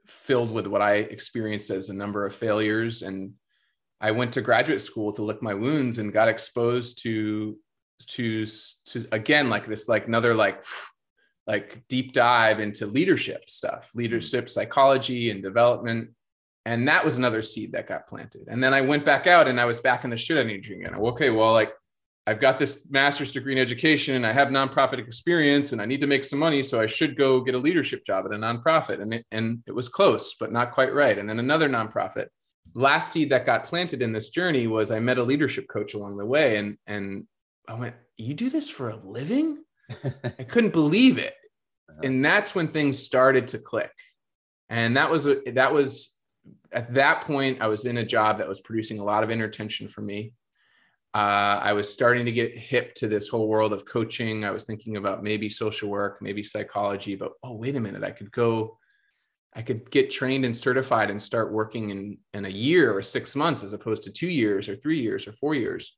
filled 0.06 0.50
with 0.50 0.66
what 0.66 0.82
I 0.82 0.94
experienced 0.94 1.70
as 1.70 1.88
a 1.88 1.94
number 1.94 2.26
of 2.26 2.34
failures. 2.34 3.02
And 3.02 3.34
I 4.00 4.10
went 4.10 4.32
to 4.32 4.40
graduate 4.40 4.80
school 4.80 5.12
to 5.12 5.22
lick 5.22 5.42
my 5.42 5.54
wounds 5.54 5.98
and 5.98 6.12
got 6.12 6.28
exposed 6.28 7.02
to 7.04 7.56
to 8.00 8.44
to 8.86 9.06
again 9.12 9.48
like 9.48 9.66
this 9.66 9.88
like 9.88 10.06
another 10.06 10.34
like 10.34 10.64
like 11.46 11.82
deep 11.88 12.12
dive 12.12 12.60
into 12.60 12.86
leadership 12.86 13.50
stuff 13.50 13.90
hmm. 13.92 13.98
leadership 13.98 14.48
psychology 14.48 15.30
and 15.30 15.42
development 15.42 16.10
and 16.64 16.86
that 16.88 17.04
was 17.04 17.18
another 17.18 17.42
seed 17.42 17.72
that 17.72 17.88
got 17.88 18.06
planted. 18.06 18.46
And 18.48 18.62
then 18.62 18.72
I 18.72 18.80
went 18.80 19.04
back 19.04 19.26
out 19.26 19.48
and 19.48 19.60
I 19.60 19.64
was 19.64 19.80
back 19.80 20.04
in 20.04 20.10
the 20.10 20.16
shit 20.16 20.38
I 20.38 20.42
need 20.42 20.54
energy 20.54 20.74
again. 20.74 20.94
Okay, 20.94 21.30
well, 21.30 21.52
like 21.52 21.72
I've 22.26 22.40
got 22.40 22.58
this 22.58 22.86
master's 22.88 23.32
degree 23.32 23.52
in 23.52 23.58
education 23.58 24.14
and 24.14 24.24
I 24.24 24.32
have 24.32 24.48
nonprofit 24.48 24.98
experience 24.98 25.72
and 25.72 25.82
I 25.82 25.86
need 25.86 26.00
to 26.02 26.06
make 26.06 26.24
some 26.24 26.38
money. 26.38 26.62
So 26.62 26.80
I 26.80 26.86
should 26.86 27.16
go 27.16 27.40
get 27.40 27.56
a 27.56 27.58
leadership 27.58 28.04
job 28.04 28.26
at 28.26 28.32
a 28.32 28.36
nonprofit. 28.36 29.02
And 29.02 29.14
it, 29.14 29.26
and 29.32 29.62
it 29.66 29.74
was 29.74 29.88
close, 29.88 30.34
but 30.38 30.52
not 30.52 30.72
quite 30.72 30.94
right. 30.94 31.18
And 31.18 31.28
then 31.28 31.40
another 31.40 31.68
nonprofit. 31.68 32.26
Last 32.74 33.12
seed 33.12 33.30
that 33.30 33.44
got 33.44 33.64
planted 33.64 34.00
in 34.00 34.12
this 34.12 34.30
journey 34.30 34.68
was 34.68 34.92
I 34.92 35.00
met 35.00 35.18
a 35.18 35.22
leadership 35.22 35.66
coach 35.68 35.94
along 35.94 36.16
the 36.16 36.24
way. 36.24 36.58
And, 36.58 36.78
and 36.86 37.26
I 37.68 37.74
went, 37.74 37.94
You 38.16 38.34
do 38.34 38.50
this 38.50 38.70
for 38.70 38.90
a 38.90 38.96
living? 38.96 39.64
I 40.38 40.44
couldn't 40.44 40.72
believe 40.72 41.18
it. 41.18 41.34
Uh-huh. 41.88 42.00
And 42.04 42.24
that's 42.24 42.54
when 42.54 42.68
things 42.68 42.98
started 42.98 43.48
to 43.48 43.58
click. 43.58 43.92
And 44.68 44.96
that 44.96 45.10
was, 45.10 45.28
that 45.46 45.74
was 45.74 46.14
at 46.72 46.94
that 46.94 47.22
point, 47.22 47.60
I 47.60 47.66
was 47.66 47.84
in 47.84 47.98
a 47.98 48.06
job 48.06 48.38
that 48.38 48.48
was 48.48 48.60
producing 48.60 48.98
a 48.98 49.04
lot 49.04 49.22
of 49.22 49.30
inner 49.30 49.48
tension 49.48 49.88
for 49.88 50.00
me. 50.00 50.34
Uh, 51.14 51.60
I 51.62 51.74
was 51.74 51.92
starting 51.92 52.24
to 52.24 52.32
get 52.32 52.58
hip 52.58 52.94
to 52.96 53.06
this 53.06 53.28
whole 53.28 53.46
world 53.46 53.74
of 53.74 53.84
coaching. 53.84 54.44
I 54.44 54.50
was 54.50 54.64
thinking 54.64 54.96
about 54.96 55.22
maybe 55.22 55.50
social 55.50 55.90
work, 55.90 56.22
maybe 56.22 56.42
psychology, 56.42 57.16
but 57.16 57.32
oh, 57.42 57.52
wait 57.52 57.76
a 57.76 57.80
minute, 57.80 58.02
I 58.02 58.12
could 58.12 58.32
go, 58.32 58.78
I 59.54 59.60
could 59.60 59.90
get 59.90 60.10
trained 60.10 60.46
and 60.46 60.56
certified 60.56 61.10
and 61.10 61.22
start 61.22 61.52
working 61.52 61.90
in, 61.90 62.18
in 62.32 62.46
a 62.46 62.50
year 62.50 62.96
or 62.96 63.02
six 63.02 63.36
months 63.36 63.62
as 63.62 63.74
opposed 63.74 64.04
to 64.04 64.10
two 64.10 64.28
years 64.28 64.70
or 64.70 64.76
three 64.76 65.00
years 65.00 65.28
or 65.28 65.32
four 65.32 65.54
years. 65.54 65.94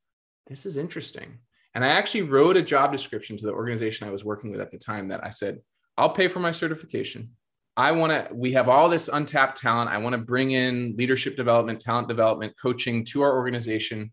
This 0.48 0.66
is 0.66 0.76
interesting. 0.76 1.38
And 1.74 1.84
I 1.84 1.88
actually 1.88 2.22
wrote 2.22 2.56
a 2.56 2.62
job 2.62 2.92
description 2.92 3.36
to 3.36 3.46
the 3.46 3.52
organization 3.52 4.06
I 4.06 4.12
was 4.12 4.24
working 4.24 4.50
with 4.50 4.60
at 4.60 4.70
the 4.70 4.78
time 4.78 5.08
that 5.08 5.24
I 5.24 5.30
said, 5.30 5.60
I'll 5.96 6.10
pay 6.10 6.28
for 6.28 6.40
my 6.40 6.52
certification. 6.52 7.30
I 7.76 7.92
want 7.92 8.12
to, 8.12 8.32
we 8.32 8.52
have 8.52 8.68
all 8.68 8.88
this 8.88 9.08
untapped 9.08 9.60
talent. 9.60 9.90
I 9.90 9.98
want 9.98 10.12
to 10.12 10.18
bring 10.18 10.52
in 10.52 10.94
leadership 10.96 11.36
development, 11.36 11.80
talent 11.80 12.06
development, 12.06 12.54
coaching 12.60 13.04
to 13.06 13.22
our 13.22 13.34
organization. 13.36 14.12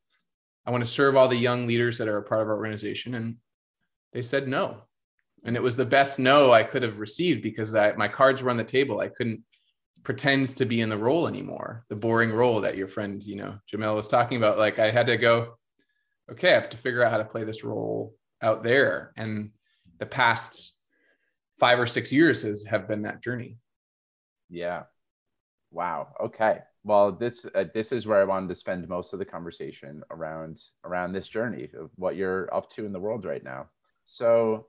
I 0.66 0.72
want 0.72 0.84
to 0.84 0.90
serve 0.90 1.16
all 1.16 1.28
the 1.28 1.36
young 1.36 1.68
leaders 1.68 2.00
that 2.00 2.08
are 2.08 2.18
a 2.18 2.24
part 2.24 2.42
of 2.42 2.48
our 2.48 2.56
organization. 2.56 3.14
And 3.14 3.38
they 4.14 4.24
said 4.24 4.48
no. 4.48 4.82
And 5.44 5.56
it 5.56 5.62
was 5.62 5.76
the 5.76 5.86
best 5.86 6.18
no 6.18 6.52
I 6.52 6.64
could 6.64 6.84
have 6.84 7.00
received 7.00 7.44
because 7.44 7.74
I, 7.76 7.94
my 7.94 8.08
cards 8.08 8.42
were 8.42 8.50
on 8.50 8.58
the 8.58 8.64
table. 8.64 9.00
I 9.00 9.10
couldn't 9.10 9.44
pretend 10.04 10.48
to 10.50 10.66
be 10.66 10.82
in 10.82 10.90
the 10.90 10.98
role 10.98 11.28
anymore, 11.28 11.86
the 11.90 11.96
boring 11.96 12.32
role 12.32 12.62
that 12.62 12.78
your 12.78 12.88
friend, 12.88 13.22
you 13.24 13.36
know, 13.36 13.56
Jamel 13.72 13.96
was 13.96 14.08
talking 14.08 14.38
about. 14.38 14.58
Like 14.58 14.80
I 14.80 14.90
had 14.90 15.08
to 15.08 15.18
go, 15.18 15.58
okay, 16.32 16.52
I 16.52 16.56
have 16.56 16.70
to 16.70 16.78
figure 16.78 17.04
out 17.04 17.12
how 17.12 17.18
to 17.18 17.26
play 17.26 17.44
this 17.44 17.64
role 17.64 18.16
out 18.42 18.64
there. 18.64 19.14
And 19.18 19.52
the 20.00 20.06
past 20.06 20.74
five 21.60 21.80
or 21.80 21.88
six 21.88 22.12
years 22.12 22.42
has 22.42 22.64
have 22.64 22.88
been 22.88 23.04
that 23.04 23.22
journey. 23.22 23.58
Yeah. 24.50 24.84
Wow. 25.72 26.10
Okay. 26.20 26.60
Well, 26.84 27.12
this 27.12 27.46
uh, 27.54 27.66
this 27.74 27.92
is 27.92 28.08
where 28.08 28.20
I 28.20 28.26
wanted 28.26 28.50
to 28.50 28.56
spend 28.56 28.88
most 28.88 29.14
of 29.14 29.20
the 29.20 29.26
conversation 29.26 30.04
around 30.10 30.60
around 30.84 31.14
this 31.14 31.28
journey 31.28 31.70
of 31.80 31.92
what 31.96 32.16
you're 32.16 32.54
up 32.54 32.70
to 32.72 32.86
in 32.86 32.92
the 32.92 33.00
world 33.00 33.24
right 33.24 33.44
now. 33.44 33.70
So, 34.04 34.68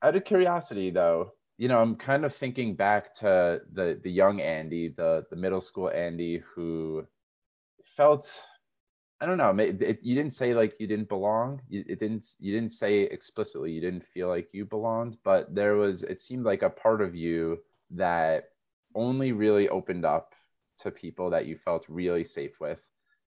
out 0.00 0.14
of 0.14 0.24
curiosity, 0.24 0.90
though, 0.90 1.32
you 1.58 1.66
know, 1.66 1.80
I'm 1.80 1.96
kind 1.96 2.24
of 2.24 2.34
thinking 2.34 2.76
back 2.76 3.14
to 3.16 3.60
the 3.72 4.00
the 4.02 4.10
young 4.10 4.40
Andy, 4.40 4.94
the 4.96 5.24
the 5.28 5.36
middle 5.36 5.60
school 5.60 5.90
Andy, 5.90 6.42
who 6.54 7.04
felt 7.84 8.40
I 9.20 9.26
don't 9.26 9.38
know. 9.38 9.56
It, 9.58 10.00
you 10.02 10.14
didn't 10.14 10.32
say 10.32 10.54
like 10.54 10.74
you 10.78 10.86
didn't 10.86 11.08
belong. 11.08 11.62
You, 11.68 11.84
it 11.88 12.00
didn't. 12.00 12.26
You 12.40 12.52
didn't 12.52 12.72
say 12.72 13.02
explicitly 13.02 13.72
you 13.72 13.80
didn't 13.80 14.06
feel 14.06 14.28
like 14.28 14.52
you 14.52 14.64
belonged, 14.64 15.18
but 15.24 15.54
there 15.54 15.76
was. 15.76 16.02
It 16.02 16.20
seemed 16.20 16.44
like 16.44 16.62
a 16.62 16.70
part 16.70 17.00
of 17.00 17.14
you 17.14 17.60
that 17.92 18.50
only 18.94 19.32
really 19.32 19.68
opened 19.68 20.04
up 20.04 20.34
to 20.78 20.90
people 20.90 21.30
that 21.30 21.46
you 21.46 21.56
felt 21.56 21.86
really 21.88 22.24
safe 22.24 22.60
with, 22.60 22.80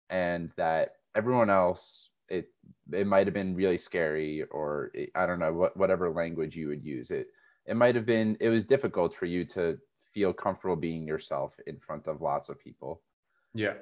and 0.08 0.50
that 0.56 0.96
everyone 1.14 1.50
else. 1.50 2.10
It 2.30 2.48
it 2.90 3.06
might 3.06 3.26
have 3.26 3.34
been 3.34 3.54
really 3.54 3.78
scary, 3.78 4.42
or 4.44 4.90
it, 4.94 5.10
I 5.14 5.26
don't 5.26 5.38
know 5.38 5.52
what 5.52 5.76
whatever 5.76 6.10
language 6.10 6.56
you 6.56 6.68
would 6.68 6.82
use. 6.82 7.10
It 7.10 7.28
it 7.66 7.76
might 7.76 7.94
have 7.94 8.06
been. 8.06 8.38
It 8.40 8.48
was 8.48 8.64
difficult 8.64 9.14
for 9.14 9.26
you 9.26 9.44
to 9.46 9.78
feel 10.14 10.32
comfortable 10.32 10.76
being 10.76 11.06
yourself 11.06 11.60
in 11.66 11.78
front 11.78 12.06
of 12.06 12.22
lots 12.22 12.48
of 12.48 12.58
people. 12.58 13.02
Yeah 13.52 13.74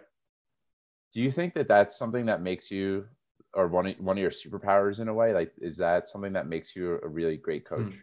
do 1.13 1.21
you 1.21 1.31
think 1.31 1.55
that 1.55 1.69
that's 1.69 1.97
something 1.97 2.27
that 2.27 2.43
makes 2.43 2.71
you 2.71 3.07
or 3.55 3.69
one 3.69 3.87
of, 3.87 4.01
one 4.01 4.17
of 4.17 4.23
your 4.23 4.31
superpowers 4.31 5.01
in 5.01 5.09
a 5.09 5.15
way? 5.15 5.35
Like 5.35 5.53
is 5.61 5.77
that 5.79 6.09
something 6.09 6.33
that 6.33 6.49
makes 6.49 6.75
you 6.75 6.99
a 7.03 7.09
really 7.09 7.37
great 7.37 7.65
coach? 7.65 7.95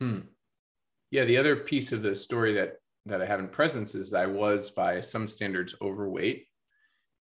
Hmm. 0.00 0.06
Hmm. 0.06 0.20
yeah 1.10 1.24
the 1.24 1.38
other 1.38 1.56
piece 1.56 1.90
of 1.90 2.02
the 2.02 2.14
story 2.14 2.52
that 2.54 2.76
that 3.06 3.20
i 3.20 3.26
have 3.26 3.40
in 3.40 3.48
presence 3.48 3.96
is 3.96 4.14
i 4.14 4.26
was 4.26 4.70
by 4.70 5.00
some 5.00 5.26
standards 5.26 5.74
overweight. 5.82 6.46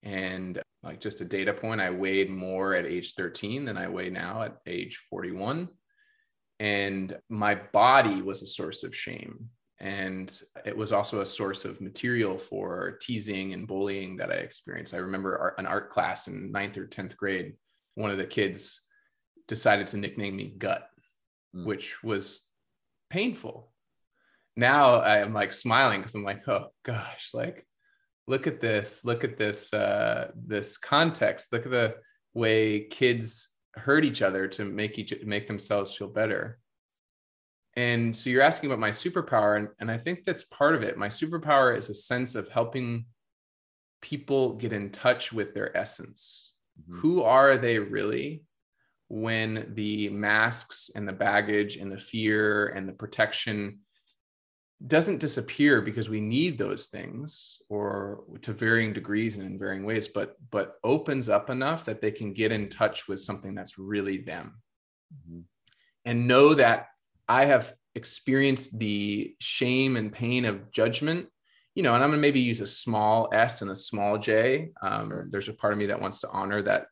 And 0.04 0.62
like 0.84 1.02
just 1.02 1.22
a 1.22 1.26
data 1.26 1.54
point 1.54 1.82
i 1.82 1.90
weighed 1.90 2.30
more 2.30 2.76
at 2.76 2.86
age 2.86 3.16
13 3.16 3.66
than 3.66 3.78
i 3.78 3.88
weigh 3.88 4.10
now 4.10 4.44
at 4.44 4.58
age 4.68 5.04
41 5.10 5.70
and 6.60 7.18
my 7.30 7.56
body 7.56 8.22
was 8.22 8.42
a 8.42 8.48
source 8.48 8.84
of 8.84 8.96
shame 8.96 9.50
and 9.80 10.42
it 10.66 10.76
was 10.76 10.92
also 10.92 11.22
a 11.22 11.26
source 11.26 11.64
of 11.64 11.82
material 11.82 12.38
for 12.38 12.98
teasing 13.00 13.54
and 13.54 13.68
bullying 13.68 14.18
that 14.18 14.32
I 14.32 14.36
experienced. 14.36 14.94
I 14.94 14.98
remember 14.98 15.54
an 15.58 15.68
art 15.68 15.92
class 15.92 16.28
in 16.28 16.52
ninth 16.52 16.78
or 16.78 16.88
10th 16.88 17.16
grade, 17.16 17.54
one 17.96 18.10
of 18.10 18.18
the 18.18 18.26
kids 18.26 18.82
decided 19.48 19.88
to 19.88 19.98
nickname 19.98 20.36
me 20.36 20.54
Gut, 20.58 20.88
mm. 21.56 21.66
which 21.66 22.04
was 22.04 22.42
painful. 23.10 23.72
Now 24.56 25.02
I'm 25.02 25.34
like 25.34 25.54
smiling 25.54 26.00
because 26.00 26.16
I'm 26.16 26.24
like, 26.24 26.48
oh 26.48 26.70
gosh, 26.84 27.30
like 27.34 27.68
look 28.26 28.48
at 28.48 28.60
this, 28.60 29.06
look 29.06 29.24
at 29.24 29.38
this, 29.38 29.72
uh, 29.74 30.32
this 30.36 30.78
context, 30.78 31.54
look 31.54 31.66
at 31.66 31.72
the 31.72 31.96
way 32.34 32.82
kids 32.86 33.50
hurt 33.76 34.04
each 34.04 34.24
other 34.24 34.48
to 34.48 34.66
make 34.66 34.98
each 34.98 35.14
make 35.24 35.48
themselves 35.48 35.94
feel 35.96 36.08
better 36.08 36.58
and 37.78 38.18
so 38.18 38.32
you're 38.32 38.42
asking 38.42 38.72
about 38.72 38.80
my 38.80 38.90
superpower, 38.90 39.56
and, 39.56 39.68
and 39.80 39.92
I 39.92 40.00
think 40.00 40.24
that's 40.24 40.44
part 40.46 40.74
of 40.74 40.82
it. 40.82 40.98
My 40.98 41.10
superpower 41.10 41.78
is 41.78 41.90
a 41.90 41.94
sense 41.94 42.34
of 42.34 42.50
helping 42.50 43.06
people 44.02 44.56
get 44.56 44.74
in 44.74 44.90
touch 44.90 45.32
with 45.32 45.54
their 45.54 45.78
essence. 45.78 46.54
Mm-hmm. 46.82 47.00
Who 47.02 47.22
are 47.22 47.56
they 47.56 47.78
really 47.78 48.42
when 49.10 49.72
the 49.76 50.10
masks 50.10 50.90
and 50.96 51.08
the 51.08 51.14
baggage 51.14 51.78
and 51.78 51.92
the 51.92 52.00
fear 52.00 52.70
and 52.70 52.90
the 52.90 52.94
protection 52.94 53.82
doesn't 54.88 55.20
disappear 55.20 55.80
because 55.82 56.10
we 56.10 56.20
need 56.20 56.58
those 56.58 56.88
things 56.88 57.60
or 57.70 58.24
to 58.42 58.54
varying 58.54 58.92
degrees 58.92 59.38
and 59.38 59.46
in 59.46 59.58
varying 59.58 59.84
ways 59.84 60.08
but 60.08 60.36
but 60.52 60.76
opens 60.84 61.30
up 61.30 61.50
enough 61.50 61.86
that 61.86 62.00
they 62.00 62.12
can 62.12 62.32
get 62.32 62.52
in 62.52 62.70
touch 62.70 63.08
with 63.08 63.20
something 63.20 63.56
that's 63.56 63.80
really 63.80 64.20
them 64.20 64.62
mm-hmm. 65.12 65.40
and 66.06 66.28
know 66.28 66.54
that 66.54 66.90
I 67.28 67.46
have 67.46 67.74
experienced 67.96 68.78
the 68.78 69.36
shame 69.40 69.98
and 69.98 70.14
pain 70.14 70.46
of 70.46 70.72
judgment, 70.72 71.28
you 71.76 71.84
know, 71.84 71.94
and 71.94 72.04
I'm 72.04 72.10
gonna 72.10 72.22
maybe 72.22 72.40
use 72.40 72.62
a 72.62 72.68
small 72.68 73.30
s 73.34 73.62
and 73.62 73.72
a 73.72 73.76
small 73.76 74.18
j. 74.18 74.70
Um. 74.82 75.30
There's 75.32 75.50
a 75.50 75.54
part 75.54 75.74
of 75.74 75.80
me 75.80 75.88
that 75.88 76.02
wants 76.02 76.22
to 76.22 76.30
honor 76.30 76.62
that 76.64 76.88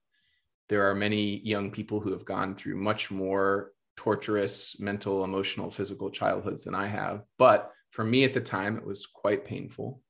there 0.69 0.89
are 0.89 0.95
many 0.95 1.39
young 1.39 1.71
people 1.71 1.99
who 1.99 2.11
have 2.11 2.25
gone 2.25 2.55
through 2.55 2.75
much 2.77 3.11
more 3.11 3.71
torturous 3.97 4.79
mental, 4.79 5.23
emotional, 5.23 5.71
physical 5.71 6.09
childhoods 6.09 6.65
than 6.65 6.75
I 6.75 6.87
have. 6.87 7.23
But 7.37 7.71
for 7.91 8.03
me 8.03 8.23
at 8.25 8.33
the 8.33 8.41
time, 8.41 8.77
it 8.77 8.85
was 8.85 9.05
quite 9.05 9.45
painful. 9.45 10.01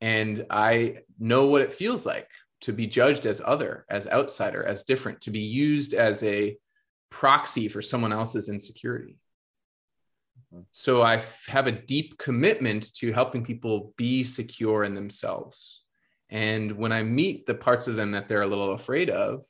And 0.00 0.46
I 0.50 0.98
know 1.18 1.46
what 1.46 1.62
it 1.62 1.72
feels 1.72 2.04
like 2.04 2.28
to 2.62 2.72
be 2.72 2.86
judged 2.86 3.26
as 3.26 3.40
other, 3.44 3.84
as 3.88 4.08
outsider, 4.08 4.64
as 4.64 4.82
different, 4.82 5.20
to 5.22 5.30
be 5.30 5.40
used 5.40 5.94
as 5.94 6.22
a 6.22 6.56
proxy 7.10 7.68
for 7.68 7.82
someone 7.82 8.12
else's 8.12 8.48
insecurity. 8.48 9.18
So 10.72 11.02
I 11.02 11.20
have 11.48 11.66
a 11.66 11.72
deep 11.72 12.18
commitment 12.18 12.92
to 12.96 13.12
helping 13.12 13.44
people 13.44 13.92
be 13.96 14.24
secure 14.24 14.84
in 14.84 14.94
themselves. 14.94 15.82
And 16.30 16.72
when 16.72 16.92
I 16.92 17.02
meet 17.02 17.46
the 17.46 17.54
parts 17.54 17.86
of 17.86 17.96
them 17.96 18.12
that 18.12 18.28
they're 18.28 18.42
a 18.42 18.46
little 18.46 18.72
afraid 18.72 19.10
of, 19.10 19.44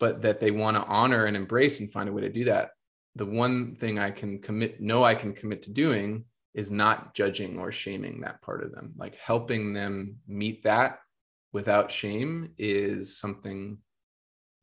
but 0.00 0.22
that 0.22 0.40
they 0.40 0.50
want 0.50 0.76
to 0.76 0.84
honor 0.84 1.24
and 1.24 1.36
embrace 1.36 1.80
and 1.80 1.90
find 1.90 2.08
a 2.08 2.12
way 2.12 2.22
to 2.22 2.28
do 2.28 2.44
that, 2.44 2.70
the 3.16 3.26
one 3.26 3.76
thing 3.76 3.98
I 3.98 4.10
can 4.10 4.40
commit, 4.40 4.80
know 4.80 5.04
I 5.04 5.14
can 5.14 5.32
commit 5.32 5.62
to 5.62 5.70
doing 5.70 6.24
is 6.52 6.70
not 6.70 7.14
judging 7.14 7.58
or 7.58 7.72
shaming 7.72 8.20
that 8.20 8.42
part 8.42 8.62
of 8.62 8.72
them. 8.72 8.92
Like 8.96 9.16
helping 9.16 9.72
them 9.72 10.16
meet 10.26 10.64
that 10.64 10.98
without 11.52 11.92
shame 11.92 12.50
is 12.58 13.16
something 13.16 13.78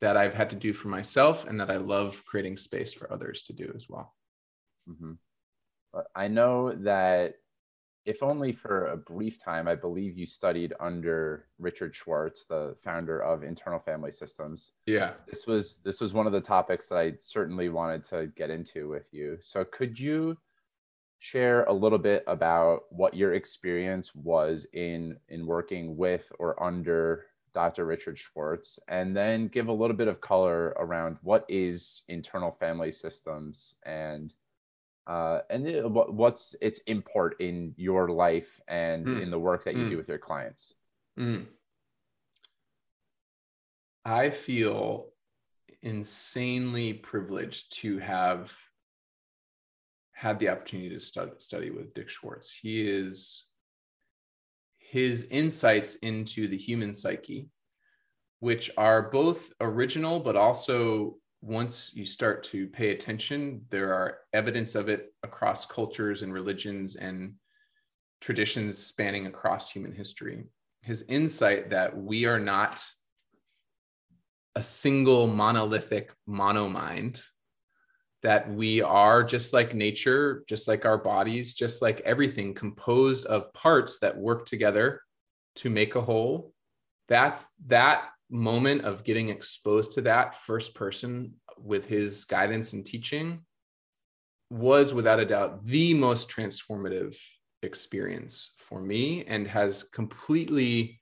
that 0.01 0.17
I've 0.17 0.33
had 0.33 0.49
to 0.49 0.55
do 0.55 0.73
for 0.73 0.89
myself 0.89 1.47
and 1.47 1.59
that 1.59 1.71
I 1.71 1.77
love 1.77 2.23
creating 2.25 2.57
space 2.57 2.93
for 2.93 3.11
others 3.11 3.43
to 3.43 3.53
do 3.53 3.71
as 3.75 3.87
well. 3.87 4.13
Mm-hmm. 4.89 5.13
I 6.15 6.27
know 6.27 6.73
that 6.73 7.35
if 8.05 8.23
only 8.23 8.51
for 8.51 8.87
a 8.87 8.97
brief 8.97 9.43
time, 9.43 9.67
I 9.67 9.75
believe 9.75 10.17
you 10.17 10.25
studied 10.25 10.73
under 10.79 11.45
Richard 11.59 11.95
Schwartz, 11.95 12.45
the 12.45 12.75
founder 12.83 13.21
of 13.21 13.43
Internal 13.43 13.79
Family 13.79 14.11
Systems. 14.11 14.71
Yeah. 14.87 15.13
This 15.27 15.45
was 15.45 15.81
this 15.83 16.01
was 16.01 16.13
one 16.13 16.25
of 16.25 16.33
the 16.33 16.41
topics 16.41 16.89
that 16.89 16.97
I 16.97 17.13
certainly 17.19 17.69
wanted 17.69 18.03
to 18.05 18.27
get 18.35 18.49
into 18.49 18.89
with 18.89 19.07
you. 19.11 19.37
So 19.41 19.63
could 19.63 19.99
you 19.99 20.37
share 21.19 21.63
a 21.65 21.73
little 21.73 21.99
bit 21.99 22.23
about 22.25 22.83
what 22.89 23.13
your 23.13 23.35
experience 23.35 24.15
was 24.15 24.65
in 24.73 25.17
in 25.29 25.45
working 25.45 25.95
with 25.95 26.31
or 26.39 26.61
under 26.61 27.25
Dr. 27.53 27.85
Richard 27.85 28.17
Schwartz, 28.17 28.79
and 28.87 29.15
then 29.15 29.47
give 29.47 29.67
a 29.67 29.73
little 29.73 29.95
bit 29.95 30.07
of 30.07 30.21
color 30.21 30.73
around 30.79 31.17
what 31.21 31.45
is 31.49 32.03
internal 32.07 32.51
family 32.51 32.91
systems 32.91 33.75
and 33.85 34.33
uh, 35.07 35.39
and 35.49 35.65
the, 35.65 35.81
what's 35.87 36.55
its 36.61 36.79
import 36.81 37.35
in 37.39 37.73
your 37.77 38.09
life 38.09 38.59
and 38.67 39.05
mm. 39.05 39.21
in 39.21 39.31
the 39.31 39.39
work 39.39 39.65
that 39.65 39.75
you 39.75 39.85
mm. 39.85 39.89
do 39.89 39.97
with 39.97 40.07
your 40.07 40.17
clients. 40.17 40.75
Mm. 41.19 41.47
I 44.05 44.29
feel 44.29 45.07
insanely 45.81 46.93
privileged 46.93 47.73
to 47.79 47.97
have 47.99 48.55
had 50.13 50.39
the 50.39 50.49
opportunity 50.49 50.89
to 50.89 50.99
study, 50.99 51.31
study 51.39 51.69
with 51.71 51.93
Dick 51.93 52.09
Schwartz. 52.09 52.53
He 52.53 52.81
is 52.87 53.45
his 54.77 55.23
insights 55.31 55.95
into 55.95 56.47
the 56.47 56.57
human 56.57 56.93
psyche, 56.93 57.49
which 58.39 58.69
are 58.77 59.09
both 59.09 59.51
original, 59.59 60.19
but 60.19 60.35
also 60.35 61.17
once 61.41 61.91
you 61.93 62.05
start 62.05 62.43
to 62.43 62.67
pay 62.67 62.91
attention, 62.91 63.65
there 63.69 63.93
are 63.93 64.19
evidence 64.33 64.75
of 64.75 64.89
it 64.89 65.13
across 65.23 65.65
cultures 65.65 66.21
and 66.21 66.33
religions 66.33 66.95
and 66.95 67.33
traditions 68.19 68.77
spanning 68.77 69.25
across 69.25 69.71
human 69.71 69.91
history. 69.91 70.43
His 70.83 71.03
insight 71.07 71.71
that 71.71 71.97
we 71.97 72.25
are 72.25 72.39
not 72.39 72.83
a 74.55 74.61
single 74.61 75.27
monolithic 75.27 76.13
monomind 76.29 77.23
that 78.21 78.51
we 78.51 78.81
are 78.81 79.23
just 79.23 79.53
like 79.53 79.73
nature, 79.73 80.43
just 80.47 80.67
like 80.67 80.85
our 80.85 80.97
bodies, 80.97 81.55
just 81.55 81.81
like 81.81 82.01
everything 82.01 82.53
composed 82.53 83.25
of 83.25 83.51
parts 83.53 83.99
that 83.99 84.15
work 84.15 84.45
together 84.45 85.01
to 85.55 85.69
make 85.69 85.95
a 85.95 86.01
whole. 86.01 86.53
That's 87.07 87.47
that 87.67 88.09
moment 88.31 88.83
of 88.83 89.03
getting 89.03 89.29
exposed 89.29 89.93
to 89.93 90.01
that 90.01 90.35
first 90.35 90.73
person 90.73 91.35
with 91.57 91.85
his 91.85 92.25
guidance 92.25 92.73
and 92.73 92.85
teaching 92.85 93.45
was 94.49 94.93
without 94.93 95.19
a 95.19 95.25
doubt 95.25 95.65
the 95.65 95.93
most 95.93 96.29
transformative 96.29 97.15
experience 97.61 98.53
for 98.57 98.81
me 98.81 99.23
and 99.25 99.47
has 99.47 99.83
completely 99.83 100.99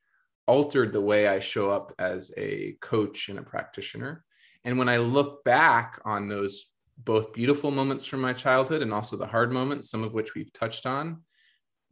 altered 0.47 0.91
the 0.91 1.01
way 1.01 1.27
I 1.27 1.39
show 1.39 1.69
up 1.69 1.93
as 1.99 2.31
a 2.37 2.75
coach 2.81 3.29
and 3.29 3.39
a 3.39 3.43
practitioner. 3.43 4.25
And 4.63 4.77
when 4.77 4.89
I 4.89 4.97
look 4.97 5.43
back 5.43 5.99
on 6.03 6.27
those 6.27 6.65
both 7.03 7.33
beautiful 7.33 7.71
moments 7.71 8.05
from 8.05 8.21
my 8.21 8.33
childhood 8.33 8.81
and 8.81 8.93
also 8.93 9.15
the 9.15 9.25
hard 9.25 9.51
moments, 9.51 9.89
some 9.89 10.03
of 10.03 10.13
which 10.13 10.35
we've 10.35 10.51
touched 10.53 10.85
on. 10.85 11.21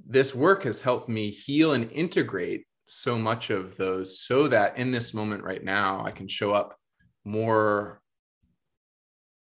This 0.06 0.36
work 0.36 0.64
has 0.64 0.82
helped 0.82 1.10
me 1.10 1.30
heal 1.30 1.72
and 1.72 1.92
integrate 1.92 2.66
so 2.88 3.18
much 3.18 3.50
of 3.50 3.78
those 3.78 4.20
so 4.20 4.48
that 4.48 4.78
in 4.78 4.92
this 4.92 5.14
moment 5.14 5.44
right 5.44 5.64
now, 5.64 6.06
I 6.06 6.12
can 6.12 6.28
show 6.28 6.54
up 6.54 6.78
more 7.26 8.02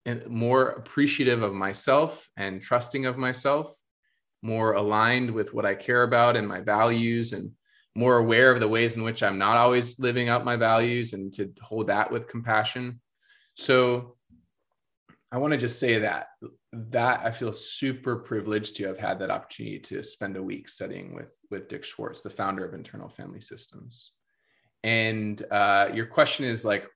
and 0.06 0.25
more 0.27 0.69
appreciative 0.69 1.43
of 1.43 1.53
myself 1.53 2.29
and 2.36 2.62
trusting 2.62 3.06
of 3.06 3.17
myself, 3.17 3.73
more 4.41 4.73
aligned 4.73 5.32
with 5.32 5.53
what 5.53 5.65
I 5.65 5.75
care 5.75 6.03
about 6.03 6.36
and 6.36 6.47
my 6.47 6.62
values, 6.62 7.34
and 7.34 7.51
more 7.95 8.17
aware 8.17 8.51
of 8.51 8.60
the 8.60 8.67
ways 8.67 8.97
in 8.97 9.03
which 9.03 9.21
I'm 9.21 9.38
not 9.38 9.58
always 9.58 9.99
living 9.99 10.27
out 10.29 10.43
my 10.43 10.56
values 10.56 11.13
and 11.13 11.32
to 11.34 11.51
hold 11.62 11.88
that 11.88 12.12
with 12.12 12.27
compassion. 12.27 12.99
So 13.56 14.17
I 15.32 15.38
want 15.38 15.51
to 15.51 15.60
just 15.60 15.79
say 15.79 15.99
that 15.99 16.27
that 16.73 17.21
I 17.23 17.29
feel 17.29 17.53
super 17.53 18.15
privileged 18.15 18.75
to 18.77 18.88
have 18.88 18.97
had 18.97 19.19
that 19.19 19.29
opportunity 19.29 19.79
to 19.79 20.03
spend 20.03 20.38
a 20.38 20.43
week 20.43 20.67
studying 20.67 21.13
with 21.13 21.38
with 21.51 21.67
Dick 21.67 21.83
Schwartz, 21.83 22.21
the 22.21 22.29
founder 22.29 22.65
of 22.65 22.73
Internal 22.73 23.09
Family 23.09 23.41
Systems. 23.41 24.12
And 24.83 25.41
uh, 25.51 25.89
your 25.93 26.07
question 26.07 26.45
is 26.45 26.65
like, 26.65 26.88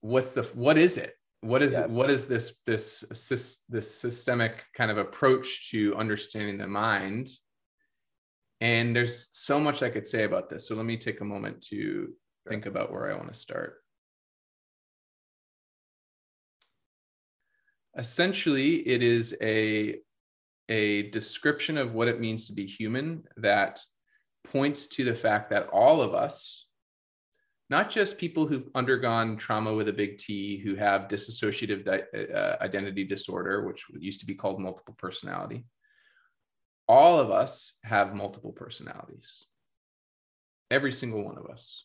what's 0.00 0.32
the 0.32 0.42
what 0.54 0.76
is 0.76 0.98
it? 0.98 1.14
What 1.40 1.62
is 1.62 1.72
yes. 1.72 1.90
what 1.90 2.10
is 2.10 2.26
this 2.26 2.60
this 2.66 3.64
this 3.68 3.90
systemic 3.90 4.64
kind 4.76 4.90
of 4.90 4.98
approach 4.98 5.70
to 5.70 5.96
understanding 5.96 6.58
the 6.58 6.66
mind? 6.66 7.30
And 8.60 8.94
there's 8.94 9.28
so 9.30 9.58
much 9.58 9.82
I 9.82 9.88
could 9.88 10.06
say 10.06 10.24
about 10.24 10.50
this. 10.50 10.68
So 10.68 10.74
let 10.74 10.84
me 10.84 10.96
take 10.96 11.20
a 11.20 11.24
moment 11.24 11.62
to 11.68 12.12
think 12.48 12.66
about 12.66 12.92
where 12.92 13.10
I 13.10 13.16
want 13.16 13.28
to 13.28 13.38
start. 13.38 13.76
Essentially 17.98 18.76
it 18.88 19.02
is 19.02 19.36
a 19.42 19.96
a 20.70 21.10
description 21.10 21.76
of 21.78 21.94
what 21.94 22.08
it 22.08 22.20
means 22.20 22.46
to 22.46 22.52
be 22.52 22.66
human 22.66 23.24
that 23.36 23.80
points 24.44 24.86
to 24.86 25.04
the 25.04 25.14
fact 25.14 25.50
that 25.50 25.68
all 25.68 26.00
of 26.00 26.14
us 26.14 26.66
not 27.70 27.90
just 27.90 28.16
people 28.16 28.46
who've 28.46 28.70
undergone 28.74 29.36
trauma 29.36 29.74
with 29.74 29.88
a 29.88 29.92
big 29.92 30.16
T, 30.16 30.56
who 30.56 30.74
have 30.74 31.08
dissociative 31.08 31.84
di- 31.84 32.32
uh, 32.34 32.56
identity 32.62 33.04
disorder, 33.04 33.66
which 33.66 33.84
used 33.98 34.20
to 34.20 34.26
be 34.26 34.34
called 34.34 34.58
multiple 34.58 34.94
personality, 34.96 35.66
all 36.88 37.20
of 37.20 37.30
us 37.30 37.74
have 37.84 38.14
multiple 38.14 38.52
personalities. 38.52 39.44
Every 40.70 40.92
single 40.92 41.22
one 41.22 41.36
of 41.36 41.44
us 41.46 41.84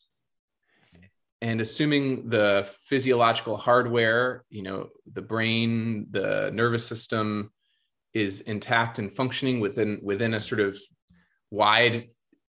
and 1.40 1.60
assuming 1.60 2.28
the 2.28 2.68
physiological 2.86 3.56
hardware 3.56 4.44
you 4.48 4.62
know 4.62 4.88
the 5.12 5.22
brain 5.22 6.06
the 6.10 6.50
nervous 6.52 6.86
system 6.86 7.50
is 8.12 8.40
intact 8.42 8.98
and 8.98 9.12
functioning 9.12 9.60
within 9.60 10.00
within 10.02 10.34
a 10.34 10.40
sort 10.40 10.60
of 10.60 10.78
wide 11.50 12.08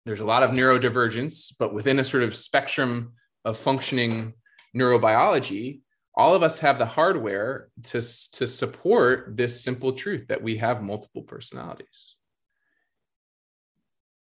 there's 0.06 0.20
a 0.20 0.24
lot 0.24 0.42
of 0.42 0.50
neurodivergence 0.50 1.52
but 1.58 1.74
within 1.74 1.98
a 1.98 2.04
sort 2.04 2.22
of 2.22 2.34
spectrum 2.34 3.12
of 3.44 3.56
functioning 3.56 4.32
neurobiology 4.76 5.80
all 6.18 6.34
of 6.34 6.42
us 6.42 6.58
have 6.58 6.78
the 6.78 6.84
hardware 6.84 7.68
to, 7.84 8.00
to 8.32 8.46
support 8.48 9.36
this 9.36 9.62
simple 9.62 9.92
truth 9.92 10.26
that 10.26 10.42
we 10.42 10.56
have 10.56 10.82
multiple 10.82 11.22
personalities. 11.22 12.16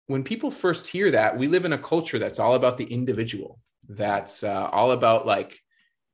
When 0.08 0.24
people 0.24 0.52
first 0.52 0.88
hear 0.88 1.12
that 1.12 1.38
we 1.38 1.48
live 1.48 1.64
in 1.64 1.72
a 1.72 1.78
culture 1.78 2.20
that's 2.20 2.40
all 2.40 2.56
about 2.56 2.76
the 2.76 2.84
individual 2.84 3.60
that's 3.88 4.44
uh, 4.44 4.70
all 4.72 4.92
about 4.92 5.26
like 5.26 5.58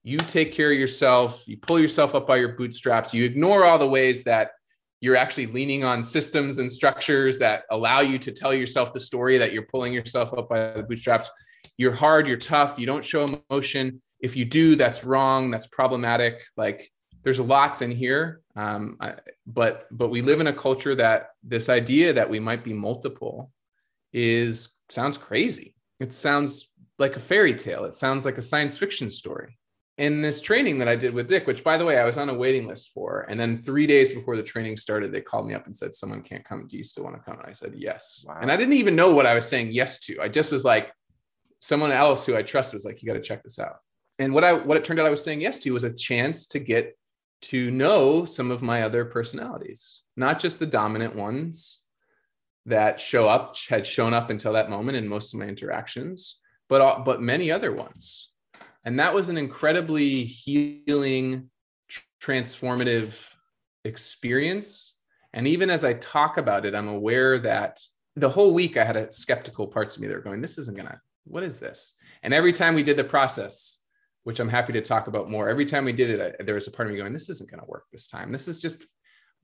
you 0.03 0.17
take 0.17 0.51
care 0.51 0.71
of 0.71 0.77
yourself, 0.77 1.43
you 1.47 1.57
pull 1.57 1.79
yourself 1.79 2.13
up 2.13 2.27
by 2.27 2.37
your 2.37 2.55
bootstraps, 2.55 3.13
you 3.13 3.23
ignore 3.23 3.65
all 3.65 3.79
the 3.79 3.87
ways 3.87 4.23
that 4.25 4.51
you're 4.99 5.15
actually 5.15 5.47
leaning 5.47 5.83
on 5.83 6.03
systems 6.03 6.59
and 6.59 6.71
structures 6.71 7.39
that 7.39 7.63
allow 7.71 7.99
you 7.99 8.17
to 8.19 8.31
tell 8.31 8.53
yourself 8.53 8.93
the 8.93 8.99
story 8.99 9.37
that 9.37 9.51
you're 9.51 9.67
pulling 9.71 9.93
yourself 9.93 10.33
up 10.33 10.49
by 10.49 10.71
the 10.71 10.83
bootstraps. 10.83 11.29
You're 11.77 11.93
hard, 11.93 12.27
you're 12.27 12.37
tough, 12.37 12.77
you 12.77 12.85
don't 12.85 13.03
show 13.03 13.41
emotion. 13.49 14.01
If 14.19 14.37
you 14.37 14.45
do, 14.45 14.75
that's 14.75 15.03
wrong, 15.03 15.51
that's 15.51 15.67
problematic. 15.67 16.41
Like 16.55 16.89
there's 17.23 17.39
lots 17.39 17.81
in 17.81 17.91
here, 17.91 18.41
um, 18.55 18.97
I, 18.99 19.15
but 19.45 19.87
but 19.91 20.09
we 20.09 20.21
live 20.21 20.39
in 20.39 20.47
a 20.47 20.53
culture 20.53 20.95
that 20.95 21.29
this 21.43 21.69
idea 21.69 22.13
that 22.13 22.29
we 22.29 22.39
might 22.39 22.63
be 22.63 22.73
multiple 22.73 23.51
is 24.11 24.69
sounds 24.89 25.17
crazy. 25.17 25.75
It 25.99 26.13
sounds 26.13 26.69
like 26.99 27.15
a 27.15 27.19
fairy 27.19 27.53
tale. 27.53 27.85
It 27.85 27.95
sounds 27.95 28.25
like 28.25 28.37
a 28.37 28.41
science 28.41 28.77
fiction 28.77 29.09
story. 29.09 29.57
in 29.99 30.21
this 30.23 30.41
training 30.41 30.79
that 30.79 30.87
I 30.87 30.95
did 30.95 31.13
with 31.13 31.27
Dick, 31.27 31.45
which 31.45 31.63
by 31.63 31.77
the 31.77 31.85
way, 31.85 31.99
I 31.99 32.05
was 32.05 32.17
on 32.17 32.29
a 32.29 32.33
waiting 32.33 32.67
list 32.67 32.91
for. 32.95 33.27
And 33.29 33.39
then 33.39 33.61
three 33.61 33.85
days 33.85 34.11
before 34.11 34.35
the 34.35 34.41
training 34.41 34.75
started, 34.77 35.11
they 35.11 35.21
called 35.21 35.47
me 35.47 35.53
up 35.53 35.67
and 35.67 35.77
said, 35.77 35.93
Someone 35.93 36.23
can't 36.23 36.43
come. 36.43 36.65
Do 36.67 36.77
you 36.77 36.83
still 36.83 37.03
want 37.03 37.15
to 37.15 37.21
come? 37.21 37.39
And 37.39 37.47
I 37.47 37.53
said, 37.53 37.73
Yes. 37.75 38.25
Wow. 38.27 38.39
And 38.41 38.51
I 38.51 38.57
didn't 38.57 38.73
even 38.73 38.95
know 38.95 39.13
what 39.13 39.27
I 39.27 39.35
was 39.35 39.47
saying 39.47 39.71
yes 39.71 39.99
to. 40.05 40.19
I 40.19 40.29
just 40.29 40.51
was 40.51 40.65
like, 40.65 40.91
someone 41.59 41.91
else 41.91 42.25
who 42.25 42.35
I 42.35 42.41
trust 42.41 42.73
was 42.73 42.85
like, 42.85 43.01
You 43.01 43.07
got 43.07 43.13
to 43.13 43.21
check 43.21 43.43
this 43.43 43.59
out. 43.59 43.77
And 44.17 44.33
what 44.33 44.43
I 44.43 44.53
what 44.53 44.77
it 44.77 44.83
turned 44.83 44.99
out 44.99 45.05
I 45.05 45.11
was 45.11 45.23
saying 45.23 45.41
yes 45.41 45.59
to 45.59 45.71
was 45.71 45.83
a 45.83 45.93
chance 45.93 46.47
to 46.47 46.59
get 46.59 46.97
to 47.43 47.69
know 47.69 48.25
some 48.25 48.51
of 48.51 48.61
my 48.61 48.83
other 48.83 49.05
personalities, 49.05 50.01
not 50.15 50.39
just 50.39 50.59
the 50.59 50.65
dominant 50.65 51.15
ones 51.15 51.81
that 52.65 52.99
show 52.99 53.27
up, 53.27 53.57
had 53.69 53.85
shown 53.85 54.13
up 54.13 54.29
until 54.29 54.53
that 54.53 54.69
moment 54.69 54.97
in 54.97 55.07
most 55.07 55.33
of 55.33 55.39
my 55.39 55.45
interactions, 55.45 56.39
but 56.69 56.81
uh, 56.81 57.03
but 57.03 57.21
many 57.21 57.51
other 57.51 57.71
ones. 57.71 58.29
And 58.85 58.99
that 58.99 59.13
was 59.13 59.29
an 59.29 59.37
incredibly 59.37 60.25
healing 60.25 61.49
transformative 62.21 63.13
experience. 63.85 64.95
And 65.33 65.47
even 65.47 65.69
as 65.69 65.83
i 65.83 65.93
talk 65.93 66.37
about 66.37 66.65
it 66.65 66.75
i'm 66.75 66.87
aware 66.87 67.39
that 67.39 67.81
the 68.15 68.29
whole 68.29 68.53
week 68.53 68.77
i 68.77 68.83
had 68.83 68.95
a 68.95 69.11
skeptical 69.11 69.67
parts 69.67 69.95
of 69.95 70.01
me. 70.01 70.07
That 70.07 70.15
were 70.15 70.21
going 70.21 70.41
this 70.41 70.57
isn't 70.57 70.77
gonna 70.77 70.99
what 71.25 71.43
is 71.43 71.57
this? 71.57 71.95
And 72.21 72.33
every 72.33 72.53
time 72.53 72.75
we 72.75 72.83
did 72.83 72.97
the 72.97 73.03
process 73.03 73.79
which 74.23 74.39
i'm 74.39 74.49
happy 74.49 74.73
to 74.73 74.81
talk 74.81 75.07
about 75.07 75.29
more 75.29 75.49
every 75.49 75.65
time 75.65 75.85
we 75.85 75.93
did 75.93 76.09
it 76.09 76.35
I, 76.39 76.43
there 76.43 76.55
was 76.55 76.67
a 76.67 76.71
part 76.71 76.87
of 76.87 76.93
me 76.93 76.99
going 76.99 77.13
this 77.13 77.29
isn't 77.29 77.49
gonna 77.49 77.65
work 77.67 77.85
this 77.91 78.07
time. 78.07 78.31
This 78.31 78.47
is 78.47 78.61
just 78.61 78.85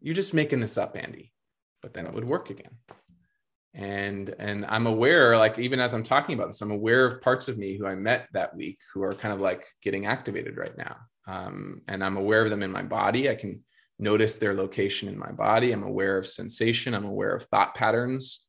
you're 0.02 0.16
just 0.16 0.34
making 0.34 0.62
this 0.62 0.78
up 0.78 0.96
andy. 0.96 1.34
But 1.82 1.94
then 1.94 2.06
it 2.06 2.14
would 2.14 2.26
work 2.26 2.50
again 2.50 2.78
and 3.76 4.34
and 4.40 4.66
i'm 4.66 4.88
aware 4.88 5.38
like 5.38 5.60
even 5.60 5.80
as 5.80 5.94
i'm 5.94 6.02
talking 6.02 6.34
about 6.34 6.48
this 6.48 6.62
i'm 6.62 6.72
aware 6.72 7.06
of 7.06 7.22
parts 7.22 7.48
of 7.48 7.58
me 7.58 7.78
who 7.78 7.86
i 7.86 7.94
met 7.94 8.28
that 8.34 8.56
week 8.56 8.80
who 8.92 9.04
are 9.04 9.14
kind 9.14 9.32
of 9.32 9.42
like 9.42 9.64
getting 9.84 10.06
activated 10.06 10.58
right 10.58 10.78
now. 10.78 10.96
Um, 11.28 11.82
and 11.88 12.04
i'm 12.04 12.18
aware 12.18 12.44
of 12.44 12.50
them 12.50 12.64
in 12.64 12.72
my 12.72 12.82
body. 12.82 13.30
I 13.30 13.36
can 13.36 13.64
notice 14.00 14.38
their 14.38 14.54
location 14.54 15.10
in 15.10 15.18
my 15.18 15.32
body. 15.32 15.72
I'm 15.72 15.84
aware 15.84 16.18
of 16.18 16.28
sensation. 16.28 16.94
I'm 16.94 17.06
aware 17.06 17.36
of 17.36 17.44
thought 17.46 17.76
patterns. 17.76 18.46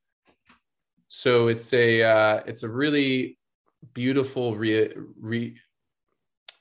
So 1.08 1.48
it's 1.48 1.72
a 1.72 2.02
uh, 2.02 2.42
it's 2.46 2.62
a 2.62 2.68
really 2.68 3.36
beautiful 3.94 4.56
re, 4.56 4.92
re, 5.18 5.56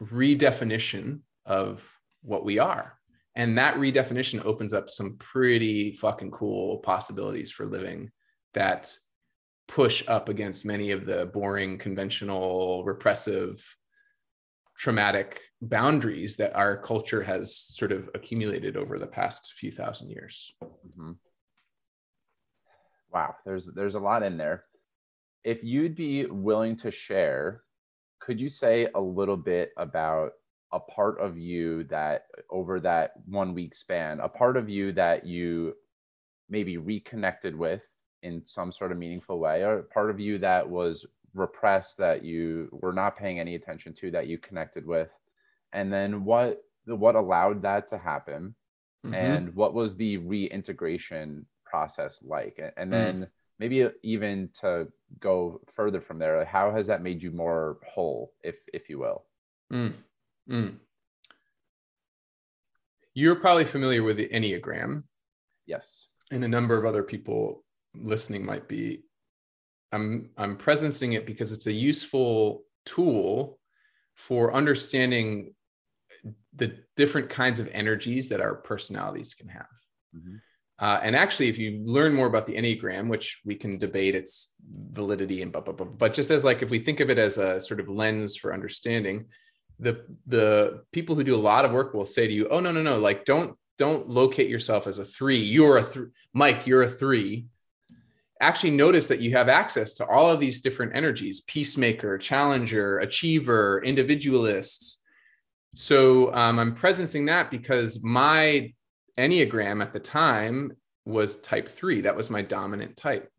redefinition 0.01 1.19
of 1.45 1.87
what 2.23 2.43
we 2.43 2.57
are. 2.57 2.97
And 3.35 3.57
that 3.57 3.75
redefinition 3.75 4.43
opens 4.43 4.73
up 4.73 4.89
some 4.89 5.17
pretty 5.17 5.93
fucking 5.93 6.31
cool 6.31 6.79
possibilities 6.79 7.51
for 7.51 7.65
living 7.65 8.11
that 8.53 8.95
push 9.67 10.03
up 10.07 10.29
against 10.29 10.65
many 10.65 10.91
of 10.91 11.05
the 11.05 11.27
boring, 11.27 11.77
conventional, 11.77 12.83
repressive, 12.83 13.63
traumatic 14.75 15.41
boundaries 15.61 16.37
that 16.37 16.55
our 16.55 16.77
culture 16.77 17.21
has 17.21 17.55
sort 17.55 17.91
of 17.91 18.09
accumulated 18.15 18.77
over 18.77 18.97
the 18.97 19.07
past 19.07 19.53
few 19.55 19.71
thousand 19.71 20.09
years. 20.09 20.53
Mm-hmm. 20.63 21.11
Wow, 23.11 23.35
there's 23.45 23.67
there's 23.67 23.95
a 23.95 23.99
lot 23.99 24.23
in 24.23 24.37
there. 24.37 24.65
If 25.43 25.63
you'd 25.63 25.95
be 25.95 26.25
willing 26.25 26.77
to 26.77 26.91
share, 26.91 27.63
could 28.19 28.39
you 28.39 28.49
say 28.49 28.87
a 28.95 28.99
little 29.01 29.37
bit 29.37 29.71
about 29.77 30.31
a 30.71 30.79
part 30.79 31.19
of 31.19 31.37
you 31.37 31.83
that 31.85 32.25
over 32.49 32.79
that 32.79 33.13
one 33.25 33.53
week 33.53 33.73
span, 33.73 34.19
a 34.19 34.29
part 34.29 34.57
of 34.57 34.69
you 34.69 34.91
that 34.93 35.25
you 35.25 35.73
maybe 36.49 36.77
reconnected 36.77 37.55
with 37.55 37.83
in 38.23 38.45
some 38.45 38.71
sort 38.71 38.91
of 38.91 38.97
meaningful 38.97 39.39
way 39.39 39.63
or 39.63 39.83
part 39.83 40.09
of 40.09 40.19
you 40.19 40.37
that 40.37 40.69
was 40.69 41.05
repressed 41.33 41.97
that 41.97 42.23
you 42.23 42.69
were 42.71 42.93
not 42.93 43.17
paying 43.17 43.39
any 43.39 43.55
attention 43.55 43.93
to 43.93 44.11
that 44.11 44.27
you 44.27 44.37
connected 44.37 44.85
with 44.85 45.09
and 45.73 45.91
then 45.91 46.23
what 46.25 46.63
what 46.85 47.15
allowed 47.15 47.61
that 47.61 47.87
to 47.87 47.97
happen 47.97 48.55
mm-hmm. 49.05 49.13
and 49.13 49.55
what 49.55 49.73
was 49.73 49.95
the 49.95 50.17
reintegration 50.17 51.45
process 51.65 52.23
like 52.25 52.59
and 52.77 52.89
mm. 52.89 52.91
then 52.91 53.21
mm. 53.21 53.27
maybe 53.59 53.87
even 54.01 54.49
to 54.59 54.87
go 55.19 55.61
further 55.71 56.01
from 56.01 56.17
there 56.17 56.43
how 56.45 56.71
has 56.71 56.87
that 56.87 57.03
made 57.03 57.21
you 57.21 57.31
more 57.31 57.77
whole 57.87 58.33
if 58.43 58.57
if 58.73 58.89
you 58.89 58.97
will 58.97 59.23
mm. 59.71 59.93
Mm. 60.49 60.77
you're 63.13 63.35
probably 63.35 63.65
familiar 63.65 64.01
with 64.01 64.17
the 64.17 64.29
enneagram 64.29 65.03
yes 65.67 66.07
and 66.31 66.43
a 66.43 66.47
number 66.47 66.77
of 66.77 66.85
other 66.85 67.03
people 67.03 67.63
listening 67.95 68.45
might 68.45 68.67
be 68.67 69.01
i'm 69.91 70.29
i'm 70.37 70.57
presencing 70.57 71.13
it 71.13 71.25
because 71.25 71.51
it's 71.51 71.67
a 71.67 71.73
useful 71.73 72.63
tool 72.85 73.59
for 74.15 74.53
understanding 74.53 75.53
the 76.53 76.77
different 76.95 77.29
kinds 77.29 77.59
of 77.59 77.69
energies 77.71 78.29
that 78.29 78.41
our 78.41 78.55
personalities 78.55 79.33
can 79.33 79.47
have. 79.47 79.67
Mm-hmm. 80.15 80.35
uh, 80.79 80.99
and 81.03 81.15
actually 81.15 81.49
if 81.49 81.59
you 81.59 81.83
learn 81.85 82.15
more 82.15 82.25
about 82.25 82.47
the 82.47 82.55
enneagram 82.55 83.09
which 83.09 83.41
we 83.45 83.53
can 83.53 83.77
debate 83.77 84.15
its 84.15 84.55
validity 84.91 85.43
and 85.43 85.51
blah, 85.51 85.61
blah, 85.61 85.73
blah, 85.73 85.85
but 85.85 86.15
just 86.15 86.31
as 86.31 86.43
like 86.43 86.63
if 86.63 86.71
we 86.71 86.79
think 86.79 86.99
of 86.99 87.11
it 87.11 87.19
as 87.19 87.37
a 87.37 87.61
sort 87.61 87.79
of 87.79 87.87
lens 87.87 88.35
for 88.35 88.53
understanding 88.53 89.25
the 89.79 90.03
the 90.25 90.83
people 90.91 91.15
who 91.15 91.23
do 91.23 91.35
a 91.35 91.47
lot 91.51 91.63
of 91.63 91.71
work 91.71 91.93
will 91.93 92.05
say 92.05 92.27
to 92.27 92.33
you 92.33 92.47
oh 92.49 92.59
no 92.59 92.71
no 92.71 92.81
no 92.81 92.97
like 92.97 93.23
don't 93.23 93.55
don't 93.77 94.09
locate 94.09 94.49
yourself 94.49 94.87
as 94.87 94.99
a 94.99 95.05
three. 95.05 95.37
You're 95.37 95.77
a 95.77 95.83
three 95.83 96.07
mike 96.33 96.67
you're 96.67 96.83
a 96.83 96.89
three 96.89 97.47
actually 98.41 98.71
notice 98.71 99.07
that 99.07 99.19
you 99.19 99.31
have 99.31 99.49
access 99.49 99.93
to 99.93 100.05
all 100.05 100.29
of 100.29 100.39
these 100.39 100.61
different 100.61 100.95
energies 100.95 101.41
peacemaker 101.41 102.17
challenger 102.17 102.99
achiever 102.99 103.81
individualist 103.83 105.03
so 105.75 106.33
um, 106.33 106.59
i'm 106.59 106.75
presencing 106.75 107.27
that 107.27 107.51
because 107.51 108.03
my 108.03 108.73
enneagram 109.17 109.81
at 109.81 109.93
the 109.93 109.99
time 109.99 110.71
was 111.05 111.37
type 111.37 111.67
3 111.67 112.01
that 112.01 112.15
was 112.15 112.29
my 112.29 112.41
dominant 112.41 112.95
type. 112.95 113.29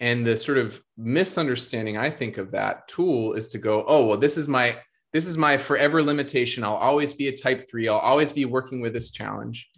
And 0.00 0.26
the 0.26 0.36
sort 0.36 0.58
of 0.58 0.82
misunderstanding 0.96 1.96
i 1.96 2.10
think 2.10 2.38
of 2.38 2.52
that 2.52 2.88
tool 2.88 3.34
is 3.34 3.48
to 3.48 3.58
go 3.58 3.84
oh 3.86 4.06
well 4.06 4.18
this 4.18 4.36
is 4.36 4.48
my 4.48 4.76
this 5.12 5.26
is 5.26 5.36
my 5.36 5.58
forever 5.58 6.02
limitation. 6.02 6.64
I'll 6.64 6.74
always 6.74 7.12
be 7.12 7.28
a 7.28 7.36
type 7.36 7.68
3 7.68 7.88
i'll 7.88 7.98
always 7.98 8.32
be 8.32 8.44
working 8.46 8.80
with 8.80 8.94
this 8.94 9.10
challenge 9.10 9.70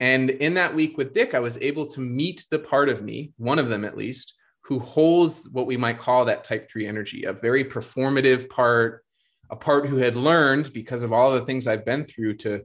and 0.00 0.30
in 0.30 0.54
that 0.54 0.74
week 0.74 0.96
with 0.96 1.12
Dick, 1.12 1.34
I 1.34 1.40
was 1.40 1.56
able 1.58 1.86
to 1.86 2.00
meet 2.00 2.44
the 2.50 2.58
part 2.58 2.88
of 2.88 3.02
me, 3.02 3.32
one 3.36 3.58
of 3.58 3.68
them 3.68 3.84
at 3.84 3.96
least, 3.96 4.34
who 4.64 4.78
holds 4.78 5.48
what 5.50 5.66
we 5.66 5.76
might 5.76 5.98
call 5.98 6.24
that 6.26 6.44
type 6.44 6.68
three 6.70 6.86
energy, 6.86 7.24
a 7.24 7.32
very 7.32 7.64
performative 7.64 8.48
part, 8.48 9.04
a 9.50 9.56
part 9.56 9.86
who 9.86 9.96
had 9.96 10.14
learned 10.14 10.72
because 10.72 11.02
of 11.02 11.12
all 11.12 11.32
the 11.32 11.44
things 11.44 11.66
I've 11.66 11.84
been 11.84 12.04
through 12.04 12.36
to, 12.38 12.64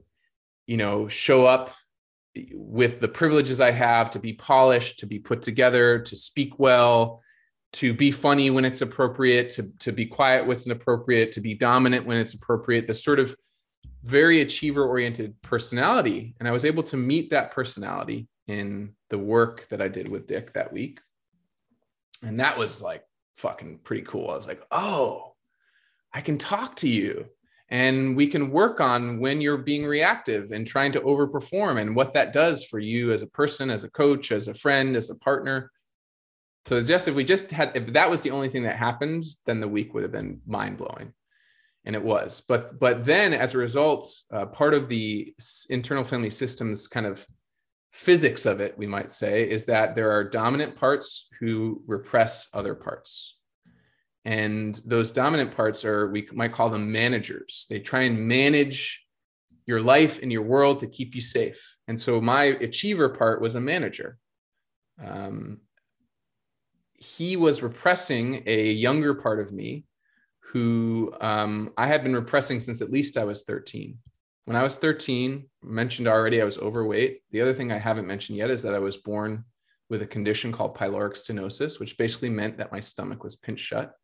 you 0.66 0.76
know, 0.76 1.08
show 1.08 1.46
up 1.46 1.70
with 2.52 3.00
the 3.00 3.08
privileges 3.08 3.60
I 3.60 3.70
have 3.70 4.10
to 4.12 4.18
be 4.18 4.34
polished, 4.34 5.00
to 5.00 5.06
be 5.06 5.18
put 5.18 5.42
together, 5.42 6.00
to 6.00 6.16
speak 6.16 6.58
well, 6.58 7.22
to 7.74 7.92
be 7.92 8.10
funny 8.10 8.50
when 8.50 8.64
it's 8.64 8.82
appropriate, 8.82 9.50
to, 9.50 9.70
to 9.80 9.90
be 9.90 10.06
quiet 10.06 10.46
when 10.46 10.56
it's 10.56 10.66
inappropriate, 10.66 11.32
to 11.32 11.40
be 11.40 11.54
dominant 11.54 12.06
when 12.06 12.18
it's 12.18 12.34
appropriate, 12.34 12.86
the 12.86 12.94
sort 12.94 13.18
of 13.18 13.34
very 14.04 14.42
achiever 14.42 14.84
oriented 14.84 15.40
personality. 15.40 16.34
And 16.38 16.46
I 16.46 16.52
was 16.52 16.66
able 16.66 16.82
to 16.84 16.96
meet 16.96 17.30
that 17.30 17.50
personality 17.50 18.28
in 18.46 18.94
the 19.08 19.18
work 19.18 19.66
that 19.68 19.80
I 19.80 19.88
did 19.88 20.08
with 20.08 20.26
Dick 20.26 20.52
that 20.52 20.72
week. 20.72 21.00
And 22.22 22.38
that 22.38 22.58
was 22.58 22.82
like 22.82 23.02
fucking 23.38 23.80
pretty 23.82 24.02
cool. 24.02 24.30
I 24.30 24.36
was 24.36 24.46
like, 24.46 24.62
oh, 24.70 25.34
I 26.12 26.20
can 26.20 26.36
talk 26.36 26.76
to 26.76 26.88
you 26.88 27.26
and 27.70 28.14
we 28.14 28.26
can 28.26 28.50
work 28.50 28.78
on 28.78 29.20
when 29.20 29.40
you're 29.40 29.56
being 29.56 29.86
reactive 29.86 30.52
and 30.52 30.66
trying 30.66 30.92
to 30.92 31.00
overperform 31.00 31.80
and 31.80 31.96
what 31.96 32.12
that 32.12 32.34
does 32.34 32.62
for 32.62 32.78
you 32.78 33.10
as 33.10 33.22
a 33.22 33.26
person, 33.26 33.70
as 33.70 33.84
a 33.84 33.90
coach, 33.90 34.32
as 34.32 34.48
a 34.48 34.54
friend, 34.54 34.96
as 34.96 35.08
a 35.08 35.14
partner. 35.14 35.70
So 36.66 36.80
just 36.82 37.08
if 37.08 37.14
we 37.14 37.24
just 37.24 37.50
had, 37.50 37.72
if 37.74 37.94
that 37.94 38.10
was 38.10 38.20
the 38.20 38.30
only 38.30 38.50
thing 38.50 38.64
that 38.64 38.76
happened, 38.76 39.24
then 39.46 39.60
the 39.60 39.68
week 39.68 39.94
would 39.94 40.02
have 40.02 40.12
been 40.12 40.42
mind 40.46 40.76
blowing 40.76 41.14
and 41.84 41.94
it 41.94 42.02
was. 42.02 42.42
But 42.46 42.78
but 42.78 43.04
then 43.04 43.32
as 43.32 43.54
a 43.54 43.58
result 43.58 44.10
uh, 44.32 44.46
part 44.46 44.74
of 44.74 44.88
the 44.88 45.34
internal 45.70 46.04
family 46.04 46.30
systems 46.30 46.86
kind 46.86 47.06
of 47.06 47.26
physics 47.92 48.44
of 48.44 48.60
it 48.60 48.76
we 48.76 48.86
might 48.86 49.12
say 49.12 49.48
is 49.48 49.66
that 49.66 49.94
there 49.94 50.10
are 50.10 50.24
dominant 50.24 50.74
parts 50.76 51.28
who 51.40 51.82
repress 51.86 52.48
other 52.52 52.74
parts. 52.74 53.36
And 54.24 54.80
those 54.86 55.10
dominant 55.10 55.54
parts 55.54 55.84
are 55.84 56.10
we 56.10 56.26
might 56.32 56.52
call 56.52 56.70
them 56.70 56.90
managers. 56.90 57.66
They 57.68 57.78
try 57.78 58.02
and 58.02 58.26
manage 58.26 59.04
your 59.66 59.80
life 59.80 60.20
and 60.22 60.32
your 60.32 60.42
world 60.42 60.80
to 60.80 60.86
keep 60.86 61.14
you 61.14 61.20
safe. 61.20 61.78
And 61.88 62.00
so 62.00 62.20
my 62.20 62.44
achiever 62.44 63.10
part 63.10 63.40
was 63.40 63.54
a 63.54 63.60
manager. 63.60 64.18
Um, 65.02 65.60
he 66.94 67.36
was 67.36 67.62
repressing 67.62 68.42
a 68.46 68.70
younger 68.70 69.14
part 69.14 69.40
of 69.40 69.52
me 69.52 69.84
who 70.54 71.12
um, 71.20 71.72
I 71.76 71.88
had 71.88 72.04
been 72.04 72.14
repressing 72.14 72.60
since 72.60 72.80
at 72.80 72.92
least 72.92 73.18
I 73.18 73.24
was 73.24 73.42
13. 73.42 73.98
When 74.44 74.56
I 74.56 74.62
was 74.62 74.76
13, 74.76 75.44
mentioned 75.64 76.06
already, 76.06 76.40
I 76.40 76.44
was 76.44 76.58
overweight. 76.58 77.22
The 77.32 77.40
other 77.40 77.52
thing 77.52 77.72
I 77.72 77.78
haven't 77.78 78.06
mentioned 78.06 78.38
yet 78.38 78.50
is 78.50 78.62
that 78.62 78.72
I 78.72 78.78
was 78.78 78.96
born 78.96 79.44
with 79.90 80.00
a 80.02 80.06
condition 80.06 80.52
called 80.52 80.76
pyloric 80.76 81.14
stenosis, 81.14 81.80
which 81.80 81.98
basically 81.98 82.30
meant 82.30 82.56
that 82.58 82.70
my 82.70 82.78
stomach 82.78 83.24
was 83.24 83.34
pinched 83.34 83.66
shut. 83.66 83.94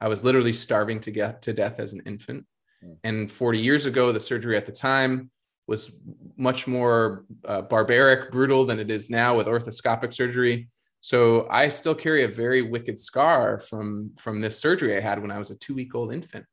I 0.00 0.06
was 0.06 0.22
literally 0.22 0.52
starving 0.52 1.00
to 1.00 1.10
get 1.10 1.42
to 1.42 1.52
death 1.52 1.80
as 1.80 1.92
an 1.92 2.02
infant. 2.06 2.46
Mm. 2.84 2.96
And 3.02 3.32
40 3.32 3.58
years 3.58 3.86
ago, 3.86 4.12
the 4.12 4.20
surgery 4.20 4.56
at 4.56 4.66
the 4.66 4.72
time 4.72 5.32
was 5.66 5.90
much 6.36 6.68
more 6.68 7.24
uh, 7.44 7.62
barbaric, 7.62 8.30
brutal 8.30 8.64
than 8.64 8.78
it 8.78 8.92
is 8.92 9.10
now 9.10 9.36
with 9.36 9.48
orthoscopic 9.48 10.14
surgery. 10.14 10.68
So 11.06 11.46
I 11.48 11.68
still 11.68 11.94
carry 11.94 12.24
a 12.24 12.28
very 12.28 12.62
wicked 12.62 12.98
scar 12.98 13.60
from 13.60 14.10
from 14.18 14.40
this 14.40 14.58
surgery 14.58 14.96
I 14.96 15.00
had 15.00 15.22
when 15.22 15.30
I 15.30 15.38
was 15.38 15.52
a 15.52 15.54
two 15.54 15.72
week 15.72 15.94
old 15.94 16.12
infant, 16.12 16.44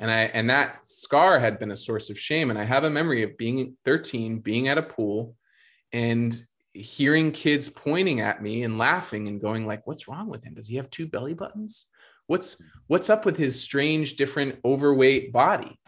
and 0.00 0.10
I 0.10 0.22
and 0.22 0.50
that 0.50 0.84
scar 0.84 1.38
had 1.38 1.60
been 1.60 1.70
a 1.70 1.76
source 1.76 2.10
of 2.10 2.18
shame. 2.18 2.50
And 2.50 2.58
I 2.58 2.64
have 2.64 2.82
a 2.82 2.90
memory 2.90 3.22
of 3.22 3.38
being 3.38 3.76
13, 3.84 4.40
being 4.40 4.66
at 4.66 4.76
a 4.76 4.82
pool, 4.82 5.36
and 5.92 6.34
hearing 6.74 7.30
kids 7.30 7.68
pointing 7.68 8.18
at 8.18 8.42
me 8.42 8.64
and 8.64 8.76
laughing 8.76 9.28
and 9.28 9.40
going 9.40 9.68
like, 9.68 9.86
"What's 9.86 10.08
wrong 10.08 10.26
with 10.26 10.42
him? 10.42 10.54
Does 10.54 10.66
he 10.66 10.74
have 10.78 10.90
two 10.90 11.06
belly 11.06 11.34
buttons? 11.34 11.86
What's 12.26 12.60
what's 12.88 13.08
up 13.08 13.24
with 13.24 13.36
his 13.36 13.62
strange, 13.62 14.16
different, 14.16 14.58
overweight 14.64 15.32
body?" 15.32 15.78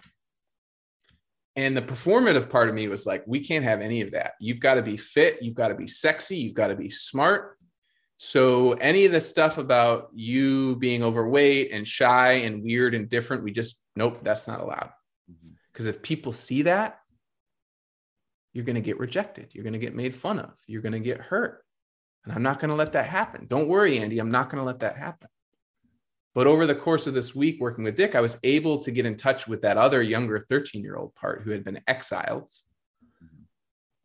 And 1.56 1.76
the 1.76 1.82
performative 1.82 2.48
part 2.48 2.68
of 2.68 2.76
me 2.76 2.86
was 2.86 3.04
like, 3.04 3.24
we 3.26 3.40
can't 3.40 3.64
have 3.64 3.80
any 3.80 4.00
of 4.00 4.12
that. 4.12 4.34
You've 4.38 4.60
got 4.60 4.74
to 4.76 4.82
be 4.82 4.96
fit. 4.96 5.42
You've 5.42 5.56
got 5.56 5.68
to 5.68 5.74
be 5.74 5.88
sexy. 5.88 6.36
You've 6.36 6.54
got 6.54 6.68
to 6.68 6.76
be 6.76 6.88
smart. 6.88 7.57
So, 8.20 8.72
any 8.72 9.06
of 9.06 9.12
the 9.12 9.20
stuff 9.20 9.58
about 9.58 10.08
you 10.12 10.74
being 10.76 11.04
overweight 11.04 11.70
and 11.72 11.86
shy 11.86 12.32
and 12.32 12.64
weird 12.64 12.94
and 12.94 13.08
different, 13.08 13.44
we 13.44 13.52
just, 13.52 13.80
nope, 13.94 14.18
that's 14.24 14.48
not 14.48 14.60
allowed. 14.60 14.90
Because 15.72 15.86
mm-hmm. 15.86 15.94
if 15.94 16.02
people 16.02 16.32
see 16.32 16.62
that, 16.62 16.98
you're 18.52 18.64
going 18.64 18.74
to 18.74 18.80
get 18.80 18.98
rejected. 18.98 19.50
You're 19.52 19.62
going 19.62 19.74
to 19.74 19.78
get 19.78 19.94
made 19.94 20.16
fun 20.16 20.40
of. 20.40 20.50
You're 20.66 20.82
going 20.82 20.94
to 20.94 20.98
get 20.98 21.20
hurt. 21.20 21.62
And 22.24 22.34
I'm 22.34 22.42
not 22.42 22.58
going 22.58 22.70
to 22.70 22.76
let 22.76 22.92
that 22.94 23.06
happen. 23.06 23.46
Don't 23.48 23.68
worry, 23.68 24.00
Andy. 24.00 24.18
I'm 24.18 24.32
not 24.32 24.50
going 24.50 24.58
to 24.58 24.66
let 24.66 24.80
that 24.80 24.96
happen. 24.96 25.28
But 26.34 26.48
over 26.48 26.66
the 26.66 26.74
course 26.74 27.06
of 27.06 27.14
this 27.14 27.36
week 27.36 27.60
working 27.60 27.84
with 27.84 27.94
Dick, 27.94 28.16
I 28.16 28.20
was 28.20 28.36
able 28.42 28.78
to 28.78 28.90
get 28.90 29.06
in 29.06 29.16
touch 29.16 29.46
with 29.46 29.62
that 29.62 29.78
other 29.78 30.02
younger 30.02 30.40
13 30.40 30.82
year 30.82 30.96
old 30.96 31.14
part 31.14 31.42
who 31.42 31.52
had 31.52 31.64
been 31.64 31.80
exiled 31.86 32.50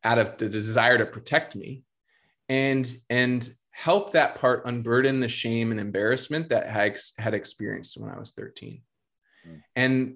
out 0.04 0.20
of 0.20 0.38
the 0.38 0.50
desire 0.50 1.00
to 1.00 1.06
protect 1.06 1.56
me 1.56 1.84
and 2.50 2.96
and 3.10 3.50
help 3.74 4.14
that 4.14 4.36
part 4.36 4.64
unburden 4.66 5.20
the 5.20 5.28
shame 5.28 5.72
and 5.72 5.80
embarrassment 5.80 6.50
that 6.50 6.68
I 6.68 6.96
had 7.18 7.34
experienced 7.34 7.98
when 7.98 8.10
I 8.10 8.20
was 8.20 8.32
13. 8.32 8.82
Mm. 9.48 9.62
And 9.76 10.16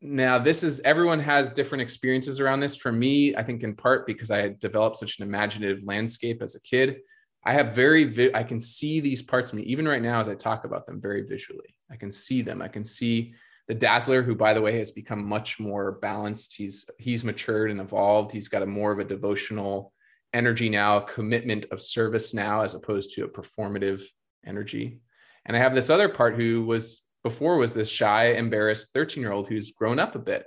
now 0.00 0.38
this 0.38 0.62
is 0.62 0.80
everyone 0.80 1.20
has 1.20 1.50
different 1.50 1.82
experiences 1.82 2.40
around 2.40 2.60
this. 2.60 2.74
For 2.74 2.90
me, 2.90 3.36
I 3.36 3.42
think 3.42 3.62
in 3.62 3.76
part 3.76 4.06
because 4.06 4.30
I 4.30 4.40
had 4.40 4.58
developed 4.60 4.96
such 4.96 5.18
an 5.18 5.28
imaginative 5.28 5.84
landscape 5.84 6.40
as 6.40 6.54
a 6.54 6.60
kid, 6.62 6.98
I 7.44 7.52
have 7.52 7.74
very, 7.74 8.04
vi- 8.04 8.34
I 8.34 8.42
can 8.44 8.58
see 8.58 9.00
these 9.00 9.22
parts 9.22 9.52
of 9.52 9.58
me, 9.58 9.64
even 9.64 9.86
right 9.86 10.02
now 10.02 10.20
as 10.20 10.28
I 10.28 10.34
talk 10.34 10.64
about 10.64 10.86
them 10.86 11.00
very 11.00 11.22
visually. 11.22 11.76
I 11.90 11.96
can 11.96 12.10
see 12.10 12.42
them. 12.42 12.62
I 12.62 12.68
can 12.68 12.84
see 12.84 13.34
the 13.68 13.74
Dazzler, 13.74 14.22
who, 14.22 14.34
by 14.34 14.54
the 14.54 14.62
way, 14.62 14.78
has 14.78 14.90
become 14.90 15.22
much 15.22 15.60
more 15.60 15.92
balanced. 15.92 16.56
He's 16.56 16.88
he's 16.98 17.24
matured 17.24 17.70
and 17.70 17.80
evolved. 17.80 18.32
He's 18.32 18.48
got 18.48 18.62
a 18.62 18.66
more 18.66 18.92
of 18.92 18.98
a 18.98 19.04
devotional 19.04 19.92
energy 20.32 20.68
now, 20.68 21.00
commitment 21.00 21.66
of 21.70 21.80
service 21.80 22.34
now, 22.34 22.60
as 22.60 22.74
opposed 22.74 23.14
to 23.14 23.24
a 23.24 23.28
performative 23.28 24.02
energy. 24.46 25.00
And 25.46 25.56
I 25.56 25.60
have 25.60 25.74
this 25.74 25.90
other 25.90 26.08
part 26.08 26.36
who 26.36 26.64
was 26.64 27.02
before 27.22 27.56
was 27.56 27.74
this 27.74 27.88
shy, 27.88 28.32
embarrassed 28.32 28.88
13 28.94 29.22
year 29.22 29.32
old 29.32 29.48
who's 29.48 29.72
grown 29.72 29.98
up 29.98 30.14
a 30.14 30.20
bit. 30.20 30.44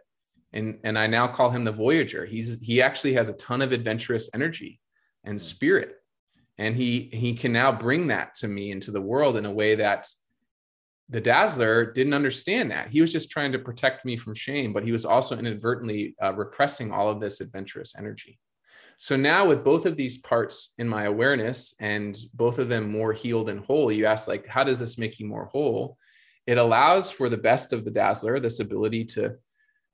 And, 0.53 0.79
and 0.83 0.97
I 0.97 1.07
now 1.07 1.27
call 1.27 1.49
him 1.49 1.63
the 1.63 1.71
Voyager. 1.71 2.25
He's 2.25 2.59
he 2.61 2.81
actually 2.81 3.13
has 3.13 3.29
a 3.29 3.33
ton 3.33 3.61
of 3.61 3.71
adventurous 3.71 4.29
energy 4.33 4.79
and 5.23 5.35
hmm. 5.35 5.43
spirit 5.43 5.97
and 6.57 6.75
he 6.75 7.09
he 7.13 7.33
can 7.33 7.51
now 7.51 7.71
bring 7.71 8.07
that 8.07 8.35
to 8.35 8.47
me 8.47 8.71
into 8.71 8.91
the 8.91 9.01
world 9.01 9.35
in 9.37 9.45
a 9.45 9.51
way 9.51 9.75
that 9.75 10.07
the 11.09 11.19
dazzler 11.19 11.91
didn't 11.91 12.13
understand 12.13 12.71
that 12.71 12.89
he 12.89 13.01
was 13.01 13.11
just 13.11 13.29
trying 13.29 13.51
to 13.51 13.59
protect 13.59 14.05
me 14.05 14.15
from 14.15 14.33
shame 14.33 14.71
but 14.71 14.83
he 14.83 14.91
was 14.91 15.05
also 15.05 15.37
inadvertently 15.37 16.15
uh, 16.21 16.33
repressing 16.33 16.91
all 16.91 17.09
of 17.09 17.19
this 17.19 17.41
adventurous 17.41 17.93
energy 17.97 18.39
so 19.01 19.15
now 19.15 19.47
with 19.47 19.63
both 19.63 19.87
of 19.87 19.97
these 19.97 20.19
parts 20.19 20.75
in 20.77 20.87
my 20.87 21.05
awareness 21.05 21.73
and 21.79 22.15
both 22.35 22.59
of 22.59 22.69
them 22.69 22.87
more 22.87 23.13
healed 23.13 23.49
and 23.49 23.65
whole 23.65 23.91
you 23.91 24.05
ask 24.05 24.27
like 24.27 24.47
how 24.47 24.63
does 24.63 24.77
this 24.77 24.99
make 24.99 25.19
you 25.19 25.25
more 25.25 25.45
whole 25.45 25.97
it 26.45 26.59
allows 26.59 27.09
for 27.09 27.27
the 27.27 27.37
best 27.37 27.73
of 27.73 27.83
the 27.83 27.91
dazzler 27.91 28.39
this 28.39 28.59
ability 28.59 29.03
to 29.03 29.35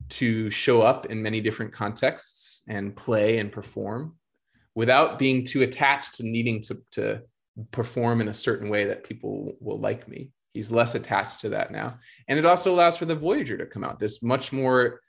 to 0.08 0.50
show 0.50 0.82
up 0.82 1.06
in 1.06 1.22
many 1.22 1.40
different 1.40 1.72
contexts 1.72 2.62
and 2.68 2.94
play 2.94 3.38
and 3.38 3.50
perform 3.50 4.14
without 4.74 5.18
being 5.18 5.44
too 5.44 5.62
attached 5.62 6.14
to 6.14 6.22
needing 6.22 6.62
to, 6.62 6.78
to 6.92 7.20
perform 7.72 8.20
in 8.20 8.28
a 8.28 8.34
certain 8.34 8.68
way 8.68 8.84
that 8.84 9.04
people 9.04 9.56
will 9.60 9.80
like 9.80 10.06
me. 10.06 10.30
He's 10.54 10.70
less 10.70 10.94
attached 10.94 11.40
to 11.40 11.48
that 11.50 11.72
now. 11.72 11.98
And 12.28 12.38
it 12.38 12.46
also 12.46 12.72
allows 12.72 12.96
for 12.96 13.04
the 13.04 13.14
Voyager 13.14 13.58
to 13.58 13.66
come 13.66 13.84
out, 13.84 13.98
this 13.98 14.22
much 14.22 14.52
more 14.52 15.00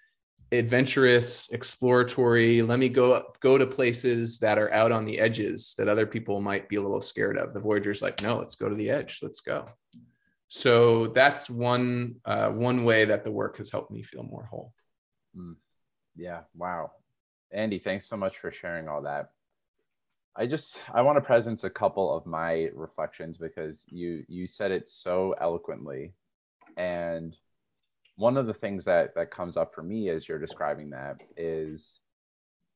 adventurous, 0.52 1.50
exploratory, 1.50 2.62
let 2.62 2.80
me 2.80 2.90
go 2.90 3.24
go 3.40 3.58
to 3.58 3.66
places 3.66 4.40
that 4.40 4.58
are 4.58 4.72
out 4.74 4.92
on 4.92 5.06
the 5.06 5.20
edges 5.20 5.76
that 5.78 5.88
other 5.88 6.06
people 6.06 6.42
might 6.42 6.68
be 6.70 6.78
a 6.78 6.82
little 6.82 7.02
scared 7.02 7.38
of. 7.38 7.54
The 7.54 7.60
Voyager's 7.60 8.02
like, 8.02 8.22
no, 8.22 8.38
let's 8.38 8.56
go 8.56 8.70
to 8.70 8.76
the 8.76 8.90
edge. 8.90 9.20
Let's 9.22 9.42
go. 9.42 9.70
So 10.48 11.08
that's 11.08 11.50
one 11.50 12.16
uh, 12.26 12.50
one 12.50 12.84
way 12.84 13.06
that 13.06 13.24
the 13.24 13.32
work 13.32 13.58
has 13.58 13.70
helped 13.70 13.92
me 13.92 14.02
feel 14.02 14.24
more 14.24 14.46
whole. 14.46 14.74
Mm. 15.38 15.56
Yeah. 16.16 16.42
Wow. 16.56 16.92
Andy, 17.52 17.80
thanks 17.80 18.06
so 18.06 18.18
much 18.18 18.38
for 18.38 18.52
sharing 18.52 18.88
all 18.88 19.04
that. 19.04 19.32
I 20.36 20.48
just 20.48 20.80
I 20.92 21.02
want 21.02 21.18
to 21.18 21.22
present 21.22 21.64
a 21.64 21.70
couple 21.70 22.16
of 22.16 22.26
my 22.26 22.70
reflections 22.74 23.38
because 23.38 23.86
you 23.90 24.24
you 24.28 24.48
said 24.48 24.72
it 24.72 24.88
so 24.90 25.36
eloquently, 25.40 26.14
and 26.78 27.36
one 28.20 28.36
of 28.36 28.48
the 28.48 28.54
things 28.54 28.84
that 28.84 29.16
that 29.16 29.32
comes 29.32 29.56
up 29.56 29.74
for 29.74 29.82
me 29.82 30.10
as 30.10 30.28
you're 30.28 30.38
describing 30.38 30.90
that 30.90 31.22
is 31.38 32.02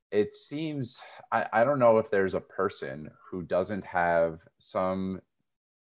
it 0.10 0.34
seems 0.34 1.02
I, 1.34 1.48
I 1.52 1.64
don't 1.66 1.80
know 1.80 1.98
if 1.98 2.10
there's 2.10 2.34
a 2.34 2.40
person 2.40 3.12
who 3.30 3.42
doesn't 3.44 3.86
have 3.86 4.40
some 4.58 5.22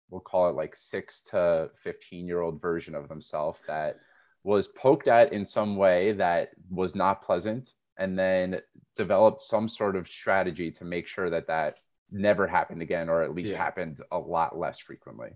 we'll 0.10 0.20
call 0.20 0.50
it 0.50 0.56
like 0.56 0.76
six 0.76 1.22
to 1.22 1.70
15 1.84 2.28
year 2.28 2.42
old 2.42 2.60
version 2.60 2.96
of 2.96 3.08
themselves 3.08 3.60
that 3.68 4.00
was 4.44 4.68
poked 4.68 5.08
at 5.08 5.32
in 5.32 5.46
some 5.46 5.76
way 5.76 6.14
that 6.14 6.50
was 6.72 6.96
not 6.96 7.24
pleasant 7.24 7.74
and 7.98 8.18
then 8.18 8.62
developed 8.96 9.44
some 9.44 9.70
sort 9.70 9.96
of 9.96 10.08
strategy 10.08 10.72
to 10.72 10.86
make 10.86 11.06
sure 11.06 11.30
that 11.30 11.46
that 11.48 11.78
never 12.10 12.48
happened 12.48 12.82
again 12.82 13.10
or 13.10 13.22
at 13.22 13.36
least 13.36 13.52
yeah. 13.52 13.60
happened 13.60 14.02
a 14.12 14.18
lot 14.18 14.58
less 14.58 14.80
frequently 14.80 15.30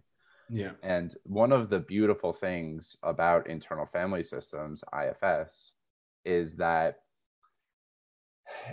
yeah. 0.49 0.71
And 0.83 1.15
one 1.23 1.51
of 1.51 1.69
the 1.69 1.79
beautiful 1.79 2.33
things 2.33 2.97
about 3.03 3.47
internal 3.47 3.85
family 3.85 4.23
systems 4.23 4.83
ifs 4.93 5.73
is 6.23 6.55
that 6.57 6.99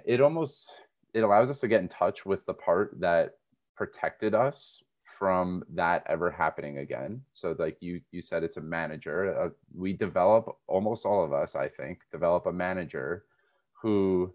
it 0.04 0.20
almost 0.20 0.74
it 1.14 1.20
allows 1.20 1.50
us 1.50 1.60
to 1.60 1.68
get 1.68 1.82
in 1.82 1.88
touch 1.88 2.24
with 2.24 2.46
the 2.46 2.54
part 2.54 2.98
that 3.00 3.34
protected 3.76 4.34
us 4.34 4.82
from 5.04 5.62
that 5.74 6.02
ever 6.06 6.30
happening 6.30 6.78
again. 6.78 7.22
So 7.32 7.54
like 7.58 7.76
you 7.80 8.00
you 8.10 8.22
said 8.22 8.42
it's 8.42 8.56
a 8.56 8.62
manager. 8.62 9.38
Uh, 9.38 9.50
we 9.74 9.92
develop 9.92 10.56
almost 10.66 11.06
all 11.06 11.24
of 11.24 11.32
us 11.32 11.54
i 11.54 11.68
think 11.68 12.00
develop 12.10 12.46
a 12.46 12.52
manager 12.52 13.24
who 13.72 14.32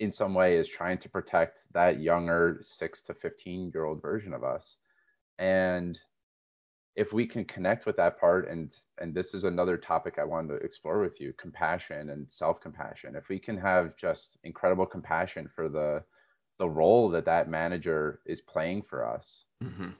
in 0.00 0.12
some 0.12 0.34
way 0.34 0.56
is 0.56 0.68
trying 0.68 0.98
to 0.98 1.08
protect 1.08 1.72
that 1.72 2.00
younger 2.00 2.58
6 2.62 3.02
to 3.02 3.14
15 3.14 3.70
year 3.74 3.84
old 3.84 4.00
version 4.00 4.32
of 4.32 4.44
us. 4.44 4.76
And 5.38 5.98
if 6.98 7.12
we 7.12 7.24
can 7.24 7.44
connect 7.44 7.86
with 7.86 7.96
that 7.96 8.18
part 8.18 8.50
and 8.50 8.74
and 9.00 9.14
this 9.14 9.32
is 9.32 9.44
another 9.44 9.76
topic 9.76 10.18
i 10.18 10.24
wanted 10.24 10.48
to 10.48 10.64
explore 10.64 11.00
with 11.00 11.20
you 11.20 11.32
compassion 11.38 12.10
and 12.10 12.30
self-compassion 12.30 13.14
if 13.14 13.28
we 13.28 13.38
can 13.38 13.56
have 13.56 13.96
just 13.96 14.36
incredible 14.42 14.84
compassion 14.84 15.48
for 15.48 15.68
the 15.68 16.02
the 16.58 16.68
role 16.68 17.08
that 17.08 17.24
that 17.24 17.48
manager 17.48 18.20
is 18.26 18.40
playing 18.40 18.82
for 18.82 19.06
us 19.06 19.44
mm-hmm. 19.62 19.90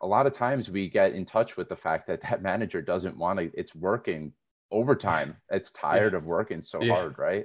a 0.00 0.06
lot 0.06 0.26
of 0.26 0.32
times 0.32 0.68
we 0.68 0.88
get 0.88 1.12
in 1.12 1.24
touch 1.24 1.56
with 1.56 1.68
the 1.68 1.76
fact 1.76 2.08
that 2.08 2.20
that 2.22 2.42
manager 2.42 2.82
doesn't 2.82 3.16
want 3.16 3.38
to 3.38 3.48
it's 3.54 3.74
working 3.74 4.32
overtime 4.72 5.36
it's 5.50 5.70
tired 5.70 6.12
yeah. 6.12 6.18
of 6.18 6.26
working 6.26 6.60
so 6.60 6.82
yeah. 6.82 6.92
hard 6.92 7.16
right 7.20 7.44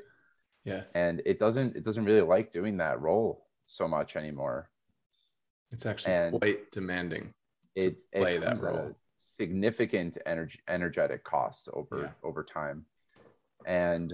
yeah 0.65 0.81
and 0.95 1.21
it 1.23 1.37
doesn't 1.37 1.75
it 1.75 1.83
doesn't 1.83 2.05
really 2.05 2.21
like 2.21 2.51
doing 2.51 2.77
that 2.77 2.99
role 2.99 3.45
so 3.67 3.87
much 3.87 4.15
anymore 4.15 4.71
it's 5.69 5.85
actually 5.85 6.13
and 6.13 6.39
quite 6.39 6.71
demanding 6.71 7.31
it 7.75 8.03
play 8.13 8.35
it 8.35 8.41
that 8.41 8.61
role. 8.61 8.95
significant 9.17 10.17
energy 10.25 10.59
energetic 10.67 11.23
cost 11.23 11.69
over 11.73 12.01
yeah. 12.01 12.27
over 12.27 12.43
time. 12.43 12.85
And 13.65 14.13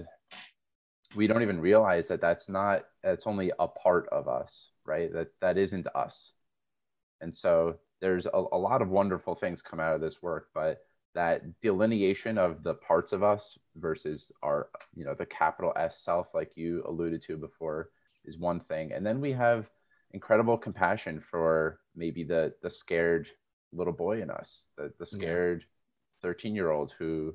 we 1.16 1.26
don't 1.26 1.42
even 1.42 1.60
realize 1.60 2.08
that 2.08 2.20
that's 2.20 2.48
not 2.48 2.84
that's 3.02 3.26
only 3.26 3.52
a 3.58 3.68
part 3.68 4.08
of 4.10 4.28
us 4.28 4.70
right? 4.88 5.12
That 5.12 5.28
that 5.40 5.58
isn't 5.58 5.86
us. 5.94 6.32
And 7.20 7.36
so 7.36 7.76
there's 8.00 8.26
a, 8.26 8.44
a 8.52 8.58
lot 8.58 8.80
of 8.80 8.88
wonderful 8.88 9.34
things 9.34 9.60
come 9.60 9.80
out 9.80 9.94
of 9.94 10.00
this 10.00 10.22
work 10.22 10.48
but 10.54 10.78
that 11.14 11.60
delineation 11.60 12.38
of 12.38 12.62
the 12.62 12.74
parts 12.74 13.12
of 13.12 13.22
us 13.22 13.58
versus 13.76 14.30
our 14.42 14.68
you 14.94 15.04
know 15.04 15.14
the 15.14 15.26
capital 15.26 15.72
s 15.76 16.00
self 16.00 16.34
like 16.34 16.52
you 16.54 16.84
alluded 16.86 17.22
to 17.22 17.36
before 17.36 17.90
is 18.24 18.38
one 18.38 18.60
thing. 18.60 18.92
And 18.92 19.04
then 19.04 19.20
we 19.20 19.32
have 19.32 19.70
incredible 20.12 20.56
compassion 20.56 21.20
for 21.20 21.80
maybe 21.96 22.24
the 22.24 22.54
the 22.62 22.70
scared 22.70 23.28
little 23.72 23.92
boy 23.92 24.22
in 24.22 24.30
us 24.30 24.68
the, 24.76 24.92
the 24.98 25.06
scared 25.06 25.64
13 26.22 26.54
year 26.54 26.70
old 26.70 26.92
who 26.98 27.34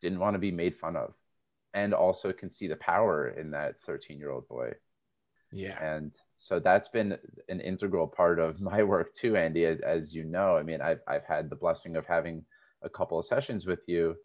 didn't 0.00 0.18
want 0.18 0.34
to 0.34 0.38
be 0.38 0.50
made 0.50 0.76
fun 0.76 0.96
of 0.96 1.14
and 1.74 1.92
also 1.92 2.32
can 2.32 2.50
see 2.50 2.66
the 2.66 2.76
power 2.76 3.28
in 3.28 3.50
that 3.50 3.80
13 3.82 4.18
year 4.18 4.30
old 4.30 4.48
boy. 4.48 4.72
Yeah. 5.52 5.78
And 5.82 6.14
so 6.38 6.58
that's 6.58 6.88
been 6.88 7.18
an 7.48 7.60
integral 7.60 8.06
part 8.06 8.38
of 8.38 8.60
my 8.72 8.82
work 8.82 9.14
too 9.14 9.36
andy 9.36 9.64
as 9.64 10.14
you 10.14 10.24
know 10.24 10.56
i 10.56 10.62
mean 10.62 10.80
i've, 10.80 11.00
I've 11.06 11.24
had 11.24 11.48
the 11.48 11.56
blessing 11.56 11.96
of 11.96 12.06
having 12.06 12.44
a 12.82 12.88
couple 12.88 13.18
of 13.18 13.26
sessions 13.26 13.66
with 13.66 13.80
you. 13.86 14.16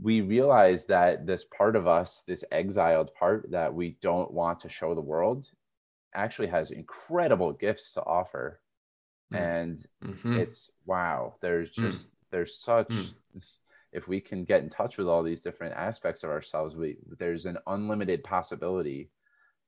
We 0.00 0.20
realize 0.20 0.86
that 0.86 1.26
this 1.26 1.44
part 1.44 1.76
of 1.76 1.86
us 1.86 2.22
this 2.26 2.44
exiled 2.52 3.14
part 3.14 3.50
that 3.50 3.74
we 3.74 3.96
don't 4.00 4.30
want 4.30 4.60
to 4.60 4.68
show 4.68 4.94
the 4.94 5.00
world 5.00 5.50
actually 6.14 6.48
has 6.48 6.70
incredible 6.70 7.52
gifts 7.52 7.92
to 7.94 8.02
offer. 8.02 8.60
And 9.32 9.76
mm-hmm. 10.04 10.38
it's 10.38 10.70
wow 10.84 11.34
there's 11.40 11.70
mm. 11.70 11.90
just 11.90 12.08
mm. 12.08 12.14
there's 12.30 12.56
such 12.56 12.88
mm. 12.88 13.14
if 13.92 14.06
we 14.06 14.20
can 14.20 14.44
get 14.44 14.62
in 14.62 14.68
touch 14.68 14.98
with 14.98 15.08
all 15.08 15.22
these 15.22 15.40
different 15.40 15.74
aspects 15.74 16.22
of 16.22 16.30
ourselves 16.30 16.76
we 16.76 16.96
there's 17.18 17.46
an 17.46 17.58
unlimited 17.66 18.22
possibility 18.22 19.10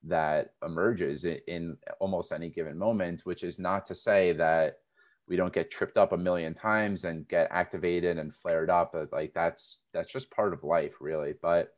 that 0.05 0.53
emerges 0.65 1.25
in, 1.25 1.41
in 1.47 1.77
almost 2.01 2.33
any 2.33 2.49
given 2.49 2.79
moment, 2.79 3.23
which 3.25 3.43
is 3.43 3.59
not 3.59 3.87
to 3.87 3.95
say 3.95 4.33
that 4.33 4.79
we 5.27 5.37
don't 5.37 5.53
get 5.53 5.71
tripped 5.71 5.99
up 5.99 6.13
a 6.13 6.17
million 6.17 6.55
times 6.55 7.05
and 7.05 7.29
get 7.29 7.49
activated 7.51 8.17
and 8.17 8.35
flared 8.35 8.71
up 8.71 8.93
but 8.93 9.13
like 9.13 9.35
that's 9.35 9.81
that's 9.93 10.11
just 10.11 10.31
part 10.31 10.55
of 10.55 10.65
life 10.65 10.95
really 11.01 11.35
but 11.43 11.75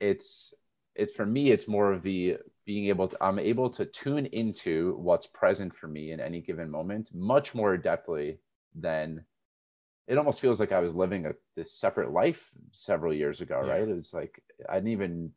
it's 0.00 0.52
it's 0.98 1.14
for 1.14 1.26
me 1.26 1.50
it's 1.50 1.68
more 1.68 1.92
of 1.92 2.02
the 2.02 2.36
being 2.66 2.86
able 2.86 3.08
to 3.08 3.16
i'm 3.22 3.38
able 3.38 3.70
to 3.70 3.86
tune 3.86 4.26
into 4.26 4.96
what's 4.98 5.26
present 5.26 5.74
for 5.74 5.88
me 5.88 6.12
in 6.12 6.20
any 6.20 6.40
given 6.40 6.70
moment 6.70 7.08
much 7.14 7.54
more 7.54 7.76
adeptly 7.76 8.38
than 8.74 9.24
it 10.06 10.18
almost 10.18 10.40
feels 10.40 10.60
like 10.60 10.72
i 10.72 10.80
was 10.80 10.94
living 10.94 11.26
a 11.26 11.32
this 11.56 11.72
separate 11.72 12.12
life 12.12 12.50
several 12.72 13.12
years 13.12 13.40
ago 13.40 13.62
yeah. 13.64 13.72
right 13.72 13.88
it's 13.88 14.12
like 14.12 14.42
i 14.68 14.74
didn't 14.74 14.90
even 14.90 15.32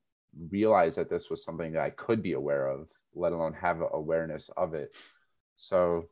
realize 0.50 0.96
that 0.96 1.10
this 1.10 1.30
was 1.30 1.44
something 1.44 1.74
that 1.74 1.82
I 1.82 1.90
could 1.90 2.22
be 2.22 2.34
aware 2.34 2.68
of, 2.68 2.90
let 3.14 3.34
alone 3.34 3.54
have 3.54 3.82
awareness 3.94 4.50
of 4.56 4.74
it. 4.74 4.96
So 5.56 6.10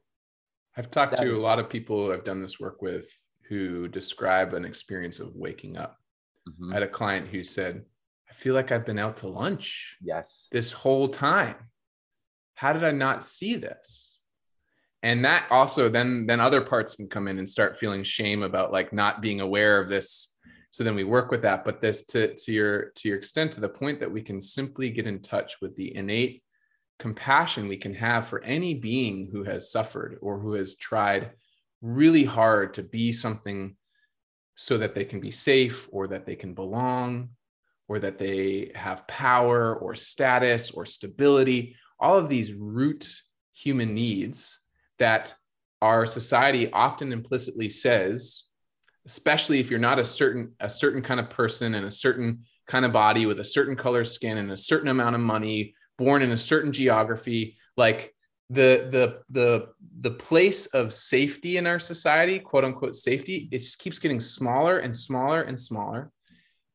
I've 0.77 0.91
talked 0.91 1.17
to 1.17 1.35
is- 1.35 1.41
a 1.41 1.45
lot 1.45 1.59
of 1.59 1.69
people 1.69 2.11
I've 2.11 2.25
done 2.25 2.41
this 2.41 2.59
work 2.59 2.81
with 2.81 3.09
who 3.47 3.87
describe 3.87 4.53
an 4.53 4.65
experience 4.65 5.19
of 5.19 5.35
waking 5.35 5.77
up. 5.77 5.97
Mm-hmm. 6.47 6.71
I 6.71 6.73
had 6.75 6.83
a 6.83 6.87
client 6.87 7.27
who 7.27 7.43
said, 7.43 7.83
I 8.29 8.33
feel 8.33 8.53
like 8.53 8.71
I've 8.71 8.85
been 8.85 8.99
out 8.99 9.17
to 9.17 9.27
lunch. 9.27 9.97
Yes. 10.01 10.47
This 10.51 10.71
whole 10.71 11.09
time. 11.09 11.55
How 12.55 12.73
did 12.73 12.83
I 12.83 12.91
not 12.91 13.23
see 13.23 13.55
this? 13.55 14.19
And 15.01 15.23
that 15.23 15.47
also 15.49 15.87
then 15.87 16.27
then 16.27 16.41
other 16.41 16.61
parts 16.61 16.95
can 16.95 17.07
come 17.07 17.27
in 17.27 17.39
and 17.39 17.47
start 17.47 17.77
feeling 17.77 18.03
shame 18.03 18.43
about 18.43 18.71
like 18.71 18.91
not 18.91 19.21
being 19.21 19.39
aware 19.39 19.79
of 19.79 19.87
this 19.87 20.35
so 20.71 20.83
then 20.83 20.95
we 20.95 21.03
work 21.03 21.31
with 21.31 21.41
that 21.43 21.63
but 21.63 21.79
this 21.79 22.05
to 22.07 22.35
to 22.35 22.51
your 22.51 22.91
to 22.95 23.07
your 23.07 23.17
extent 23.17 23.53
to 23.53 23.61
the 23.61 23.69
point 23.69 24.01
that 24.01 24.11
we 24.11 24.21
can 24.21 24.41
simply 24.41 24.89
get 24.89 25.07
in 25.07 25.21
touch 25.21 25.61
with 25.61 25.75
the 25.77 25.95
innate 25.95 26.43
compassion 26.99 27.69
we 27.69 27.77
can 27.77 27.93
have 27.93 28.27
for 28.27 28.43
any 28.43 28.73
being 28.73 29.29
who 29.31 29.43
has 29.43 29.71
suffered 29.71 30.17
or 30.21 30.37
who 30.37 30.53
has 30.53 30.75
tried 30.75 31.31
really 31.81 32.25
hard 32.25 32.73
to 32.73 32.83
be 32.83 33.13
something 33.13 33.75
so 34.55 34.77
that 34.77 34.93
they 34.93 35.05
can 35.05 35.21
be 35.21 35.31
safe 35.31 35.87
or 35.93 36.09
that 36.09 36.25
they 36.25 36.35
can 36.35 36.53
belong 36.53 37.29
or 37.89 37.99
that 37.99 38.19
they 38.19 38.71
have 38.75 39.07
power 39.07 39.75
or 39.75 39.95
status 39.95 40.71
or 40.71 40.85
stability 40.85 41.75
all 41.99 42.17
of 42.17 42.29
these 42.29 42.53
root 42.53 43.11
human 43.53 43.93
needs 43.93 44.61
that 44.99 45.35
our 45.81 46.05
society 46.05 46.71
often 46.71 47.11
implicitly 47.11 47.67
says 47.67 48.43
especially 49.05 49.59
if 49.59 49.69
you're 49.69 49.79
not 49.79 49.99
a 49.99 50.05
certain 50.05 50.53
a 50.61 50.69
certain 50.69 51.01
kind 51.01 51.19
of 51.19 51.29
person 51.29 51.75
and 51.75 51.85
a 51.85 51.91
certain 51.91 52.43
kind 52.67 52.85
of 52.85 52.93
body 52.93 53.25
with 53.25 53.39
a 53.39 53.43
certain 53.43 53.75
color 53.75 54.05
skin 54.05 54.37
and 54.37 54.51
a 54.51 54.57
certain 54.57 54.89
amount 54.89 55.15
of 55.15 55.21
money 55.21 55.73
born 55.97 56.21
in 56.21 56.31
a 56.31 56.37
certain 56.37 56.71
geography 56.71 57.57
like 57.75 58.13
the 58.49 58.87
the 58.91 59.21
the 59.29 59.67
the 60.01 60.11
place 60.11 60.65
of 60.67 60.93
safety 60.93 61.57
in 61.57 61.67
our 61.67 61.79
society 61.79 62.39
quote 62.39 62.63
unquote 62.63 62.95
safety 62.95 63.49
it 63.51 63.59
just 63.59 63.79
keeps 63.79 63.99
getting 63.99 64.19
smaller 64.19 64.79
and 64.79 64.95
smaller 64.95 65.41
and 65.41 65.57
smaller 65.59 66.11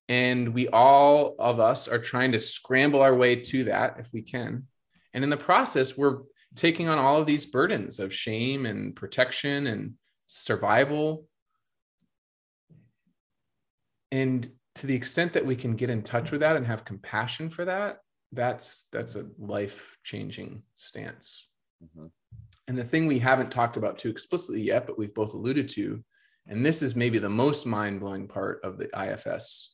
and 0.08 0.54
we 0.54 0.68
all 0.68 1.34
of 1.38 1.60
us 1.60 1.88
are 1.88 1.98
trying 1.98 2.32
to 2.32 2.40
scramble 2.40 3.00
our 3.00 3.14
way 3.14 3.36
to 3.36 3.64
that 3.64 3.96
if 3.98 4.10
we 4.12 4.22
can. 4.22 4.66
And 5.12 5.24
in 5.24 5.30
the 5.30 5.36
process 5.36 5.96
we're 5.96 6.20
taking 6.56 6.88
on 6.88 6.98
all 6.98 7.20
of 7.20 7.26
these 7.26 7.46
burdens 7.46 7.98
of 7.98 8.14
shame 8.14 8.66
and 8.66 8.94
protection 8.94 9.66
and 9.66 9.94
survival. 10.26 11.26
And 14.12 14.48
to 14.76 14.86
the 14.86 14.94
extent 14.94 15.32
that 15.32 15.46
we 15.46 15.56
can 15.56 15.74
get 15.76 15.90
in 15.90 16.02
touch 16.02 16.30
with 16.30 16.40
that 16.40 16.56
and 16.56 16.66
have 16.66 16.84
compassion 16.84 17.50
for 17.50 17.64
that 17.64 17.98
that's 18.34 18.86
that's 18.92 19.16
a 19.16 19.26
life 19.38 19.96
changing 20.02 20.62
stance. 20.74 21.46
Mm-hmm. 21.82 22.06
and 22.68 22.78
the 22.78 22.84
thing 22.84 23.06
we 23.06 23.18
haven't 23.18 23.50
talked 23.50 23.76
about 23.76 23.98
too 23.98 24.08
explicitly 24.08 24.62
yet 24.62 24.86
but 24.86 24.96
we've 24.96 25.12
both 25.12 25.34
alluded 25.34 25.68
to 25.70 26.02
and 26.46 26.64
this 26.64 26.82
is 26.82 26.96
maybe 26.96 27.18
the 27.18 27.28
most 27.28 27.66
mind-blowing 27.66 28.28
part 28.28 28.60
of 28.64 28.78
the 28.78 28.88
ifs 28.94 29.73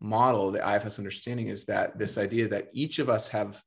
model 0.00 0.50
the 0.50 0.76
ifs 0.76 0.98
understanding 0.98 1.48
is 1.48 1.66
that 1.66 1.98
this 1.98 2.16
idea 2.16 2.48
that 2.48 2.68
each 2.72 2.98
of 2.98 3.08
us 3.08 3.28
have 3.28 3.62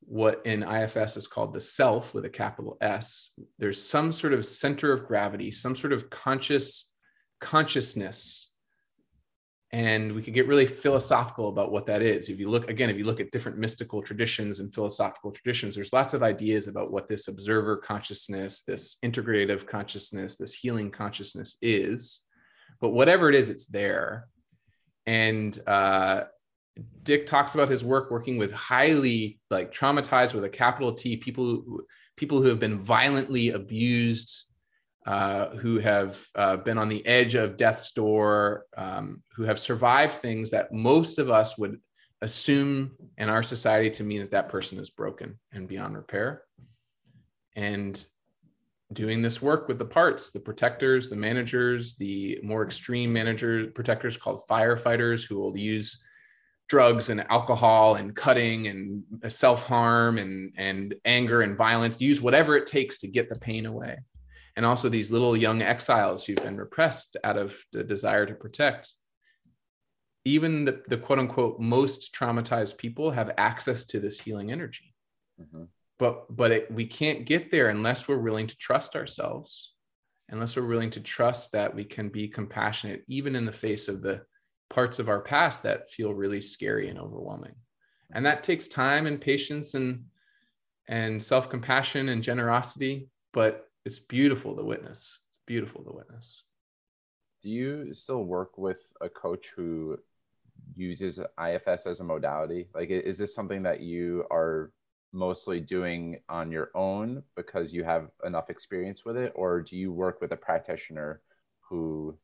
what 0.00 0.40
in 0.46 0.62
ifs 0.62 1.16
is 1.16 1.26
called 1.26 1.52
the 1.52 1.60
self 1.60 2.14
with 2.14 2.24
a 2.24 2.30
capital 2.30 2.78
s. 2.80 3.30
There's 3.58 3.82
some 3.82 4.10
sort 4.12 4.32
of 4.32 4.46
center 4.46 4.92
of 4.92 5.06
gravity 5.06 5.52
some 5.52 5.76
sort 5.76 5.92
of 5.92 6.10
conscious 6.10 6.90
consciousness. 7.40 8.50
And 9.70 10.14
we 10.14 10.22
could 10.22 10.32
get 10.32 10.48
really 10.48 10.64
philosophical 10.64 11.50
about 11.50 11.70
what 11.70 11.84
that 11.86 12.00
is. 12.00 12.30
If 12.30 12.40
you 12.40 12.48
look 12.48 12.70
again 12.70 12.88
if 12.88 12.96
you 12.96 13.04
look 13.04 13.20
at 13.20 13.30
different 13.30 13.58
mystical 13.58 14.02
traditions 14.02 14.60
and 14.60 14.72
philosophical 14.72 15.30
traditions 15.30 15.74
there's 15.74 15.92
lots 15.92 16.14
of 16.14 16.22
ideas 16.22 16.68
about 16.68 16.90
what 16.90 17.06
this 17.06 17.28
observer 17.28 17.76
consciousness 17.76 18.62
this 18.62 18.96
integrative 19.04 19.66
consciousness 19.66 20.36
this 20.36 20.54
healing 20.54 20.90
consciousness 20.90 21.56
is. 21.60 22.22
But 22.80 22.90
whatever 22.90 23.28
it 23.28 23.34
is 23.34 23.50
it's 23.50 23.66
there 23.66 24.28
and 25.08 25.58
uh, 25.66 26.24
dick 27.02 27.26
talks 27.26 27.54
about 27.54 27.68
his 27.68 27.82
work 27.82 28.10
working 28.10 28.36
with 28.36 28.52
highly 28.52 29.40
like 29.50 29.72
traumatized 29.72 30.34
with 30.34 30.44
a 30.44 30.48
capital 30.48 30.92
t 30.92 31.16
people 31.16 31.80
people 32.16 32.42
who 32.42 32.48
have 32.48 32.60
been 32.60 32.78
violently 32.78 33.50
abused 33.50 34.48
uh, 35.06 35.56
who 35.56 35.78
have 35.78 36.22
uh, 36.34 36.58
been 36.58 36.76
on 36.76 36.90
the 36.90 37.06
edge 37.06 37.34
of 37.34 37.56
death's 37.56 37.92
door, 37.92 38.66
um, 38.76 39.22
who 39.34 39.44
have 39.44 39.58
survived 39.58 40.12
things 40.12 40.50
that 40.50 40.70
most 40.70 41.18
of 41.18 41.30
us 41.30 41.56
would 41.56 41.80
assume 42.20 42.90
in 43.16 43.30
our 43.30 43.42
society 43.42 43.88
to 43.88 44.04
mean 44.04 44.20
that 44.20 44.32
that 44.32 44.50
person 44.50 44.78
is 44.78 44.90
broken 44.90 45.38
and 45.50 45.66
beyond 45.66 45.96
repair. 45.96 46.42
And 47.56 48.04
doing 48.92 49.20
this 49.22 49.42
work 49.42 49.68
with 49.68 49.78
the 49.78 49.84
parts, 49.84 50.30
the 50.30 50.40
protectors, 50.40 51.08
the 51.08 51.16
managers, 51.16 51.94
the 51.96 52.38
more 52.42 52.64
extreme 52.64 53.12
managers, 53.12 53.68
protectors 53.74 54.16
called 54.16 54.42
firefighters 54.48 55.26
who 55.26 55.36
will 55.36 55.56
use 55.56 56.02
drugs 56.68 57.08
and 57.10 57.24
alcohol 57.30 57.96
and 57.96 58.14
cutting 58.14 58.68
and 58.68 59.02
self-harm 59.32 60.18
and, 60.18 60.52
and 60.56 60.94
anger 61.04 61.42
and 61.42 61.56
violence, 61.56 62.00
use 62.00 62.20
whatever 62.20 62.56
it 62.56 62.66
takes 62.66 62.98
to 62.98 63.08
get 63.08 63.28
the 63.28 63.38
pain 63.38 63.66
away 63.66 63.98
and 64.58 64.66
also 64.66 64.88
these 64.88 65.12
little 65.12 65.36
young 65.36 65.62
exiles 65.62 66.26
who've 66.26 66.42
been 66.42 66.56
repressed 66.56 67.16
out 67.22 67.36
of 67.36 67.56
the 67.72 67.84
desire 67.84 68.26
to 68.26 68.34
protect. 68.34 68.92
Even 70.24 70.64
the, 70.64 70.82
the 70.88 70.96
quote 70.96 71.20
unquote 71.20 71.60
most 71.60 72.12
traumatized 72.12 72.76
people 72.76 73.12
have 73.12 73.30
access 73.38 73.84
to 73.84 74.00
this 74.00 74.20
healing 74.20 74.50
energy. 74.50 74.92
Mm-hmm. 75.40 75.62
But 75.98 76.34
but 76.34 76.50
it, 76.52 76.70
we 76.70 76.86
can't 76.86 77.24
get 77.24 77.50
there 77.50 77.68
unless 77.68 78.06
we're 78.06 78.18
willing 78.18 78.46
to 78.46 78.56
trust 78.56 78.94
ourselves, 78.94 79.72
unless 80.28 80.56
we're 80.56 80.66
willing 80.66 80.90
to 80.90 81.00
trust 81.00 81.52
that 81.52 81.74
we 81.74 81.84
can 81.84 82.08
be 82.08 82.28
compassionate 82.28 83.04
even 83.08 83.34
in 83.34 83.44
the 83.44 83.52
face 83.52 83.88
of 83.88 84.02
the 84.02 84.22
parts 84.70 84.98
of 84.98 85.08
our 85.08 85.20
past 85.20 85.62
that 85.62 85.90
feel 85.90 86.14
really 86.14 86.40
scary 86.40 86.88
and 86.88 86.98
overwhelming. 86.98 87.54
And 88.12 88.24
that 88.26 88.44
takes 88.44 88.68
time 88.68 89.06
and 89.06 89.20
patience 89.20 89.74
and 89.74 90.04
and 90.88 91.22
self-compassion 91.22 92.08
and 92.08 92.22
generosity, 92.22 93.08
but 93.34 93.68
it's 93.84 93.98
beautiful 93.98 94.56
to 94.56 94.64
witness. 94.64 95.20
It's 95.32 95.42
beautiful 95.46 95.84
to 95.84 95.92
witness. 95.92 96.44
Do 97.42 97.50
you 97.50 97.92
still 97.92 98.24
work 98.24 98.56
with 98.56 98.92
a 99.00 99.08
coach 99.08 99.52
who 99.54 99.98
uses 100.74 101.20
IFS 101.42 101.86
as 101.86 102.00
a 102.00 102.04
modality? 102.04 102.68
Like, 102.74 102.90
is 102.90 103.18
this 103.18 103.34
something 103.34 103.62
that 103.64 103.80
you 103.80 104.24
are 104.30 104.72
mostly 105.12 105.60
doing 105.60 106.20
on 106.28 106.52
your 106.52 106.70
own 106.74 107.22
because 107.36 107.72
you 107.72 107.84
have 107.84 108.08
enough 108.24 108.50
experience 108.50 109.04
with 109.04 109.16
it, 109.16 109.32
or 109.34 109.62
do 109.62 109.76
you 109.76 109.92
work 109.92 110.20
with 110.20 110.32
a 110.32 110.36
practitioner 110.36 111.20
who 111.68 112.16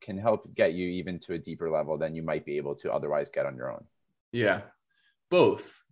can 0.00 0.16
help 0.18 0.52
get 0.54 0.72
you 0.72 0.88
even 0.88 1.18
to 1.20 1.34
a 1.34 1.38
deeper 1.38 1.70
level 1.70 1.98
than 1.98 2.14
you 2.14 2.22
might 2.22 2.44
be 2.44 2.56
able 2.56 2.74
to 2.74 2.92
otherwise 2.92 3.30
get 3.30 3.46
on 3.46 3.56
your 3.56 3.70
own? 3.70 3.84
Yeah, 4.32 4.62
both. 5.30 5.82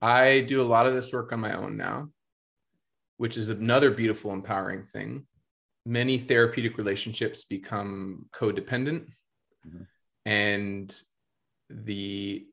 I 0.00 0.40
do 0.40 0.62
a 0.62 0.70
lot 0.70 0.86
of 0.86 0.94
this 0.94 1.12
work 1.12 1.32
on 1.32 1.40
my 1.40 1.54
own 1.54 1.76
now 1.76 2.08
which 3.20 3.36
is 3.36 3.50
another 3.50 3.90
beautiful, 3.90 4.32
empowering 4.32 4.82
thing. 4.82 5.26
Many 5.84 6.16
therapeutic 6.16 6.78
relationships 6.78 7.44
become 7.44 8.24
codependent 8.34 9.08
mm-hmm. 9.68 9.82
and 10.24 11.02
the 11.68 12.46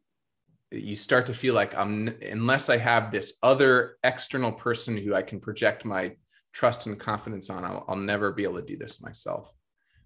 you 0.72 0.96
start 0.96 1.26
to 1.26 1.34
feel 1.34 1.54
like 1.54 1.76
i'm 1.78 2.14
unless 2.30 2.70
i 2.70 2.78
have 2.78 3.12
this 3.12 3.34
other 3.42 3.98
external 4.04 4.52
person 4.52 4.98
who 4.98 5.14
i 5.14 5.22
can 5.22 5.40
project 5.40 5.86
my 5.86 6.12
trust 6.54 6.88
and 6.88 7.00
confidence 7.00 7.50
on 7.50 7.64
i'll, 7.64 7.86
I'll 7.88 7.96
never 7.96 8.32
be 8.32 8.44
able 8.44 8.56
to 8.56 8.66
do 8.66 8.78
this 8.78 9.02
myself. 9.02 9.54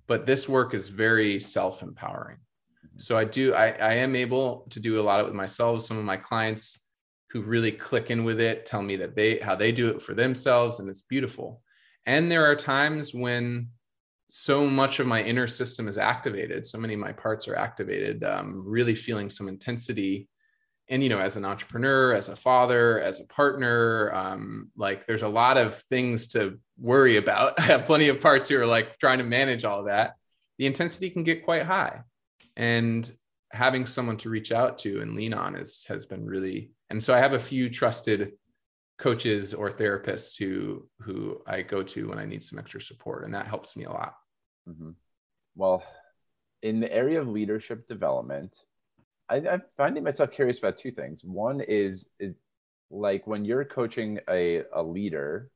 But 0.07 0.25
this 0.25 0.49
work 0.49 0.73
is 0.73 0.89
very 0.89 1.39
self-empowering. 1.39 2.37
Mm-hmm. 2.37 2.99
so 2.99 3.17
i 3.17 3.23
do 3.23 3.53
I, 3.53 3.69
I 3.69 3.93
am 3.95 4.15
able 4.15 4.67
to 4.69 4.79
do 4.79 4.99
a 4.99 5.03
lot 5.03 5.19
of 5.19 5.27
it 5.27 5.29
with 5.29 5.35
myself. 5.35 5.81
Some 5.81 5.97
of 5.97 6.05
my 6.05 6.17
clients 6.17 6.79
who 7.31 7.41
really 7.41 7.71
click 7.71 8.11
in 8.11 8.23
with 8.23 8.41
it 8.41 8.65
tell 8.65 8.81
me 8.81 8.97
that 8.97 9.15
they 9.15 9.37
how 9.37 9.55
they 9.55 9.71
do 9.71 9.87
it 9.87 10.01
for 10.01 10.13
themselves 10.13 10.79
and 10.79 10.89
it's 10.89 11.03
beautiful. 11.03 11.61
And 12.05 12.31
there 12.31 12.45
are 12.45 12.55
times 12.55 13.13
when 13.13 13.69
so 14.27 14.65
much 14.65 14.99
of 14.99 15.07
my 15.07 15.21
inner 15.21 15.47
system 15.47 15.87
is 15.87 15.97
activated. 15.97 16.65
So 16.65 16.77
many 16.77 16.93
of 16.93 16.99
my 16.99 17.11
parts 17.11 17.47
are 17.47 17.55
activated. 17.55 18.23
Um, 18.23 18.63
really 18.65 18.95
feeling 18.95 19.29
some 19.29 19.49
intensity 19.49 20.29
and 20.91 21.01
you 21.01 21.09
know 21.09 21.19
as 21.19 21.37
an 21.37 21.45
entrepreneur 21.45 22.13
as 22.13 22.29
a 22.29 22.35
father 22.35 22.99
as 22.99 23.19
a 23.19 23.25
partner 23.25 24.13
um, 24.13 24.69
like 24.75 25.07
there's 25.07 25.23
a 25.23 25.27
lot 25.27 25.57
of 25.57 25.75
things 25.83 26.27
to 26.27 26.59
worry 26.81 27.17
about. 27.17 27.53
I 27.59 27.63
have 27.63 27.85
plenty 27.85 28.09
of 28.09 28.19
parts 28.19 28.49
who 28.49 28.59
are 28.59 28.65
like 28.65 28.97
trying 28.99 29.19
to 29.19 29.23
manage 29.23 29.63
all 29.63 29.83
that. 29.83 30.15
The 30.57 30.65
intensity 30.65 31.09
can 31.09 31.23
get 31.23 31.45
quite 31.45 31.63
high. 31.63 32.01
And 32.57 33.09
having 33.51 33.85
someone 33.85 34.17
to 34.17 34.29
reach 34.29 34.51
out 34.51 34.77
to 34.79 35.01
and 35.01 35.15
lean 35.15 35.33
on 35.33 35.55
is 35.55 35.85
has 35.87 36.05
been 36.05 36.25
really 36.25 36.71
and 36.89 37.03
so 37.03 37.13
i 37.13 37.19
have 37.19 37.33
a 37.33 37.39
few 37.39 37.69
trusted 37.69 38.31
coaches 38.97 39.53
or 39.53 39.69
therapists 39.69 40.37
who 40.37 40.87
who 41.01 41.41
i 41.45 41.61
go 41.61 41.83
to 41.83 42.07
when 42.07 42.17
i 42.17 42.25
need 42.25 42.41
some 42.41 42.57
extra 42.57 42.79
support 42.79 43.25
and 43.25 43.33
that 43.33 43.47
helps 43.47 43.75
me 43.75 43.83
a 43.83 43.89
lot. 43.89 44.13
Mm-hmm. 44.69 44.91
well 45.55 45.83
in 46.61 46.79
the 46.79 46.93
area 46.93 47.19
of 47.19 47.27
leadership 47.27 47.87
development 47.87 48.57
I, 49.31 49.37
i'm 49.49 49.63
finding 49.75 50.03
myself 50.03 50.31
curious 50.31 50.59
about 50.59 50.77
two 50.77 50.91
things 50.91 51.23
one 51.23 51.61
is 51.61 52.11
is 52.19 52.35
like 52.91 53.25
when 53.25 53.45
you're 53.45 53.65
coaching 53.65 54.19
a, 54.29 54.63
a 54.73 54.83
leader 54.83 55.49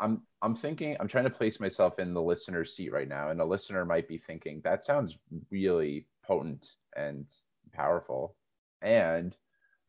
i'm 0.00 0.22
i'm 0.42 0.56
thinking 0.56 0.96
i'm 1.00 1.08
trying 1.08 1.24
to 1.24 1.30
place 1.30 1.60
myself 1.60 1.98
in 1.98 2.12
the 2.12 2.22
listener's 2.22 2.74
seat 2.76 2.92
right 2.92 3.08
now 3.08 3.30
and 3.30 3.40
a 3.40 3.44
listener 3.44 3.84
might 3.84 4.08
be 4.08 4.18
thinking 4.18 4.60
that 4.64 4.84
sounds 4.84 5.18
really 5.50 6.06
potent 6.26 6.66
and 6.96 7.30
powerful. 7.72 8.36
And 8.80 9.36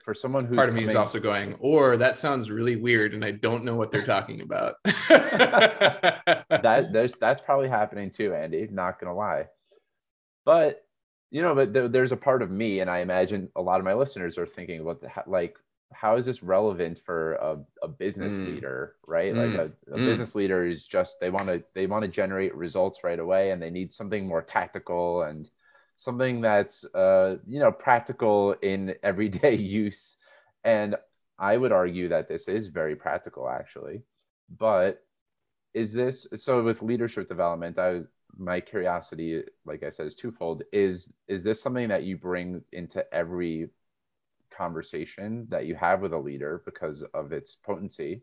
for 0.03 0.13
someone 0.13 0.45
who's 0.45 0.57
part 0.57 0.69
of 0.69 0.75
me 0.75 0.83
is 0.83 0.95
also 0.95 1.19
going, 1.19 1.55
or 1.59 1.97
that 1.97 2.15
sounds 2.15 2.51
really 2.51 2.75
weird, 2.75 3.13
and 3.13 3.23
I 3.25 3.31
don't 3.31 3.63
know 3.63 3.75
what 3.75 3.91
they're 3.91 4.05
talking 4.05 4.41
about. 4.41 4.75
that 5.09 6.89
there's 6.91 7.13
that's 7.13 7.41
probably 7.41 7.69
happening 7.69 8.11
too, 8.11 8.33
Andy. 8.33 8.67
Not 8.71 8.99
gonna 8.99 9.15
lie, 9.15 9.47
but 10.45 10.84
you 11.35 11.41
know, 11.41 11.53
but 11.53 11.73
there, 11.73 11.89
there's 11.89 12.13
a 12.13 12.17
part 12.17 12.41
of 12.41 12.49
me, 12.49 12.79
and 12.79 12.89
I 12.89 12.99
imagine 12.99 13.49
a 13.57 13.61
lot 13.61 13.81
of 13.81 13.85
my 13.85 13.93
listeners 13.93 14.37
are 14.37 14.45
thinking, 14.45 14.85
what 14.85 15.01
the 15.01 15.11
like 15.27 15.57
how 15.91 16.15
is 16.15 16.25
this 16.25 16.41
relevant 16.41 16.97
for 16.97 17.33
a, 17.33 17.57
a 17.83 17.87
business 17.89 18.35
mm. 18.35 18.47
leader 18.47 18.95
right 19.05 19.33
mm. 19.33 19.45
like 19.45 19.59
a, 19.59 19.93
a 19.93 19.97
mm. 19.97 20.05
business 20.05 20.33
leader 20.33 20.65
is 20.65 20.85
just 20.85 21.19
they 21.19 21.29
want 21.29 21.45
to 21.45 21.63
they 21.73 21.87
want 21.87 22.03
to 22.03 22.07
generate 22.07 22.55
results 22.55 23.03
right 23.03 23.19
away 23.19 23.51
and 23.51 23.61
they 23.61 23.69
need 23.69 23.93
something 23.93 24.27
more 24.27 24.41
tactical 24.41 25.23
and 25.23 25.49
something 25.95 26.41
that's 26.41 26.83
uh, 26.95 27.35
you 27.45 27.59
know 27.59 27.71
practical 27.71 28.53
in 28.61 28.95
everyday 29.03 29.55
use 29.55 30.17
and 30.63 30.95
i 31.37 31.55
would 31.55 31.71
argue 31.71 32.09
that 32.09 32.27
this 32.27 32.47
is 32.47 32.67
very 32.67 32.95
practical 32.95 33.47
actually 33.47 34.01
but 34.49 35.03
is 35.73 35.93
this 35.93 36.27
so 36.35 36.63
with 36.63 36.81
leadership 36.81 37.27
development 37.27 37.77
i 37.77 38.01
my 38.37 38.59
curiosity 38.59 39.43
like 39.65 39.83
i 39.83 39.89
said 39.89 40.05
is 40.05 40.15
twofold 40.15 40.63
is 40.71 41.13
is 41.27 41.43
this 41.43 41.61
something 41.61 41.89
that 41.89 42.03
you 42.03 42.17
bring 42.17 42.61
into 42.71 43.05
every 43.13 43.69
conversation 44.55 45.47
that 45.49 45.65
you 45.65 45.75
have 45.75 46.01
with 46.01 46.13
a 46.13 46.17
leader 46.17 46.61
because 46.65 47.03
of 47.13 47.31
its 47.31 47.55
potency 47.55 48.21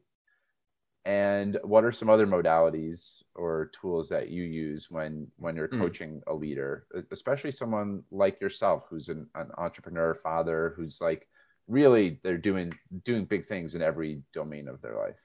and 1.04 1.58
what 1.64 1.84
are 1.84 1.90
some 1.90 2.08
other 2.08 2.26
modalities 2.26 3.22
or 3.34 3.70
tools 3.80 4.08
that 4.08 4.28
you 4.28 4.44
use 4.44 4.88
when 4.88 5.26
when 5.36 5.56
you're 5.56 5.68
mm. 5.68 5.78
coaching 5.78 6.22
a 6.28 6.34
leader 6.34 6.86
especially 7.10 7.50
someone 7.50 8.02
like 8.10 8.40
yourself 8.40 8.86
who's 8.88 9.08
an, 9.08 9.26
an 9.34 9.50
entrepreneur 9.58 10.14
father 10.14 10.74
who's 10.76 11.00
like 11.00 11.26
really 11.66 12.20
they're 12.22 12.38
doing 12.38 12.72
doing 13.04 13.24
big 13.24 13.46
things 13.46 13.74
in 13.74 13.82
every 13.82 14.22
domain 14.32 14.68
of 14.68 14.80
their 14.80 14.96
life 14.96 15.16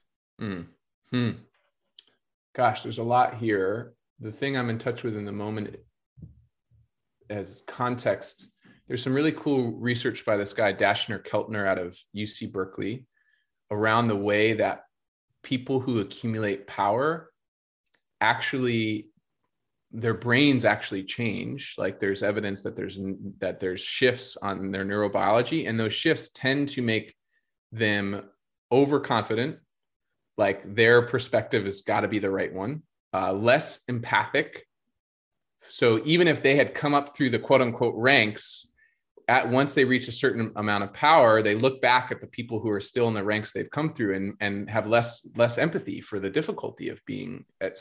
mm. 0.41 0.65
hmm. 1.11 1.31
gosh 2.53 2.81
there's 2.81 2.97
a 2.97 3.03
lot 3.03 3.35
here 3.35 3.93
the 4.19 4.31
thing 4.31 4.57
i'm 4.57 4.69
in 4.69 4.77
touch 4.77 5.03
with 5.03 5.15
in 5.15 5.25
the 5.25 5.31
moment 5.31 5.75
as 7.29 7.63
context 7.67 8.51
there's 8.87 9.03
some 9.03 9.13
really 9.13 9.33
cool 9.33 9.73
research 9.73 10.25
by 10.25 10.37
this 10.37 10.53
guy 10.53 10.73
Dacher 10.73 11.23
Keltner 11.23 11.67
out 11.67 11.77
of 11.77 11.97
uc 12.15 12.51
berkeley 12.51 13.05
around 13.69 14.07
the 14.07 14.15
way 14.15 14.53
that 14.53 14.83
people 15.43 15.79
who 15.79 15.99
accumulate 15.99 16.67
power 16.67 17.29
actually 18.21 19.09
their 19.91 20.13
brains 20.13 20.65
actually 20.65 21.03
change. 21.03 21.75
Like 21.77 21.99
there's 21.99 22.23
evidence 22.23 22.63
that 22.63 22.75
there's 22.75 22.99
that 23.39 23.59
there's 23.59 23.81
shifts 23.81 24.37
on 24.37 24.71
their 24.71 24.85
neurobiology 24.85 25.67
and 25.67 25.79
those 25.79 25.93
shifts 25.93 26.29
tend 26.29 26.69
to 26.69 26.81
make 26.81 27.15
them 27.71 28.23
overconfident. 28.71 29.57
Like 30.37 30.75
their 30.75 31.03
perspective 31.03 31.63
has 31.63 31.81
got 31.81 32.01
to 32.01 32.07
be 32.07 32.19
the 32.19 32.29
right 32.29 32.53
one 32.53 32.83
uh, 33.13 33.33
less 33.33 33.83
empathic 33.87 34.67
so 35.69 36.01
even 36.05 36.27
if 36.27 36.41
they 36.41 36.55
had 36.55 36.73
come 36.73 36.93
up 36.93 37.15
through 37.15 37.29
the 37.29 37.39
quote 37.39 37.61
unquote 37.61 37.95
ranks 37.95 38.67
at 39.27 39.49
once 39.49 39.73
they 39.73 39.83
reach 39.83 40.07
a 40.07 40.11
certain 40.13 40.53
amount 40.55 40.83
of 40.85 40.93
power, 40.93 41.41
they 41.41 41.55
look 41.55 41.81
back 41.81 42.11
at 42.11 42.21
the 42.21 42.27
people 42.27 42.59
who 42.59 42.69
are 42.69 42.79
still 42.79 43.09
in 43.09 43.13
the 43.13 43.23
ranks 43.23 43.51
they've 43.51 43.69
come 43.69 43.89
through 43.89 44.15
and, 44.15 44.35
and 44.39 44.69
have 44.69 44.87
less 44.87 45.27
less 45.35 45.57
empathy 45.57 45.99
for 45.99 46.19
the 46.19 46.29
difficulty 46.29 46.89
of 46.89 47.03
being 47.05 47.43
at 47.59 47.77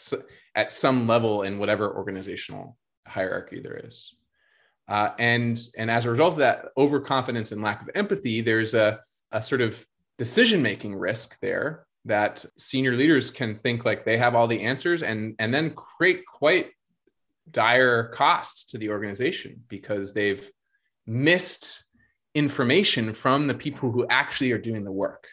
at 0.54 0.72
some 0.72 1.06
level 1.06 1.42
in 1.42 1.58
whatever 1.58 1.96
organizational 1.96 2.76
hierarchy 3.06 3.60
there 3.60 3.80
is. 3.84 4.14
Uh, 4.88 5.10
and 5.18 5.60
and 5.76 5.90
as 5.90 6.04
a 6.04 6.10
result 6.10 6.32
of 6.32 6.38
that 6.38 6.66
overconfidence 6.76 7.52
and 7.52 7.62
lack 7.62 7.80
of 7.80 7.90
empathy, 7.94 8.40
there's 8.40 8.74
a, 8.74 8.98
a 9.30 9.40
sort 9.40 9.60
of 9.60 9.84
decision 10.18 10.62
making 10.62 10.96
risk 10.96 11.38
there 11.40 11.86
that 12.06 12.44
senior 12.56 12.96
leaders 12.96 13.30
can 13.30 13.56
think 13.56 13.84
like 13.84 14.04
they 14.04 14.16
have 14.16 14.34
all 14.34 14.46
the 14.46 14.62
answers 14.62 15.02
and 15.02 15.34
and 15.38 15.52
then 15.52 15.70
create 15.70 16.24
quite 16.26 16.70
dire 17.50 18.08
costs 18.08 18.64
to 18.64 18.78
the 18.78 18.90
organization 18.90 19.62
because 19.68 20.12
they've 20.12 20.50
missed 21.06 21.84
information 22.34 23.12
from 23.12 23.46
the 23.46 23.54
people 23.54 23.90
who 23.90 24.06
actually 24.08 24.52
are 24.52 24.58
doing 24.58 24.84
the 24.84 24.92
work 24.92 25.28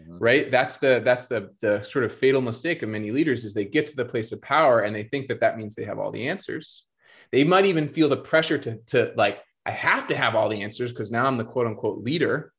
mm-hmm. 0.00 0.18
right? 0.18 0.50
That's 0.50 0.78
the 0.78 1.02
that's 1.04 1.26
the 1.26 1.50
the 1.60 1.82
sort 1.82 2.04
of 2.04 2.12
fatal 2.12 2.40
mistake 2.40 2.82
of 2.82 2.88
many 2.88 3.10
leaders 3.10 3.44
is 3.44 3.54
they 3.54 3.64
get 3.64 3.86
to 3.88 3.96
the 3.96 4.04
place 4.04 4.32
of 4.32 4.40
power 4.40 4.80
and 4.80 4.94
they 4.94 5.04
think 5.04 5.28
that 5.28 5.40
that 5.40 5.58
means 5.58 5.74
they 5.74 5.84
have 5.84 5.98
all 5.98 6.10
the 6.10 6.28
answers. 6.28 6.84
They 7.32 7.44
might 7.44 7.66
even 7.66 7.88
feel 7.88 8.08
the 8.08 8.16
pressure 8.16 8.58
to 8.58 8.78
to 8.86 9.12
like 9.16 9.42
i 9.68 9.70
have 9.70 10.08
to 10.08 10.16
have 10.16 10.34
all 10.34 10.48
the 10.48 10.62
answers 10.62 10.90
because 10.90 11.12
now 11.12 11.26
i'm 11.26 11.36
the 11.36 11.44
quote 11.44 11.66
unquote 11.66 12.02
leader 12.02 12.52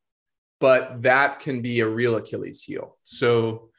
but 0.60 1.02
that 1.02 1.40
can 1.40 1.62
be 1.62 1.80
a 1.80 1.88
real 1.88 2.16
achilles 2.16 2.62
heel 2.62 2.96
so 3.02 3.70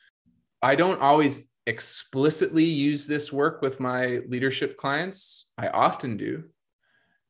i 0.61 0.75
don't 0.75 1.01
always 1.01 1.47
explicitly 1.67 2.65
use 2.65 3.05
this 3.05 3.31
work 3.31 3.61
with 3.61 3.79
my 3.79 4.21
leadership 4.27 4.77
clients 4.77 5.51
i 5.57 5.67
often 5.67 6.17
do 6.17 6.43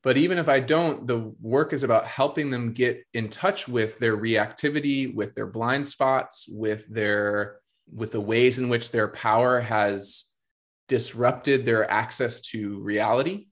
but 0.02 0.16
even 0.16 0.38
if 0.38 0.48
I 0.48 0.58
don't, 0.58 1.06
the 1.06 1.32
work 1.40 1.72
is 1.72 1.84
about 1.84 2.06
helping 2.06 2.50
them 2.50 2.72
get 2.72 3.04
in 3.14 3.28
touch 3.28 3.68
with 3.68 3.98
their 4.00 4.16
reactivity, 4.16 5.14
with 5.14 5.34
their 5.34 5.46
blind 5.46 5.86
spots, 5.86 6.46
with 6.48 6.88
their 6.88 7.60
with 7.92 8.12
the 8.12 8.20
ways 8.20 8.58
in 8.58 8.68
which 8.68 8.90
their 8.90 9.08
power 9.08 9.60
has 9.60 10.24
disrupted 10.88 11.64
their 11.64 11.90
access 11.90 12.40
to 12.40 12.80
reality. 12.80 13.46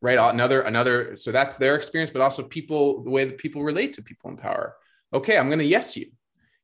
Right. 0.00 0.18
Another, 0.18 0.62
another, 0.62 1.16
so 1.16 1.30
that's 1.30 1.56
their 1.56 1.76
experience, 1.76 2.10
but 2.10 2.22
also 2.22 2.42
people, 2.42 3.04
the 3.04 3.10
way 3.10 3.24
that 3.24 3.38
people 3.38 3.62
relate 3.62 3.92
to 3.94 4.02
people 4.02 4.30
in 4.30 4.36
power. 4.36 4.74
Okay, 5.12 5.36
I'm 5.36 5.50
gonna 5.50 5.62
yes 5.62 5.96
you. 5.96 6.06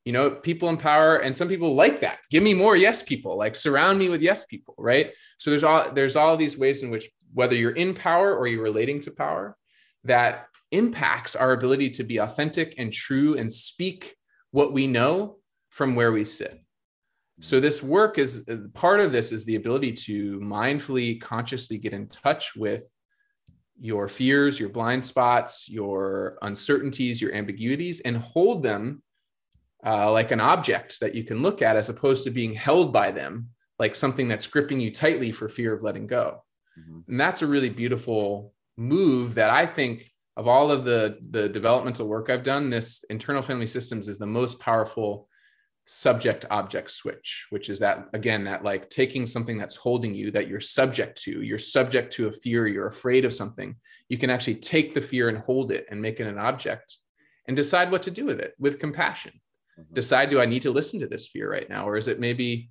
You 0.05 0.13
know, 0.13 0.31
people 0.31 0.69
in 0.71 0.79
power, 0.79 1.17
and 1.19 1.37
some 1.37 1.49
people 1.49 1.75
like 1.75 2.01
that. 2.01 2.21
Give 2.31 2.43
me 2.43 2.55
more 2.55 2.77
yes 2.77 3.03
people, 3.03 3.37
like 3.37 3.55
surround 3.55 3.99
me 3.99 4.09
with 4.09 4.23
yes 4.23 4.45
people, 4.45 4.75
right? 4.79 5.13
So 5.39 5.51
there's 5.51 5.65
all 5.65 5.93
there's 5.93 6.17
all 6.17 6.37
these 6.37 6.57
ways 6.57 6.83
in 6.83 6.91
which 6.91 7.11
whether 7.35 7.55
you're 7.55 7.73
in 7.73 7.95
power 7.95 8.35
or 8.35 8.47
you're 8.47 8.63
relating 8.63 9.01
to 9.01 9.11
power, 9.11 9.57
that 10.05 10.47
impacts 10.71 11.37
our 11.37 11.53
ability 11.53 11.91
to 11.91 12.05
be 12.05 12.19
authentic 12.19 12.75
and 12.79 12.93
true 12.93 13.37
and 13.37 13.53
speak 13.53 14.15
what 14.51 14.73
we 14.73 14.87
know 14.87 15.37
from 15.71 15.95
where 15.95 16.13
we 16.13 16.25
sit. 16.25 16.63
So, 17.41 17.61
this 17.61 17.83
work 17.83 18.19
is 18.19 18.45
part 18.75 19.01
of 19.01 19.13
this 19.13 19.31
is 19.31 19.45
the 19.45 19.57
ability 19.57 19.93
to 19.93 20.41
mindfully, 20.41 21.21
consciously 21.21 21.79
get 21.79 21.93
in 21.93 22.09
touch 22.09 22.57
with 22.57 22.91
your 23.81 24.09
fears, 24.09 24.59
your 24.59 24.69
blind 24.69 25.05
spots, 25.05 25.69
your 25.69 26.39
uncertainties, 26.43 27.21
your 27.21 27.35
ambiguities, 27.35 28.01
and 28.01 28.17
hold 28.17 28.63
them 28.63 29.03
uh, 29.87 30.11
like 30.11 30.31
an 30.31 30.41
object 30.41 30.99
that 31.01 31.15
you 31.15 31.25
can 31.25 31.43
look 31.43 31.63
at 31.63 31.77
as 31.77 31.89
opposed 31.89 32.25
to 32.25 32.31
being 32.31 32.55
held 32.55 32.93
by 32.93 33.11
them 33.11 33.49
like 33.79 33.95
something 33.95 34.27
that's 34.27 34.47
gripping 34.47 34.81
you 34.81 34.91
tightly 34.91 35.31
for 35.31 35.49
fear 35.49 35.73
of 35.73 35.83
letting 35.83 36.07
go. 36.07 36.43
Mm-hmm. 36.79 37.11
And 37.11 37.21
that's 37.21 37.43
a 37.43 37.47
really 37.47 37.71
beautiful 37.71 38.53
move 38.77 39.35
that 39.37 39.51
I 39.51 39.67
think 39.67 40.05
of 40.37 40.47
all 40.47 40.71
of 40.71 40.85
the 40.85 41.19
the 41.31 41.49
developmental 41.49 42.07
work 42.07 42.31
I've 42.31 42.45
done, 42.45 42.71
this 42.71 43.05
internal 43.11 43.43
family 43.43 43.67
systems 43.67 44.09
is 44.09 44.19
the 44.19 44.27
most 44.27 44.61
powerful 44.61 45.29
subject 45.91 46.45
object 46.51 46.91
switch, 46.91 47.47
which 47.49 47.71
is 47.71 47.79
that 47.79 48.09
again, 48.13 48.45
that 48.45 48.63
like 48.63 48.91
taking 48.91 49.25
something 49.25 49.57
that's 49.57 49.75
holding 49.75 50.15
you 50.15 50.31
that 50.31 50.47
you're 50.47 50.61
subject 50.61 51.21
to, 51.23 51.41
you're 51.43 51.59
subject 51.59 52.13
to 52.13 52.29
a 52.29 52.33
fear, 52.33 52.67
you're 52.67 52.89
afraid 52.89 53.25
of 53.25 53.33
something. 53.33 53.75
You 54.11 54.19
can 54.19 54.29
actually 54.29 54.57
take 54.57 54.93
the 54.93 55.01
fear 55.01 55.31
and 55.31 55.39
hold 55.39 55.73
it 55.73 55.87
and 55.91 56.03
make 56.03 56.21
it 56.21 56.27
an 56.27 56.39
object 56.39 56.99
and 57.47 57.57
decide 57.57 57.91
what 57.91 58.03
to 58.03 58.11
do 58.11 58.27
with 58.27 58.39
it 58.39 58.53
with 58.59 58.79
compassion. 58.79 59.33
Mm-hmm. 59.81 59.95
Decide, 59.95 60.29
do 60.29 60.43
I 60.43 60.45
need 60.45 60.63
to 60.63 60.71
listen 60.71 61.01
to 61.01 61.07
this 61.07 61.27
fear 61.27 61.51
right 61.51 61.69
now? 61.71 61.89
Or 61.89 61.97
is 61.97 62.07
it 62.07 62.21
maybe 62.21 62.71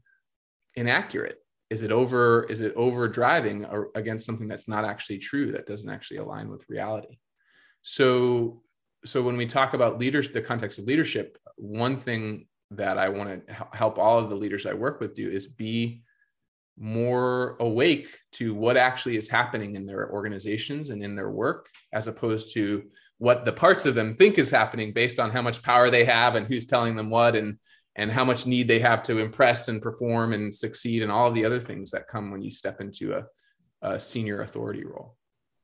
inaccurate? 0.76 1.40
Is 1.72 1.82
it 1.82 1.92
over, 1.92 2.44
is 2.44 2.62
it 2.62 2.76
over 2.76 3.08
driving 3.08 3.66
against 3.96 4.28
something 4.28 4.48
that's 4.48 4.68
not 4.68 4.86
actually 4.86 5.18
true, 5.18 5.54
that 5.54 5.66
doesn't 5.66 5.90
actually 5.90 6.18
align 6.18 6.50
with 6.50 6.70
reality? 6.70 7.18
So, 7.82 8.62
so 9.06 9.24
when 9.24 9.38
we 9.38 9.48
talk 9.48 9.74
about 9.74 9.98
leadership, 9.98 10.34
the 10.34 10.42
context 10.42 10.78
of 10.78 10.86
leadership, 10.86 11.40
one 11.56 11.98
thing 11.98 12.47
that 12.72 12.98
I 12.98 13.10
want 13.10 13.48
to 13.48 13.54
help 13.74 13.98
all 13.98 14.20
of 14.20 14.30
the 14.30 14.36
leaders 14.36 14.66
I 14.66 14.74
work 14.74 15.00
with 15.00 15.16
do 15.16 15.30
is 15.30 15.48
be 15.48 16.02
more 16.78 17.58
awake 17.60 18.08
to 18.34 18.54
what 18.54 18.78
actually 18.78 19.18
is 19.18 19.28
happening 19.28 19.76
in 19.76 19.86
their 19.86 20.12
organizations 20.12 20.90
and 20.90 21.04
in 21.04 21.16
their 21.16 21.32
work, 21.32 21.70
as 21.94 22.08
opposed 22.08 22.54
to 22.54 22.84
what 23.18 23.46
the 23.46 23.54
parts 23.54 23.86
of 23.86 23.96
them 23.96 24.16
think 24.16 24.38
is 24.38 24.52
happening 24.52 24.92
based 24.92 25.20
on 25.20 25.32
how 25.32 25.42
much 25.42 25.64
power 25.64 25.90
they 25.90 26.06
have 26.06 26.36
and 26.36 26.46
who's 26.46 26.66
telling 26.66 26.96
them 26.96 27.10
what 27.10 27.36
and 27.36 27.58
and 27.96 28.12
how 28.12 28.24
much 28.24 28.46
need 28.46 28.68
they 28.68 28.78
have 28.78 29.02
to 29.02 29.18
impress 29.18 29.70
and 29.70 29.82
perform 29.82 30.34
and 30.34 30.54
succeed 30.54 31.02
and 31.02 31.12
all 31.12 31.28
of 31.28 31.34
the 31.34 31.44
other 31.44 31.60
things 31.60 31.90
that 31.90 32.08
come 32.08 32.30
when 32.30 32.44
you 32.44 32.52
step 32.52 32.80
into 32.80 33.14
a, 33.14 33.26
a 33.82 34.00
senior 34.00 34.44
authority 34.44 34.86
role. 34.86 35.17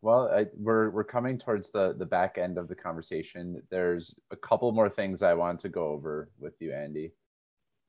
Well, 0.04 0.28
I, 0.36 0.48
we're 0.58 0.90
we're 0.90 1.06
coming 1.06 1.38
towards 1.38 1.72
the 1.72 1.96
the 1.98 2.06
back 2.06 2.38
end 2.38 2.58
of 2.58 2.68
the 2.68 2.76
conversation. 2.76 3.64
There's 3.72 4.14
a 4.32 4.36
couple 4.36 4.70
more 4.74 4.90
things 4.90 5.24
I 5.24 5.34
want 5.34 5.62
to 5.62 5.70
go 5.70 5.88
over 5.88 6.30
with 6.38 6.56
you, 6.60 6.74
Andy. 6.74 7.14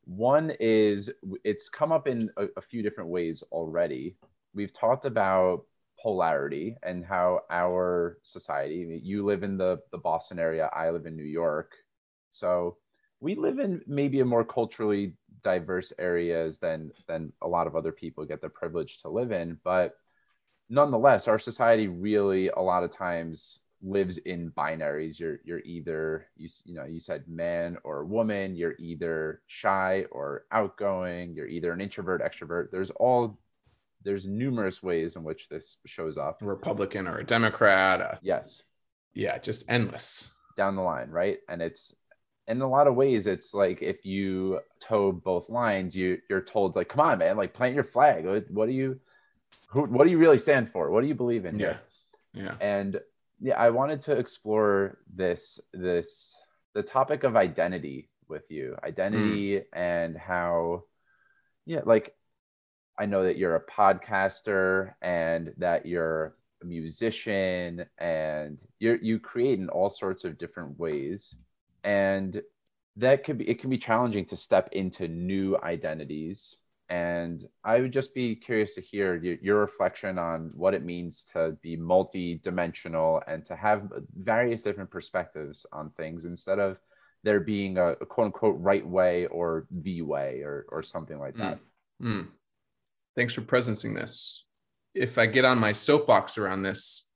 One 0.04 0.52
is 0.60 1.10
it's 1.42 1.68
come 1.68 1.90
up 1.90 2.06
in 2.06 2.30
a, 2.36 2.46
a 2.56 2.60
few 2.60 2.84
different 2.84 3.10
ways 3.10 3.42
already. 3.50 4.14
We've 4.54 4.72
talked 4.72 5.06
about 5.06 5.64
polarity 6.00 6.76
and 6.84 7.04
how 7.04 7.40
our 7.50 8.18
society. 8.22 9.00
You 9.02 9.24
live 9.24 9.42
in 9.42 9.56
the 9.56 9.80
the 9.90 9.98
Boston 9.98 10.38
area. 10.38 10.70
I 10.72 10.90
live 10.90 11.06
in 11.06 11.16
New 11.16 11.24
York. 11.24 11.72
So 12.30 12.76
we 13.18 13.34
live 13.34 13.58
in 13.58 13.82
maybe 13.88 14.20
a 14.20 14.24
more 14.24 14.44
culturally 14.44 15.14
diverse 15.42 15.92
areas 15.98 16.60
than 16.60 16.92
than 17.08 17.32
a 17.42 17.48
lot 17.48 17.66
of 17.66 17.74
other 17.74 17.90
people 17.90 18.24
get 18.24 18.40
the 18.40 18.48
privilege 18.48 18.98
to 18.98 19.08
live 19.08 19.32
in, 19.32 19.58
but 19.64 19.96
nonetheless, 20.68 21.28
our 21.28 21.38
society 21.38 21.88
really 21.88 22.48
a 22.48 22.60
lot 22.60 22.84
of 22.84 22.90
times 22.90 23.60
lives 23.82 24.18
in 24.18 24.50
binaries. 24.52 25.18
You're 25.18 25.40
you're 25.44 25.60
either 25.60 26.26
you 26.36 26.48
you 26.64 26.74
know 26.74 26.84
you 26.84 27.00
said 27.00 27.24
man 27.28 27.76
or 27.84 28.04
woman. 28.04 28.56
You're 28.56 28.76
either 28.78 29.42
shy 29.46 30.06
or 30.10 30.46
outgoing. 30.50 31.34
You're 31.34 31.48
either 31.48 31.72
an 31.72 31.80
introvert, 31.80 32.22
extrovert. 32.22 32.70
There's 32.70 32.90
all 32.90 33.38
there's 34.02 34.26
numerous 34.26 34.82
ways 34.82 35.16
in 35.16 35.24
which 35.24 35.48
this 35.48 35.78
shows 35.86 36.18
up. 36.18 36.42
A 36.42 36.46
Republican 36.46 37.08
or 37.08 37.18
a 37.18 37.24
Democrat. 37.24 38.00
A, 38.00 38.18
yes. 38.22 38.62
Yeah, 39.14 39.38
just 39.38 39.64
endless 39.68 40.30
down 40.56 40.76
the 40.76 40.82
line, 40.82 41.10
right? 41.10 41.38
And 41.48 41.62
it's 41.62 41.94
in 42.46 42.60
a 42.60 42.68
lot 42.68 42.86
of 42.86 42.94
ways, 42.94 43.26
it's 43.26 43.54
like 43.54 43.80
if 43.80 44.04
you 44.04 44.60
toe 44.80 45.12
both 45.12 45.48
lines, 45.48 45.96
you 45.96 46.18
you're 46.28 46.42
told 46.42 46.76
like, 46.76 46.88
come 46.88 47.00
on, 47.00 47.18
man, 47.18 47.36
like 47.36 47.54
plant 47.54 47.74
your 47.74 47.84
flag. 47.84 48.26
What, 48.26 48.50
what 48.50 48.66
do 48.66 48.72
you 48.72 49.00
who, 49.68 49.84
what 49.84 50.04
do 50.04 50.10
you 50.10 50.18
really 50.18 50.38
stand 50.38 50.70
for? 50.70 50.90
What 50.90 51.02
do 51.02 51.08
you 51.08 51.14
believe 51.14 51.44
in? 51.44 51.58
Yeah. 51.58 51.76
Yeah. 52.32 52.54
And 52.60 53.00
yeah, 53.40 53.58
I 53.58 53.70
wanted 53.70 54.02
to 54.02 54.12
explore 54.12 54.98
this, 55.12 55.60
this, 55.72 56.36
the 56.74 56.82
topic 56.82 57.24
of 57.24 57.36
identity 57.36 58.08
with 58.28 58.50
you, 58.50 58.76
identity 58.82 59.58
mm. 59.58 59.64
and 59.72 60.16
how, 60.16 60.84
yeah, 61.66 61.80
like 61.84 62.14
I 62.98 63.06
know 63.06 63.24
that 63.24 63.36
you're 63.36 63.56
a 63.56 63.64
podcaster 63.64 64.94
and 65.02 65.52
that 65.58 65.86
you're 65.86 66.34
a 66.62 66.66
musician 66.66 67.84
and 67.98 68.62
you 68.78 68.98
you 69.02 69.18
create 69.20 69.58
in 69.58 69.68
all 69.68 69.90
sorts 69.90 70.24
of 70.24 70.38
different 70.38 70.78
ways. 70.78 71.34
And 71.82 72.42
that 72.96 73.24
could 73.24 73.38
be, 73.38 73.48
it 73.48 73.58
can 73.58 73.70
be 73.70 73.78
challenging 73.78 74.24
to 74.26 74.36
step 74.36 74.68
into 74.72 75.08
new 75.08 75.58
identities 75.62 76.56
and 76.94 77.42
I 77.64 77.80
would 77.80 77.92
just 77.92 78.14
be 78.14 78.36
curious 78.36 78.76
to 78.76 78.80
hear 78.80 79.16
your, 79.16 79.36
your, 79.42 79.60
reflection 79.60 80.16
on 80.16 80.52
what 80.54 80.74
it 80.74 80.84
means 80.84 81.24
to 81.32 81.56
be 81.60 81.74
multi-dimensional 81.74 83.20
and 83.26 83.44
to 83.46 83.56
have 83.56 83.90
various 84.16 84.62
different 84.62 84.92
perspectives 84.92 85.66
on 85.72 85.90
things 85.96 86.24
instead 86.24 86.60
of 86.60 86.78
there 87.24 87.40
being 87.40 87.78
a, 87.78 87.92
a 87.92 88.06
quote 88.06 88.26
unquote 88.26 88.60
right 88.60 88.86
way 88.86 89.26
or 89.26 89.66
the 89.72 90.02
way 90.02 90.42
or, 90.42 90.66
or 90.68 90.84
something 90.84 91.18
like 91.18 91.34
that. 91.34 91.58
Mm. 92.00 92.06
Mm. 92.06 92.28
Thanks 93.16 93.34
for 93.34 93.42
presencing 93.42 93.96
this. 93.96 94.44
If 94.94 95.18
I 95.18 95.26
get 95.26 95.44
on 95.44 95.58
my 95.58 95.72
soapbox 95.72 96.38
around 96.38 96.62
this, 96.62 97.08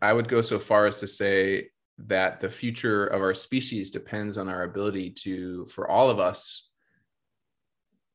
I 0.00 0.14
would 0.14 0.28
go 0.28 0.40
so 0.40 0.58
far 0.58 0.86
as 0.86 0.96
to 1.00 1.06
say 1.06 1.68
that 1.98 2.40
the 2.40 2.48
future 2.48 3.04
of 3.08 3.20
our 3.20 3.34
species 3.34 3.90
depends 3.90 4.38
on 4.38 4.48
our 4.48 4.62
ability 4.62 5.10
to, 5.24 5.66
for 5.66 5.90
all 5.90 6.08
of 6.08 6.18
us, 6.18 6.70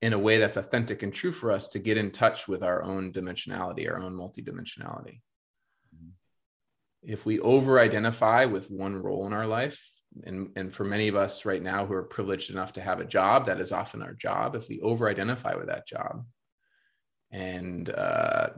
in 0.01 0.13
a 0.13 0.19
way 0.19 0.37
that's 0.37 0.57
authentic 0.57 1.01
and 1.03 1.13
true 1.13 1.31
for 1.31 1.51
us 1.51 1.67
to 1.69 1.79
get 1.79 1.97
in 1.97 2.11
touch 2.11 2.47
with 2.47 2.63
our 2.63 2.83
own 2.83 3.11
dimensionality, 3.11 3.89
our 3.89 3.97
own 3.97 4.13
multidimensionality. 4.13 5.21
If 7.03 7.25
we 7.25 7.39
over 7.39 7.79
identify 7.79 8.45
with 8.45 8.69
one 8.69 9.01
role 9.01 9.25
in 9.27 9.33
our 9.33 9.47
life, 9.47 9.81
and, 10.23 10.49
and 10.55 10.73
for 10.73 10.83
many 10.83 11.07
of 11.07 11.15
us 11.15 11.45
right 11.45 11.61
now 11.61 11.85
who 11.85 11.93
are 11.93 12.03
privileged 12.03 12.49
enough 12.51 12.73
to 12.73 12.81
have 12.81 12.99
a 12.99 13.05
job, 13.05 13.45
that 13.45 13.59
is 13.59 13.71
often 13.71 14.01
our 14.01 14.13
job. 14.13 14.55
If 14.55 14.67
we 14.69 14.81
over 14.81 15.09
identify 15.09 15.55
with 15.55 15.67
that 15.67 15.87
job 15.87 16.25
and 17.31 17.89
uh, 17.89 18.49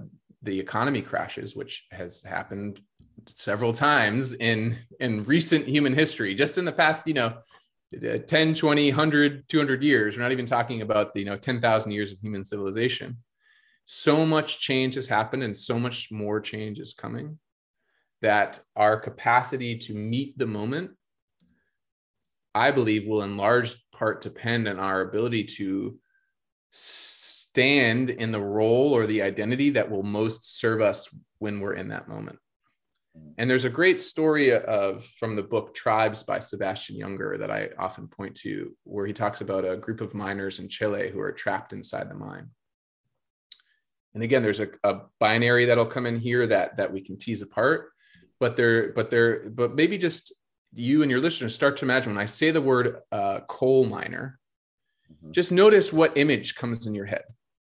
the 0.42 0.60
economy 0.60 1.02
crashes, 1.02 1.56
which 1.56 1.86
has 1.92 2.24
happened 2.24 2.82
several 3.28 3.74
times 3.74 4.34
in, 4.34 4.78
in 5.00 5.24
recent 5.26 5.68
human 5.68 5.94
history, 5.94 6.34
just 6.34 6.58
in 6.58 6.66
the 6.66 6.72
past, 6.72 7.08
you 7.08 7.14
know, 7.14 7.38
Uh, 7.96 8.20
10 8.20 8.54
20 8.54 8.92
100 8.92 9.50
200 9.50 9.84
years 9.84 10.16
we're 10.16 10.22
not 10.22 10.32
even 10.32 10.46
talking 10.46 10.82
about 10.82 11.14
the 11.14 11.22
you 11.22 11.26
know 11.26 11.38
10,000 11.38 11.92
years 11.92 12.12
of 12.12 12.20
human 12.20 12.44
civilization. 12.44 13.18
So 13.86 14.26
much 14.26 14.60
change 14.60 14.94
has 14.94 15.08
happened 15.08 15.42
and 15.42 15.58
so 15.58 15.80
much 15.80 16.12
more 16.12 16.40
change 16.40 16.80
is 16.80 16.94
coming 16.94 17.40
that 18.22 18.60
our 18.76 19.00
capacity 19.00 19.78
to 19.78 19.94
meet 19.94 20.38
the 20.38 20.46
moment 20.46 20.92
i 22.54 22.72
believe 22.72 23.08
will 23.08 23.24
in 23.24 23.38
large 23.38 23.76
part 23.92 24.22
depend 24.22 24.68
on 24.68 24.80
our 24.80 25.02
ability 25.02 25.44
to 25.44 25.98
stand 26.72 28.10
in 28.10 28.32
the 28.32 28.40
role 28.40 28.94
or 28.94 29.08
the 29.08 29.22
identity 29.22 29.72
that 29.72 29.90
will 29.90 30.04
most 30.04 30.60
serve 30.60 30.82
us 30.82 31.10
when 31.40 31.60
we're 31.60 31.74
in 31.74 31.90
that 31.90 32.08
moment 32.08 32.40
and 33.40 33.50
there's 33.50 33.64
a 33.64 33.70
great 33.70 34.02
story 34.02 34.54
of 34.54 35.06
from 35.06 35.36
the 35.38 35.42
book 35.42 35.74
Tribes 35.74 36.24
by 36.24 36.40
Sebastian 36.40 36.98
Junger 36.98 37.40
that 37.40 37.50
I 37.50 37.70
often 37.80 38.10
point 38.10 38.36
to, 38.42 38.76
where 38.84 39.06
he 39.06 39.14
talks 39.14 39.40
about 39.40 39.64
a 39.64 39.78
group 39.78 40.02
of 40.02 40.14
miners 40.14 40.60
in 40.60 40.68
Chile 40.68 41.10
who 41.10 41.22
are 41.22 41.32
trapped 41.32 41.72
inside 41.72 42.10
the 42.10 42.16
mine. 42.16 42.50
And 44.14 44.24
again, 44.24 44.44
there's 44.44 44.60
a, 44.60 44.68
a 44.84 45.02
binary 45.22 45.64
that'll 45.66 45.86
come 45.86 46.06
in 46.06 46.20
here 46.20 46.48
that 46.48 46.76
that 46.76 46.92
we 46.92 47.00
can 47.00 47.18
tease 47.18 47.42
apart, 47.42 47.92
but 48.42 48.58
there, 48.58 48.92
but 48.92 49.10
there, 49.10 49.50
but 49.50 49.74
maybe 49.74 49.98
just 49.98 50.34
you 50.74 51.02
and 51.02 51.10
your 51.10 51.22
listeners 51.22 51.56
start 51.56 51.78
to 51.78 51.86
imagine 51.86 52.14
when 52.14 52.22
I 52.22 52.26
say 52.26 52.52
the 52.52 52.62
word 52.62 52.98
uh, 53.12 53.40
coal 53.48 53.86
miner, 53.86 54.38
mm-hmm. 55.10 55.32
just 55.32 55.54
notice 55.54 55.94
what 55.94 56.18
image 56.18 56.56
comes 56.56 56.88
in 56.88 56.94
your 56.94 57.06
head, 57.06 57.24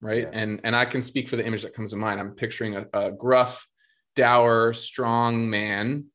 right? 0.03 0.24
Yeah. 0.24 0.30
And 0.32 0.61
and 0.64 0.76
I 0.76 0.84
can 0.84 1.01
speak 1.01 1.26
for 1.26 1.36
the 1.36 1.47
image 1.47 1.62
that 1.62 1.72
comes 1.72 1.92
to 1.92 1.97
mind. 1.97 2.20
I'm 2.20 2.32
picturing 2.32 2.76
a, 2.76 2.86
a 2.92 3.12
gruff 3.12 3.66
dour, 4.14 4.72
strong 4.72 5.48
man 5.48 6.06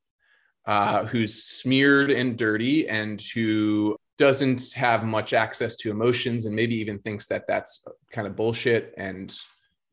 uh, 0.66 1.06
who's 1.06 1.44
smeared 1.44 2.12
and 2.12 2.38
dirty 2.38 2.88
and 2.88 3.22
who 3.34 3.98
doesn't 4.20 4.74
have 4.74 5.04
much 5.06 5.34
access 5.34 5.76
to 5.78 5.90
emotions 5.90 6.46
and 6.46 6.56
maybe 6.56 6.76
even 6.76 7.00
thinks 7.00 7.26
that 7.28 7.48
that's 7.48 7.86
kind 8.12 8.28
of 8.28 8.36
bullshit 8.36 8.94
and 8.98 9.36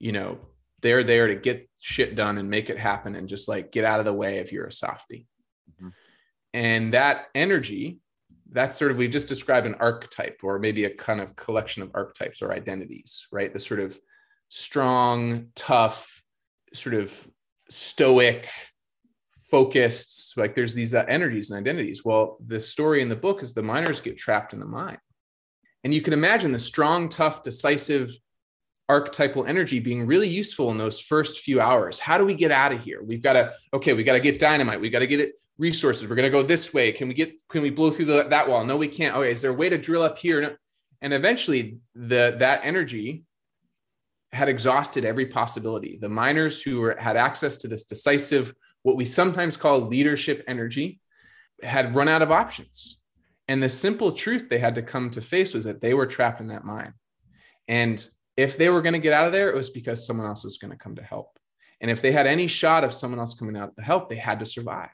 you 0.00 0.12
know 0.12 0.36
they're 0.82 1.04
there 1.04 1.28
to 1.28 1.36
get 1.36 1.70
shit 1.78 2.16
done 2.16 2.36
and 2.36 2.50
make 2.50 2.68
it 2.68 2.78
happen 2.78 3.14
and 3.14 3.28
just 3.28 3.48
like 3.48 3.70
get 3.70 3.84
out 3.84 4.00
of 4.00 4.04
the 4.04 4.12
way 4.12 4.38
if 4.38 4.52
you're 4.52 4.66
a 4.66 4.72
softie 4.72 5.26
mm-hmm. 5.70 5.88
and 6.52 6.92
that 6.92 7.26
energy 7.34 8.00
that's 8.50 8.76
sort 8.76 8.90
of 8.90 8.98
we 8.98 9.06
just 9.06 9.28
described 9.28 9.66
an 9.66 9.76
archetype 9.76 10.40
or 10.42 10.58
maybe 10.58 10.84
a 10.84 10.90
kind 10.90 11.20
of 11.20 11.36
collection 11.36 11.82
of 11.82 11.90
archetypes 11.94 12.42
or 12.42 12.52
identities 12.52 13.28
right 13.30 13.52
the 13.52 13.60
sort 13.60 13.80
of 13.80 13.98
strong 14.48 15.46
tough 15.54 16.22
sort 16.74 16.94
of 16.94 17.28
stoic 17.70 18.48
focused 19.40 20.36
like 20.36 20.54
there's 20.54 20.74
these 20.74 20.94
uh, 20.94 21.04
energies 21.08 21.50
and 21.50 21.60
identities 21.60 22.04
well 22.04 22.36
the 22.46 22.58
story 22.58 23.00
in 23.00 23.08
the 23.08 23.16
book 23.16 23.42
is 23.42 23.54
the 23.54 23.62
miners 23.62 24.00
get 24.00 24.18
trapped 24.18 24.52
in 24.52 24.58
the 24.58 24.66
mine 24.66 24.98
and 25.84 25.94
you 25.94 26.02
can 26.02 26.12
imagine 26.12 26.50
the 26.50 26.58
strong 26.58 27.08
tough 27.08 27.44
decisive 27.44 28.10
archetypal 28.88 29.46
energy 29.46 29.78
being 29.78 30.06
really 30.06 30.28
useful 30.28 30.70
in 30.70 30.78
those 30.78 31.00
first 31.00 31.40
few 31.40 31.60
hours. 31.60 31.98
How 31.98 32.18
do 32.18 32.24
we 32.24 32.34
get 32.34 32.52
out 32.52 32.72
of 32.72 32.82
here? 32.82 33.02
We've 33.02 33.22
got 33.22 33.34
to, 33.34 33.52
okay, 33.72 33.92
we 33.92 34.04
got 34.04 34.14
to 34.14 34.20
get 34.20 34.38
dynamite. 34.38 34.80
We 34.80 34.90
got 34.90 35.00
to 35.00 35.06
get 35.06 35.20
it 35.20 35.34
resources. 35.58 36.08
We're 36.08 36.16
going 36.16 36.30
to 36.30 36.36
go 36.36 36.42
this 36.42 36.72
way. 36.72 36.92
Can 36.92 37.08
we 37.08 37.14
get, 37.14 37.34
can 37.48 37.62
we 37.62 37.70
blow 37.70 37.90
through 37.90 38.06
the, 38.06 38.24
that 38.24 38.48
wall? 38.48 38.64
No, 38.64 38.76
we 38.76 38.88
can't. 38.88 39.16
Okay. 39.16 39.30
Is 39.30 39.42
there 39.42 39.50
a 39.50 39.54
way 39.54 39.68
to 39.68 39.78
drill 39.78 40.02
up 40.02 40.18
here? 40.18 40.58
And 41.02 41.12
eventually 41.12 41.78
the, 41.94 42.36
that 42.38 42.62
energy 42.64 43.24
had 44.32 44.48
exhausted 44.48 45.04
every 45.04 45.26
possibility. 45.26 45.98
The 46.00 46.08
miners 46.08 46.62
who 46.62 46.80
were, 46.80 46.96
had 46.98 47.16
access 47.16 47.56
to 47.58 47.68
this 47.68 47.84
decisive, 47.84 48.54
what 48.82 48.96
we 48.96 49.04
sometimes 49.04 49.56
call 49.56 49.80
leadership 49.80 50.44
energy, 50.48 51.00
had 51.62 51.94
run 51.94 52.08
out 52.08 52.22
of 52.22 52.30
options. 52.30 52.98
And 53.48 53.62
the 53.62 53.68
simple 53.68 54.12
truth 54.12 54.48
they 54.48 54.58
had 54.58 54.74
to 54.74 54.82
come 54.82 55.10
to 55.10 55.20
face 55.20 55.54
was 55.54 55.64
that 55.64 55.80
they 55.80 55.94
were 55.94 56.06
trapped 56.06 56.40
in 56.40 56.48
that 56.48 56.64
mine. 56.64 56.92
And 57.68 58.06
if 58.36 58.58
they 58.58 58.68
were 58.68 58.82
going 58.82 58.92
to 58.92 58.98
get 58.98 59.12
out 59.12 59.26
of 59.26 59.32
there, 59.32 59.48
it 59.48 59.56
was 59.56 59.70
because 59.70 60.06
someone 60.06 60.26
else 60.26 60.44
was 60.44 60.58
going 60.58 60.72
to 60.72 60.76
come 60.76 60.96
to 60.96 61.02
help. 61.02 61.38
And 61.80 61.90
if 61.90 62.02
they 62.02 62.12
had 62.12 62.26
any 62.26 62.46
shot 62.46 62.84
of 62.84 62.92
someone 62.92 63.20
else 63.20 63.34
coming 63.34 63.56
out 63.56 63.76
to 63.76 63.82
help, 63.82 64.08
they 64.08 64.16
had 64.16 64.40
to 64.40 64.46
survive. 64.46 64.90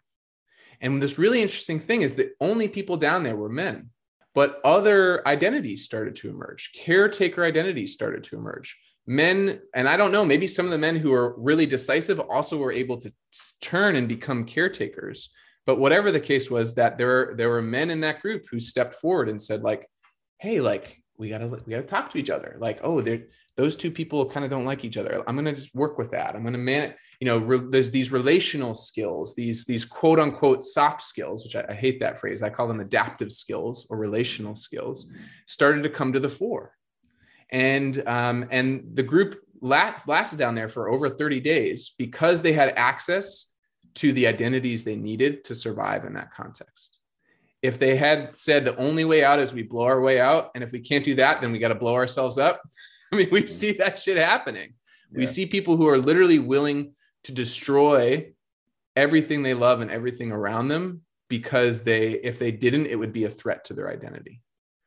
And 0.80 1.02
this 1.02 1.18
really 1.18 1.42
interesting 1.42 1.78
thing 1.78 2.02
is 2.02 2.16
that 2.16 2.34
only 2.40 2.68
people 2.68 2.96
down 2.96 3.22
there 3.22 3.36
were 3.36 3.48
men, 3.48 3.90
but 4.34 4.60
other 4.64 5.26
identities 5.26 5.84
started 5.84 6.16
to 6.16 6.28
emerge. 6.28 6.72
Caretaker 6.74 7.44
identities 7.44 7.92
started 7.92 8.24
to 8.24 8.36
emerge. 8.36 8.76
Men, 9.06 9.60
and 9.74 9.88
I 9.88 9.96
don't 9.96 10.12
know, 10.12 10.24
maybe 10.24 10.46
some 10.46 10.64
of 10.64 10.70
the 10.70 10.78
men 10.78 10.96
who 10.96 11.12
are 11.12 11.38
really 11.40 11.66
decisive 11.66 12.20
also 12.20 12.56
were 12.56 12.72
able 12.72 12.98
to 13.00 13.12
turn 13.60 13.96
and 13.96 14.06
become 14.06 14.44
caretakers. 14.44 15.30
But 15.66 15.78
whatever 15.78 16.12
the 16.12 16.20
case 16.20 16.50
was, 16.50 16.74
that 16.74 16.98
there 16.98 17.34
there 17.36 17.48
were 17.48 17.62
men 17.62 17.90
in 17.90 18.00
that 18.00 18.20
group 18.20 18.44
who 18.50 18.58
stepped 18.60 18.94
forward 18.94 19.28
and 19.28 19.40
said, 19.40 19.62
like, 19.62 19.88
"Hey, 20.38 20.60
like 20.60 21.02
we 21.18 21.28
gotta 21.28 21.46
we 21.46 21.70
gotta 21.70 21.82
talk 21.82 22.10
to 22.10 22.18
each 22.18 22.30
other. 22.30 22.56
Like, 22.58 22.80
oh, 22.82 23.00
they're 23.00 23.22
those 23.56 23.76
two 23.76 23.90
people 23.90 24.28
kind 24.28 24.44
of 24.44 24.50
don't 24.50 24.64
like 24.64 24.84
each 24.84 24.96
other. 24.96 25.22
I'm 25.26 25.36
gonna 25.36 25.54
just 25.54 25.74
work 25.74 25.98
with 25.98 26.10
that. 26.12 26.34
I'm 26.34 26.42
gonna 26.42 26.58
man, 26.58 26.94
you 27.20 27.26
know, 27.26 27.38
re- 27.38 27.68
there's 27.70 27.90
these 27.90 28.10
relational 28.10 28.74
skills, 28.74 29.34
these 29.34 29.64
these 29.64 29.84
quote 29.84 30.18
unquote 30.18 30.64
soft 30.64 31.02
skills, 31.02 31.44
which 31.44 31.56
I, 31.56 31.64
I 31.68 31.74
hate 31.74 32.00
that 32.00 32.18
phrase. 32.18 32.42
I 32.42 32.50
call 32.50 32.66
them 32.66 32.80
adaptive 32.80 33.30
skills 33.30 33.86
or 33.90 33.98
relational 33.98 34.56
skills, 34.56 35.12
started 35.46 35.82
to 35.82 35.90
come 35.90 36.12
to 36.12 36.20
the 36.20 36.28
fore, 36.28 36.72
and 37.52 38.02
um, 38.08 38.46
and 38.50 38.96
the 38.96 39.02
group 39.02 39.40
last, 39.60 40.08
lasted 40.08 40.38
down 40.38 40.54
there 40.54 40.68
for 40.68 40.90
over 40.90 41.08
30 41.08 41.40
days 41.40 41.94
because 41.96 42.42
they 42.42 42.52
had 42.52 42.70
access 42.76 43.46
to 43.94 44.12
the 44.12 44.26
identities 44.26 44.82
they 44.82 44.96
needed 44.96 45.44
to 45.44 45.54
survive 45.54 46.04
in 46.04 46.14
that 46.14 46.32
context. 46.32 46.98
If 47.60 47.78
they 47.78 47.94
had 47.94 48.34
said 48.34 48.64
the 48.64 48.76
only 48.76 49.04
way 49.04 49.22
out 49.22 49.38
is 49.38 49.52
we 49.52 49.62
blow 49.62 49.84
our 49.84 50.00
way 50.00 50.18
out, 50.18 50.50
and 50.54 50.64
if 50.64 50.72
we 50.72 50.80
can't 50.80 51.04
do 51.04 51.14
that, 51.16 51.40
then 51.40 51.52
we 51.52 51.58
got 51.58 51.68
to 51.68 51.76
blow 51.76 51.94
ourselves 51.94 52.38
up. 52.38 52.60
I 53.12 53.16
mean, 53.16 53.28
we 53.30 53.42
mm-hmm. 53.42 53.48
see 53.48 53.72
that 53.72 54.00
shit 54.00 54.16
happening. 54.16 54.74
Yeah. 55.12 55.18
We 55.18 55.26
see 55.26 55.46
people 55.46 55.76
who 55.76 55.86
are 55.88 55.98
literally 55.98 56.38
willing 56.38 56.94
to 57.24 57.32
destroy 57.32 58.32
everything 58.96 59.42
they 59.42 59.54
love 59.54 59.80
and 59.80 59.90
everything 59.90 60.32
around 60.32 60.68
them 60.68 61.02
because 61.28 61.84
they, 61.84 62.12
if 62.12 62.38
they 62.38 62.50
didn't, 62.50 62.86
it 62.86 62.98
would 62.98 63.12
be 63.12 63.24
a 63.24 63.30
threat 63.30 63.64
to 63.66 63.74
their 63.74 63.90
identity. 63.90 64.40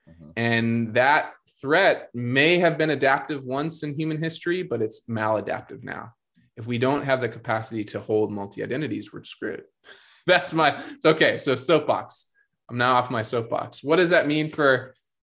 Mm-hmm. 0.10 0.30
And 0.36 0.94
that 0.96 1.34
threat 1.66 2.10
may 2.14 2.60
have 2.60 2.78
been 2.78 2.92
adaptive 2.92 3.44
once 3.44 3.82
in 3.82 3.98
human 3.98 4.22
history, 4.22 4.62
but 4.62 4.84
it's 4.84 5.02
maladaptive 5.10 5.84
now 5.84 6.14
if 6.58 6.68
we 6.68 6.78
don't 6.78 7.04
have 7.04 7.22
the 7.22 7.30
capacity 7.30 7.84
to 7.84 8.00
hold 8.00 8.32
multi 8.32 8.64
identities, 8.64 9.12
we're 9.12 9.24
screwed. 9.24 9.64
That's 10.28 10.54
my, 10.54 10.70
it's 10.92 11.06
okay. 11.06 11.38
So, 11.38 11.56
soapbox. 11.56 12.32
I'm 12.70 12.78
now 12.78 12.96
off 12.96 13.12
my 13.12 13.22
soapbox. 13.22 13.84
What 13.84 13.98
does 13.98 14.10
that 14.10 14.28
mean 14.28 14.50
for 14.50 14.96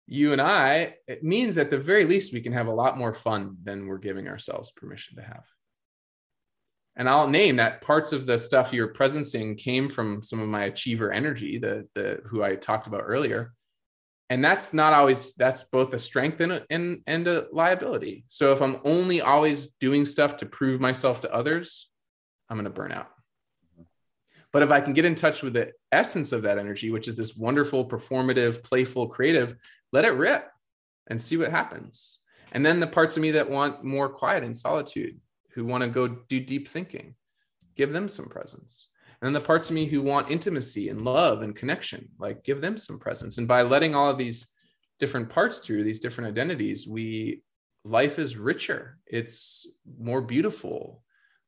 you 0.07 0.33
and 0.33 0.41
I? 0.41 0.95
It 1.09 1.25
means 1.25 1.59
at 1.59 1.71
the 1.71 1.79
very 1.79 2.05
least, 2.05 2.33
we 2.33 2.41
can 2.41 2.53
have 2.53 2.69
a 2.69 2.75
lot 2.75 2.97
more 2.97 3.13
fun 3.13 3.57
than 3.65 3.87
we're 3.87 3.99
giving 3.99 4.29
ourselves 4.29 4.71
permission 4.71 5.17
to 5.17 5.23
have. 5.23 5.43
And 6.95 7.09
I'll 7.09 7.29
name 7.29 7.57
that 7.57 7.81
parts 7.81 8.13
of 8.13 8.27
the 8.27 8.39
stuff 8.39 8.73
you're 8.73 8.95
presencing 8.95 9.59
came 9.59 9.89
from 9.89 10.23
some 10.23 10.41
of 10.41 10.49
my 10.49 10.65
achiever 10.65 11.11
energy, 11.11 11.59
the, 11.59 11.89
the 11.95 12.23
who 12.27 12.45
I 12.45 12.55
talked 12.55 12.87
about 12.87 13.03
earlier 13.05 13.53
and 14.29 14.45
that's 14.45 14.73
not 14.73 14.93
always 14.93 15.35
that's 15.35 15.65
both 15.65 15.95
a 15.95 15.99
strength 15.99 16.41
and 16.41 16.53
a, 16.53 16.67
and, 16.69 17.03
and 17.07 17.29
a 17.29 17.47
liability. 17.53 18.25
So 18.29 18.53
if 18.53 18.61
i'm 18.61 18.81
only 18.85 19.21
always 19.21 19.69
doing 19.81 20.05
stuff 20.05 20.39
to 20.39 20.47
prove 20.47 20.81
myself 20.81 21.21
to 21.21 21.35
others 21.35 21.89
i'm 22.49 22.57
going 22.57 22.65
to 22.65 22.71
burn 22.71 22.93
out. 22.93 23.11
But 24.53 24.63
if 24.63 24.71
i 24.71 24.81
can 24.81 24.93
get 24.93 25.05
in 25.05 25.15
touch 25.15 25.43
with 25.43 25.55
the 25.55 25.73
essence 25.93 26.33
of 26.33 26.43
that 26.43 26.59
energy 26.59 26.91
which 26.91 27.09
is 27.09 27.17
this 27.17 27.37
wonderful 27.37 27.89
performative 27.89 28.63
playful 28.63 29.09
creative 29.09 29.57
let 29.93 30.05
it 30.05 30.11
rip 30.11 30.51
and 31.09 31.23
see 31.23 31.37
what 31.37 31.51
happens. 31.51 32.19
And 32.53 32.65
then 32.65 32.81
the 32.81 32.87
parts 32.87 33.17
of 33.17 33.23
me 33.23 33.33
that 33.33 33.51
want 33.51 33.85
more 33.85 34.09
quiet 34.09 34.43
and 34.43 34.57
solitude 34.57 35.21
who 35.51 35.65
want 35.65 35.83
to 35.83 35.89
go 35.89 36.09
do 36.09 36.41
deep 36.41 36.69
thinking 36.69 37.15
give 37.77 37.93
them 37.93 38.09
some 38.09 38.27
presence 38.27 38.89
and 39.23 39.35
the 39.35 39.41
parts 39.41 39.71
of 39.71 39.75
me 39.75 39.87
who 39.87 40.03
want 40.03 40.31
intimacy 40.31 40.89
and 40.89 41.03
love 41.03 41.43
and 41.43 41.57
connection 41.57 42.09
like 42.19 42.45
give 42.45 42.61
them 42.61 42.77
some 42.77 42.99
presence. 42.99 43.39
And 43.39 43.49
by 43.49 43.63
letting 43.63 43.95
all 43.95 44.11
of 44.11 44.19
these 44.19 44.47
different 44.99 45.29
parts 45.29 45.61
through 45.61 45.85
these 45.85 46.01
different 46.01 46.29
identities 46.31 46.87
we 46.87 47.43
life 47.85 48.19
is 48.19 48.37
richer. 48.37 48.99
It's 49.07 49.67
more 49.99 50.21
beautiful. 50.21 51.03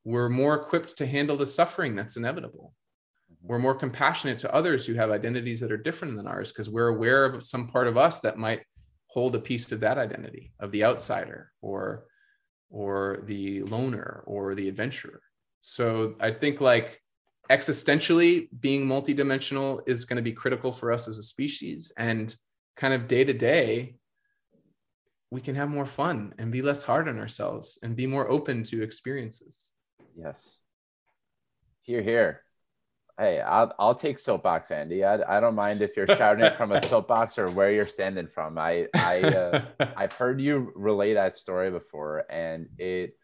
We're 0.04 0.28
more 0.28 0.54
equipped 0.54 0.96
to 0.98 1.06
handle 1.06 1.36
the 1.36 1.46
suffering 1.46 1.96
that's 1.96 2.16
inevitable. 2.16 2.74
Mm-hmm. 3.30 3.48
we're 3.48 3.58
more 3.58 3.74
compassionate 3.74 4.38
to 4.40 4.54
others 4.54 4.86
who 4.86 4.94
have 4.94 5.10
identities 5.10 5.60
that 5.60 5.72
are 5.72 5.76
different 5.76 6.16
than 6.16 6.26
ours 6.26 6.50
because 6.50 6.70
we're 6.70 6.88
aware 6.88 7.24
of 7.24 7.42
some 7.42 7.66
part 7.66 7.86
of 7.86 7.96
us 7.96 8.20
that 8.20 8.38
might 8.38 8.62
hold 9.06 9.34
a 9.34 9.40
piece 9.40 9.72
of 9.72 9.80
that 9.80 9.98
identity 9.98 10.52
of 10.60 10.70
the 10.70 10.84
outsider 10.84 11.52
or 11.60 12.04
or 12.70 13.20
the 13.24 13.62
loner 13.62 14.22
or 14.26 14.54
the 14.54 14.68
adventurer. 14.68 15.22
So 15.60 16.14
i 16.20 16.30
think 16.30 16.60
like 16.60 17.02
existentially 17.50 18.48
being 18.60 18.86
multidimensional 18.86 19.80
is 19.86 20.04
going 20.04 20.16
to 20.16 20.22
be 20.22 20.32
critical 20.32 20.72
for 20.72 20.92
us 20.92 21.08
as 21.08 21.18
a 21.18 21.22
species 21.22 21.92
and 21.96 22.34
kind 22.76 22.94
of 22.94 23.08
day 23.08 23.24
to 23.24 23.32
day 23.32 23.98
we 25.30 25.40
can 25.40 25.54
have 25.54 25.68
more 25.68 25.86
fun 25.86 26.34
and 26.38 26.50
be 26.50 26.62
less 26.62 26.82
hard 26.82 27.08
on 27.08 27.18
ourselves 27.18 27.78
and 27.82 27.94
be 27.94 28.06
more 28.06 28.30
open 28.30 28.62
to 28.64 28.82
experiences. 28.82 29.72
Yes. 30.16 30.58
Here 31.82 32.02
here. 32.02 32.42
Hey 33.18 33.40
i'll, 33.40 33.74
I'll 33.78 33.94
take 33.94 34.18
soapbox 34.18 34.70
andy. 34.70 35.04
I, 35.04 35.36
I 35.36 35.40
don't 35.40 35.54
mind 35.54 35.82
if 35.82 35.96
you're 35.96 36.06
shouting 36.06 36.44
it 36.44 36.56
from 36.56 36.72
a 36.72 36.80
soapbox 36.86 37.38
or 37.38 37.50
where 37.50 37.72
you're 37.72 37.86
standing 37.86 38.28
from. 38.28 38.58
I 38.58 38.86
i 38.94 39.20
uh, 39.22 39.62
i've 39.96 40.12
heard 40.12 40.40
you 40.40 40.72
relay 40.74 41.14
that 41.14 41.36
story 41.36 41.70
before 41.70 42.24
and 42.30 42.68
it 42.78 43.16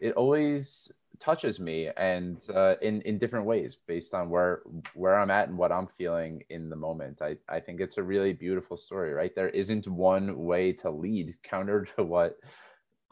it 0.00 0.14
always 0.14 0.90
touches 1.22 1.60
me 1.60 1.88
and 1.96 2.44
uh, 2.52 2.74
in 2.82 3.00
in 3.02 3.16
different 3.16 3.46
ways 3.46 3.76
based 3.86 4.12
on 4.12 4.28
where 4.28 4.62
where 4.94 5.16
I'm 5.16 5.30
at 5.30 5.48
and 5.48 5.56
what 5.56 5.70
I'm 5.70 5.86
feeling 5.86 6.42
in 6.50 6.68
the 6.68 6.76
moment. 6.76 7.22
I 7.22 7.36
I 7.48 7.60
think 7.60 7.80
it's 7.80 7.96
a 7.96 8.02
really 8.02 8.32
beautiful 8.32 8.76
story, 8.76 9.12
right? 9.12 9.32
There 9.34 9.48
isn't 9.48 9.86
one 9.86 10.36
way 10.36 10.72
to 10.82 10.90
lead, 10.90 11.36
counter 11.44 11.86
to 11.96 12.02
what 12.02 12.38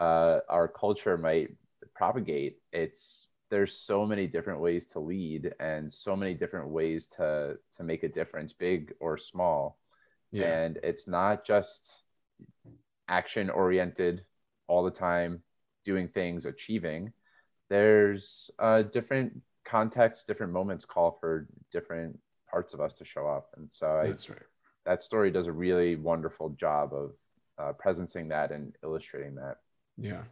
uh, 0.00 0.40
our 0.48 0.66
culture 0.66 1.16
might 1.16 1.50
propagate. 1.94 2.58
It's 2.72 3.28
there's 3.48 3.76
so 3.76 4.04
many 4.04 4.26
different 4.26 4.61
ways 4.61 4.86
to 4.86 5.00
lead 5.00 5.54
and 5.61 5.92
so 5.92 6.16
many 6.16 6.34
different 6.34 6.68
ways 6.68 7.06
to 7.18 7.58
to 7.76 7.84
make 7.84 8.02
a 8.02 8.08
difference, 8.08 8.52
big 8.52 8.92
or 8.98 9.16
small. 9.16 9.78
Yeah. 10.32 10.46
And 10.46 10.78
it's 10.82 11.06
not 11.06 11.44
just 11.44 12.02
action 13.08 13.50
oriented 13.50 14.24
all 14.66 14.82
the 14.82 14.90
time, 14.90 15.42
doing 15.84 16.08
things, 16.08 16.44
achieving 16.44 17.12
there's 17.71 18.51
uh, 18.59 18.83
different 18.83 19.41
contexts, 19.64 20.25
different 20.25 20.53
moments 20.53 20.85
call 20.85 21.12
for 21.12 21.47
different 21.73 22.18
parts 22.51 22.75
of 22.75 22.81
us 22.81 22.95
to 22.95 23.05
show 23.05 23.27
up. 23.29 23.51
And 23.57 23.68
so 23.71 23.87
I, 23.87 24.07
right. 24.07 24.27
That 24.85 25.03
story 25.03 25.31
does 25.31 25.47
a 25.47 25.53
really 25.53 25.95
wonderful 25.95 26.51
job 26.51 26.93
of 26.93 27.12
uh, 27.59 27.73
presencing 27.83 28.31
that 28.31 28.51
and 28.51 28.75
illustrating 28.83 29.37
that. 29.37 29.59
Yeah. 29.97 30.23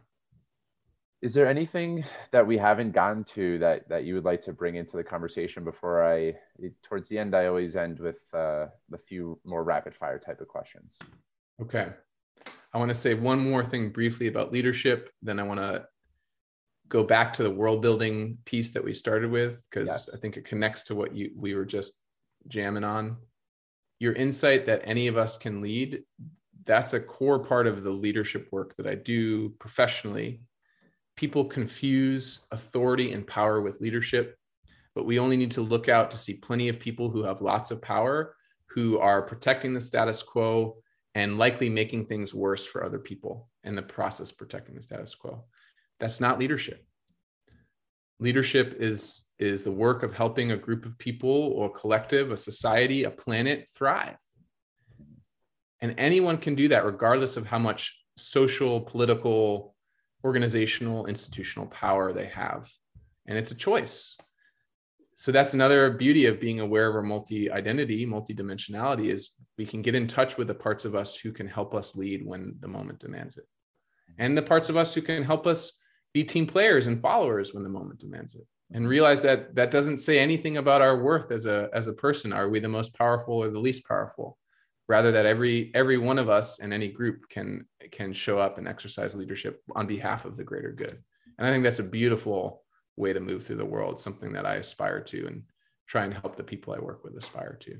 Is 1.21 1.33
there 1.33 1.47
anything 1.47 2.05
that 2.31 2.47
we 2.47 2.57
haven't 2.57 2.91
gotten 2.91 3.23
to 3.25 3.59
that 3.59 3.89
that 3.89 4.05
you 4.05 4.15
would 4.15 4.25
like 4.25 4.41
to 4.41 4.53
bring 4.53 4.75
into 4.75 4.97
the 4.97 5.03
conversation 5.03 5.63
before 5.63 6.03
I? 6.03 6.35
Towards 6.83 7.09
the 7.09 7.19
end, 7.19 7.35
I 7.35 7.47
always 7.47 7.75
end 7.75 7.99
with 7.99 8.21
uh, 8.33 8.67
a 8.93 8.97
few 8.97 9.39
more 9.43 9.63
rapid 9.63 9.95
fire 9.95 10.17
type 10.17 10.41
of 10.41 10.47
questions. 10.47 10.99
Okay. 11.61 11.89
I 12.73 12.77
want 12.77 12.89
to 12.89 12.95
say 12.95 13.13
one 13.13 13.39
more 13.39 13.65
thing 13.65 13.89
briefly 13.89 14.27
about 14.27 14.53
leadership. 14.53 15.09
Then 15.21 15.39
I 15.39 15.43
want 15.43 15.59
to 15.59 15.85
go 16.89 17.03
back 17.03 17.33
to 17.33 17.43
the 17.43 17.51
world 17.51 17.81
building 17.81 18.39
piece 18.45 18.71
that 18.71 18.83
we 18.83 18.93
started 18.93 19.31
with 19.31 19.63
because 19.69 19.87
yes. 19.87 20.09
I 20.13 20.17
think 20.17 20.37
it 20.37 20.45
connects 20.45 20.83
to 20.85 20.95
what 20.95 21.15
you 21.15 21.31
we 21.35 21.55
were 21.55 21.65
just 21.65 21.93
jamming 22.47 22.83
on. 22.83 23.17
Your 23.99 24.13
insight 24.13 24.65
that 24.65 24.81
any 24.83 25.07
of 25.07 25.17
us 25.17 25.37
can 25.37 25.61
lead, 25.61 26.03
that's 26.65 26.93
a 26.93 26.99
core 26.99 27.39
part 27.39 27.67
of 27.67 27.83
the 27.83 27.91
leadership 27.91 28.47
work 28.51 28.75
that 28.77 28.87
I 28.87 28.95
do 28.95 29.49
professionally. 29.59 30.41
People 31.15 31.45
confuse 31.45 32.41
authority 32.51 33.11
and 33.11 33.27
power 33.27 33.61
with 33.61 33.81
leadership, 33.81 34.37
but 34.95 35.05
we 35.05 35.19
only 35.19 35.37
need 35.37 35.51
to 35.51 35.61
look 35.61 35.89
out 35.89 36.11
to 36.11 36.17
see 36.17 36.35
plenty 36.35 36.69
of 36.69 36.79
people 36.79 37.09
who 37.09 37.23
have 37.23 37.41
lots 37.41 37.71
of 37.71 37.81
power 37.81 38.35
who 38.67 38.99
are 38.99 39.21
protecting 39.21 39.73
the 39.73 39.81
status 39.81 40.23
quo 40.23 40.77
and 41.15 41.37
likely 41.37 41.69
making 41.69 42.05
things 42.05 42.33
worse 42.33 42.65
for 42.65 42.83
other 42.83 42.99
people 42.99 43.49
in 43.63 43.75
the 43.75 43.81
process 43.81 44.31
protecting 44.31 44.75
the 44.75 44.81
status 44.81 45.15
quo. 45.15 45.43
That's 45.99 46.19
not 46.19 46.39
leadership. 46.39 46.85
Leadership 48.19 48.77
is, 48.79 49.27
is 49.37 49.63
the 49.63 49.71
work 49.71 50.03
of 50.03 50.13
helping 50.13 50.51
a 50.51 50.57
group 50.57 50.85
of 50.85 50.97
people 50.97 51.29
or 51.29 51.69
collective, 51.69 52.31
a 52.31 52.37
society, 52.37 53.03
a 53.03 53.11
planet 53.11 53.69
thrive. 53.69 54.17
And 55.81 55.95
anyone 55.97 56.37
can 56.37 56.55
do 56.55 56.67
that 56.69 56.85
regardless 56.85 57.37
of 57.37 57.47
how 57.47 57.59
much 57.59 57.97
social, 58.17 58.81
political, 58.81 59.75
organizational, 60.23 61.05
institutional 61.05 61.67
power 61.67 62.11
they 62.11 62.27
have. 62.27 62.69
And 63.25 63.37
it's 63.37 63.51
a 63.51 63.55
choice. 63.55 64.17
So 65.15 65.31
that's 65.31 65.53
another 65.53 65.91
beauty 65.91 66.25
of 66.25 66.39
being 66.39 66.59
aware 66.59 66.87
of 66.87 66.95
our 66.95 67.01
multi 67.01 67.51
identity, 67.51 68.05
multi 68.05 68.33
dimensionality 68.33 69.09
is 69.09 69.31
we 69.57 69.65
can 69.65 69.81
get 69.81 69.95
in 69.95 70.07
touch 70.07 70.37
with 70.37 70.47
the 70.47 70.53
parts 70.53 70.85
of 70.85 70.95
us 70.95 71.15
who 71.15 71.31
can 71.31 71.47
help 71.47 71.73
us 71.73 71.95
lead 71.95 72.25
when 72.25 72.55
the 72.61 72.67
moment 72.67 72.99
demands 72.99 73.37
it. 73.37 73.45
And 74.17 74.37
the 74.37 74.41
parts 74.41 74.69
of 74.69 74.77
us 74.77 74.93
who 74.93 75.01
can 75.01 75.23
help 75.23 75.45
us 75.45 75.73
be 76.13 76.23
team 76.23 76.47
players 76.47 76.87
and 76.87 77.01
followers 77.01 77.53
when 77.53 77.63
the 77.63 77.69
moment 77.69 77.99
demands 77.99 78.35
it. 78.35 78.45
And 78.71 78.87
realize 78.87 79.21
that 79.23 79.55
that 79.55 79.71
doesn't 79.71 79.97
say 79.97 80.19
anything 80.19 80.57
about 80.57 80.81
our 80.81 81.01
worth 81.01 81.31
as 81.31 81.47
a 81.47 81.69
as 81.73 81.87
a 81.87 81.93
person. 81.93 82.31
Are 82.31 82.49
we 82.49 82.59
the 82.59 82.67
most 82.67 82.93
powerful 82.93 83.35
or 83.35 83.49
the 83.49 83.59
least 83.59 83.87
powerful? 83.87 84.37
rather 84.89 85.11
that 85.11 85.27
every 85.27 85.71
every 85.73 85.97
one 85.97 86.19
of 86.19 86.29
us 86.29 86.59
in 86.59 86.73
any 86.73 86.89
group 86.89 87.29
can 87.29 87.65
can 87.91 88.11
show 88.11 88.37
up 88.39 88.57
and 88.57 88.67
exercise 88.67 89.15
leadership 89.15 89.61
on 89.75 89.87
behalf 89.87 90.25
of 90.25 90.35
the 90.35 90.43
greater 90.43 90.73
good 90.73 91.01
and 91.37 91.47
i 91.47 91.51
think 91.51 91.63
that's 91.63 91.79
a 91.79 91.83
beautiful 91.83 92.63
way 92.97 93.13
to 93.13 93.21
move 93.21 93.43
through 93.43 93.55
the 93.55 93.63
world 93.63 93.97
something 93.97 94.33
that 94.33 94.45
i 94.45 94.55
aspire 94.55 94.99
to 94.99 95.27
and 95.27 95.43
try 95.87 96.03
and 96.03 96.13
help 96.13 96.35
the 96.35 96.43
people 96.43 96.73
i 96.73 96.79
work 96.79 97.03
with 97.05 97.15
aspire 97.15 97.57
to 97.61 97.77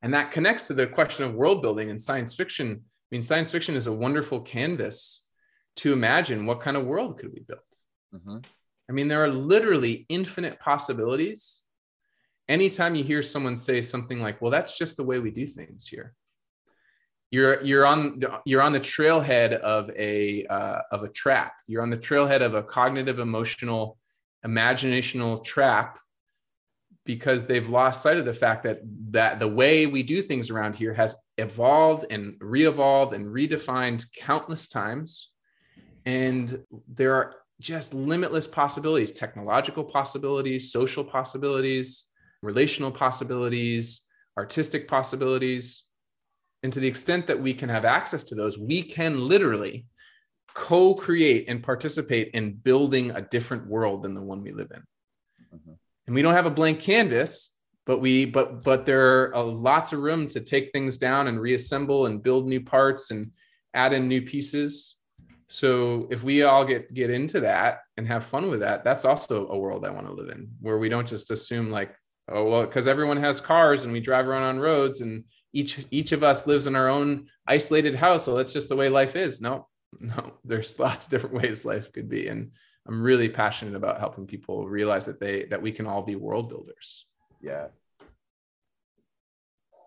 and 0.00 0.14
that 0.14 0.30
connects 0.30 0.68
to 0.68 0.74
the 0.74 0.86
question 0.86 1.26
of 1.26 1.34
world 1.34 1.60
building 1.60 1.90
and 1.90 2.00
science 2.00 2.34
fiction 2.34 2.80
i 2.80 3.08
mean 3.10 3.22
science 3.22 3.50
fiction 3.50 3.74
is 3.74 3.88
a 3.88 3.92
wonderful 3.92 4.40
canvas 4.40 5.23
to 5.76 5.92
imagine 5.92 6.46
what 6.46 6.60
kind 6.60 6.76
of 6.76 6.86
world 6.86 7.18
could 7.18 7.32
we 7.32 7.40
build 7.40 7.60
mm-hmm. 8.14 8.38
i 8.88 8.92
mean 8.92 9.08
there 9.08 9.22
are 9.24 9.30
literally 9.30 10.06
infinite 10.08 10.58
possibilities 10.60 11.64
anytime 12.48 12.94
you 12.94 13.04
hear 13.04 13.22
someone 13.22 13.56
say 13.56 13.80
something 13.80 14.20
like, 14.20 14.40
well, 14.40 14.50
that's 14.50 14.76
just 14.76 14.96
the 14.96 15.04
way 15.04 15.18
we 15.18 15.30
do 15.30 15.46
things 15.46 15.86
here. 15.86 16.14
You're, 17.30 17.62
you're 17.62 17.86
on 17.86 18.20
the, 18.20 18.40
you're 18.44 18.62
on 18.62 18.72
the 18.72 18.80
trailhead 18.80 19.54
of 19.54 19.90
a 19.96 20.46
uh, 20.46 20.80
of 20.92 21.02
a 21.02 21.08
trap. 21.08 21.54
You're 21.66 21.82
on 21.82 21.90
the 21.90 21.96
trailhead 21.96 22.42
of 22.42 22.54
a 22.54 22.62
cognitive, 22.62 23.18
emotional, 23.18 23.98
imaginational 24.46 25.42
trap 25.42 25.98
because 27.04 27.46
they've 27.46 27.68
lost 27.68 28.02
sight 28.02 28.18
of 28.18 28.24
the 28.24 28.32
fact 28.32 28.62
that 28.62 28.80
that 29.10 29.40
the 29.40 29.48
way 29.48 29.86
we 29.86 30.04
do 30.04 30.22
things 30.22 30.48
around 30.48 30.76
here 30.76 30.94
has 30.94 31.16
evolved 31.36 32.06
and 32.08 32.36
re-evolved 32.40 33.12
and 33.14 33.26
redefined 33.26 34.06
countless 34.16 34.68
times 34.68 35.30
and 36.04 36.62
there 36.88 37.14
are 37.14 37.36
just 37.60 37.94
limitless 37.94 38.48
possibilities 38.48 39.12
technological 39.12 39.84
possibilities 39.84 40.72
social 40.72 41.04
possibilities 41.04 42.08
relational 42.44 42.92
possibilities, 42.92 44.06
artistic 44.36 44.86
possibilities. 44.86 45.82
And 46.62 46.72
to 46.72 46.80
the 46.80 46.86
extent 46.86 47.26
that 47.26 47.40
we 47.40 47.54
can 47.54 47.68
have 47.68 47.84
access 47.84 48.22
to 48.24 48.34
those, 48.34 48.58
we 48.58 48.82
can 48.82 49.26
literally 49.26 49.86
co 50.54 50.94
create 50.94 51.46
and 51.48 51.62
participate 51.62 52.30
in 52.34 52.54
building 52.54 53.10
a 53.10 53.22
different 53.22 53.66
world 53.66 54.02
than 54.02 54.14
the 54.14 54.22
one 54.22 54.42
we 54.42 54.52
live 54.52 54.70
in. 54.72 54.82
Mm-hmm. 55.58 55.72
And 56.06 56.14
we 56.14 56.22
don't 56.22 56.34
have 56.34 56.46
a 56.46 56.50
blank 56.50 56.80
canvas. 56.80 57.50
But 57.86 58.00
we, 58.00 58.24
but 58.24 58.64
but 58.64 58.86
there 58.86 59.34
are 59.34 59.44
lots 59.44 59.92
of 59.92 60.00
room 60.00 60.26
to 60.28 60.40
take 60.40 60.72
things 60.72 60.96
down 60.96 61.26
and 61.26 61.38
reassemble 61.38 62.06
and 62.06 62.22
build 62.22 62.48
new 62.48 62.62
parts 62.62 63.10
and 63.10 63.30
add 63.74 63.92
in 63.92 64.08
new 64.08 64.22
pieces. 64.22 64.96
So 65.48 66.08
if 66.10 66.22
we 66.22 66.42
all 66.42 66.64
get 66.64 66.92
get 66.94 67.10
into 67.10 67.40
that 67.40 67.80
and 67.96 68.06
have 68.06 68.24
fun 68.24 68.50
with 68.50 68.60
that, 68.60 68.84
that's 68.84 69.04
also 69.04 69.48
a 69.48 69.58
world 69.58 69.84
I 69.84 69.90
want 69.90 70.06
to 70.06 70.12
live 70.12 70.30
in, 70.30 70.50
where 70.60 70.78
we 70.78 70.88
don't 70.88 71.08
just 71.08 71.30
assume 71.30 71.70
like 71.70 71.94
oh 72.28 72.50
well 72.50 72.62
because 72.64 72.88
everyone 72.88 73.18
has 73.18 73.40
cars 73.40 73.84
and 73.84 73.92
we 73.92 74.00
drive 74.00 74.26
around 74.26 74.42
on 74.42 74.58
roads 74.58 75.00
and 75.00 75.24
each 75.52 75.84
each 75.90 76.12
of 76.12 76.22
us 76.22 76.46
lives 76.46 76.66
in 76.66 76.74
our 76.74 76.88
own 76.88 77.26
isolated 77.46 77.94
house 77.94 78.24
so 78.24 78.34
that's 78.34 78.52
just 78.52 78.68
the 78.68 78.76
way 78.76 78.88
life 78.88 79.16
is. 79.16 79.40
No 79.40 79.68
no 80.00 80.34
there's 80.44 80.78
lots 80.78 81.06
of 81.06 81.10
different 81.10 81.34
ways 81.34 81.64
life 81.64 81.92
could 81.92 82.08
be 82.08 82.26
and 82.28 82.50
i'm 82.88 83.00
really 83.00 83.28
passionate 83.28 83.76
about 83.76 84.00
helping 84.00 84.26
people 84.26 84.66
realize 84.66 85.04
that 85.06 85.20
they 85.20 85.44
that 85.44 85.62
we 85.62 85.72
can 85.72 85.86
all 85.86 86.02
be 86.02 86.16
world 86.16 86.48
builders. 86.48 87.06
Yeah. 87.40 87.68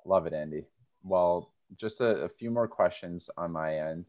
Love 0.05 0.27
it 0.27 0.33
andy. 0.33 0.65
Well 1.03 1.51
just 1.75 1.99
a, 1.99 2.23
a 2.23 2.29
few 2.29 2.51
more 2.51 2.67
questions 2.67 3.29
on 3.35 3.51
my 3.51 3.79
end 3.79 4.07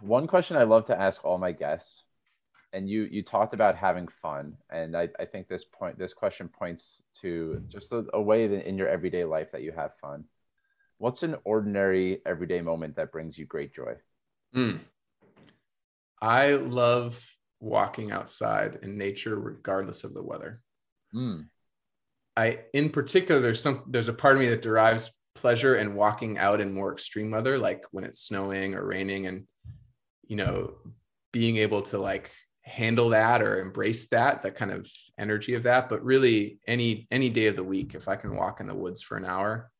one 0.00 0.26
question 0.26 0.56
i 0.56 0.62
love 0.62 0.84
to 0.84 0.98
ask 0.98 1.24
all 1.24 1.38
my 1.38 1.52
guests 1.52 2.04
and 2.72 2.88
you 2.88 3.08
you 3.10 3.22
talked 3.22 3.54
about 3.54 3.76
having 3.76 4.08
fun 4.08 4.56
and 4.70 4.96
I, 4.96 5.08
I 5.18 5.24
think 5.24 5.48
this 5.48 5.64
point 5.64 5.98
this 5.98 6.12
question 6.12 6.48
points 6.48 7.02
to 7.20 7.62
just 7.68 7.92
a, 7.92 8.04
a 8.12 8.20
way 8.20 8.46
that 8.46 8.68
in 8.68 8.76
your 8.76 8.88
everyday 8.88 9.24
life 9.24 9.52
that 9.52 9.62
you 9.62 9.72
have 9.72 9.96
fun 9.96 10.24
what's 10.98 11.22
an 11.22 11.36
ordinary 11.44 12.20
everyday 12.26 12.60
moment 12.60 12.96
that 12.96 13.12
brings 13.12 13.38
you 13.38 13.46
great 13.46 13.74
joy 13.74 13.94
mm. 14.54 14.78
i 16.20 16.50
love 16.52 17.22
walking 17.60 18.12
outside 18.12 18.78
in 18.82 18.98
nature 18.98 19.38
regardless 19.38 20.04
of 20.04 20.12
the 20.12 20.22
weather 20.22 20.60
mm. 21.14 21.46
i 22.36 22.58
in 22.74 22.90
particular 22.90 23.40
there's 23.40 23.62
some 23.62 23.84
there's 23.86 24.08
a 24.08 24.12
part 24.12 24.34
of 24.34 24.40
me 24.40 24.48
that 24.48 24.62
derives 24.62 25.10
pleasure 25.34 25.76
in 25.76 25.94
walking 25.94 26.38
out 26.38 26.60
in 26.60 26.72
more 26.72 26.92
extreme 26.92 27.30
weather 27.30 27.58
like 27.58 27.84
when 27.90 28.04
it's 28.04 28.20
snowing 28.20 28.74
or 28.74 28.86
raining 28.86 29.26
and 29.26 29.46
you 30.26 30.36
know 30.36 30.74
being 31.32 31.56
able 31.58 31.82
to 31.82 31.98
like 31.98 32.30
handle 32.62 33.10
that 33.10 33.42
or 33.42 33.60
embrace 33.60 34.08
that 34.08 34.42
that 34.42 34.56
kind 34.56 34.72
of 34.72 34.90
energy 35.18 35.54
of 35.54 35.62
that. 35.62 35.88
But 35.88 36.04
really 36.04 36.58
any 36.66 37.06
any 37.10 37.30
day 37.30 37.46
of 37.46 37.56
the 37.56 37.64
week 37.64 37.94
if 37.94 38.08
i 38.08 38.16
can 38.16 38.34
walk 38.36 38.60
in 38.60 38.66
the 38.66 38.74
woods 38.74 39.02
for 39.02 39.16
an 39.16 39.24
hour 39.24 39.70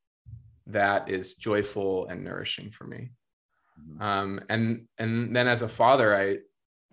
that 0.68 1.08
is 1.08 1.34
joyful 1.34 2.06
and 2.08 2.24
nourishing 2.24 2.70
for 2.70 2.84
me. 2.84 3.10
Mm-hmm. 3.78 4.02
um 4.02 4.40
and 4.48 4.86
and 4.98 5.36
then 5.36 5.48
as 5.48 5.60
a 5.62 5.68
father 5.68 6.16
i 6.16 6.38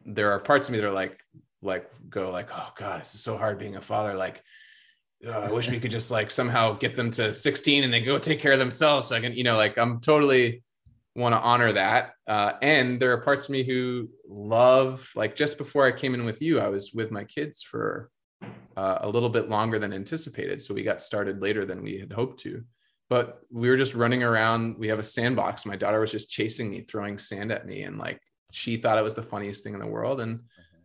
there 0.06 0.32
are 0.32 0.40
parts 0.40 0.68
of 0.68 0.74
me 0.74 0.80
that 0.80 0.88
are 0.88 0.92
like 0.92 1.18
like 1.62 1.90
go 2.10 2.30
like 2.30 2.50
oh 2.52 2.74
god 2.76 3.02
this 3.02 3.16
is 3.16 3.22
so 3.22 3.38
hard 3.38 3.58
being 3.58 3.78
a 3.78 3.82
father. 3.82 4.16
Like 4.16 4.44
oh, 5.26 5.32
i 5.32 5.52
wish 5.52 5.70
we 5.70 5.80
could 5.80 5.92
just 5.92 6.12
like 6.12 6.30
somehow 6.30 6.74
get 6.74 6.96
them 6.96 7.10
to 7.12 7.32
16 7.32 7.84
and 7.84 7.94
they 7.94 8.02
go 8.02 8.20
take 8.20 8.40
care 8.40 8.52
of 8.52 8.60
themselves 8.60 9.08
so 9.08 9.16
i 9.16 9.22
can 9.22 9.34
you 9.34 9.46
know 9.46 9.56
like 9.56 9.78
i'm 9.78 10.02
totally 10.02 10.62
want 11.16 11.34
to 11.34 11.40
honor 11.40 11.72
that. 11.72 12.14
Uh, 12.28 12.54
and 12.62 13.00
there 13.00 13.12
are 13.12 13.22
parts 13.22 13.46
of 13.46 13.52
me 13.52 13.64
who 13.64 14.10
love, 14.28 15.10
like 15.16 15.36
just 15.36 15.58
before 15.58 15.86
I 15.86 15.92
came 15.92 16.14
in 16.14 16.26
with 16.26 16.42
you, 16.42 16.60
I 16.60 16.70
was 16.70 16.92
with 16.94 17.12
my 17.12 17.24
kids 17.24 17.62
for 17.62 18.10
uh, 18.76 19.00
a 19.02 19.10
little 19.10 19.30
bit 19.30 19.50
longer 19.50 19.78
than 19.78 19.94
anticipated. 19.94 20.62
So 20.62 20.74
we 20.74 20.84
got 20.84 21.02
started 21.02 21.42
later 21.42 21.66
than 21.66 21.84
we 21.84 22.00
had 22.00 22.12
hoped 22.12 22.40
to. 22.42 22.64
But 23.10 23.42
we 23.52 23.70
were 23.70 23.78
just 23.78 23.94
running 23.94 24.24
around. 24.24 24.78
We 24.80 24.88
have 24.88 24.98
a 24.98 25.04
sandbox. 25.04 25.66
My 25.66 25.76
daughter 25.76 26.00
was 26.00 26.12
just 26.12 26.30
chasing 26.30 26.72
me, 26.72 26.82
throwing 26.82 27.18
sand 27.18 27.52
at 27.52 27.68
me. 27.68 27.84
And 27.84 28.00
like 28.00 28.20
she 28.52 28.78
thought 28.78 28.98
it 28.98 29.04
was 29.04 29.14
the 29.14 29.22
funniest 29.22 29.64
thing 29.64 29.76
in 29.76 29.80
the 29.80 29.88
world. 29.88 30.20
And 30.20 30.40
mm-hmm. 30.40 30.82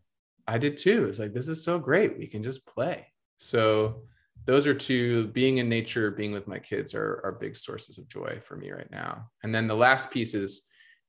I 0.47 0.59
did 0.59 0.77
too. 0.77 1.07
It's 1.07 1.19
like, 1.19 1.33
this 1.33 1.49
is 1.49 1.65
so 1.65 1.79
great. 1.79 2.19
We 2.19 2.27
can 2.27 2.43
just 2.43 2.67
play. 2.67 3.07
So 3.39 4.03
those 4.49 4.67
are 4.67 4.73
two 4.73 5.27
being 5.29 5.59
in 5.59 5.69
nature 5.69 6.11
being 6.11 6.33
with 6.33 6.49
my 6.49 6.59
kids 6.59 6.95
are, 6.95 7.21
are 7.23 7.37
big 7.39 7.55
sources 7.55 7.99
of 7.99 8.09
joy 8.09 8.41
for 8.43 8.57
me 8.57 8.71
right 8.71 8.91
now. 8.91 9.29
And 9.43 9.55
then 9.55 9.67
the 9.67 9.77
last 9.77 10.11
piece 10.11 10.33
is 10.33 10.63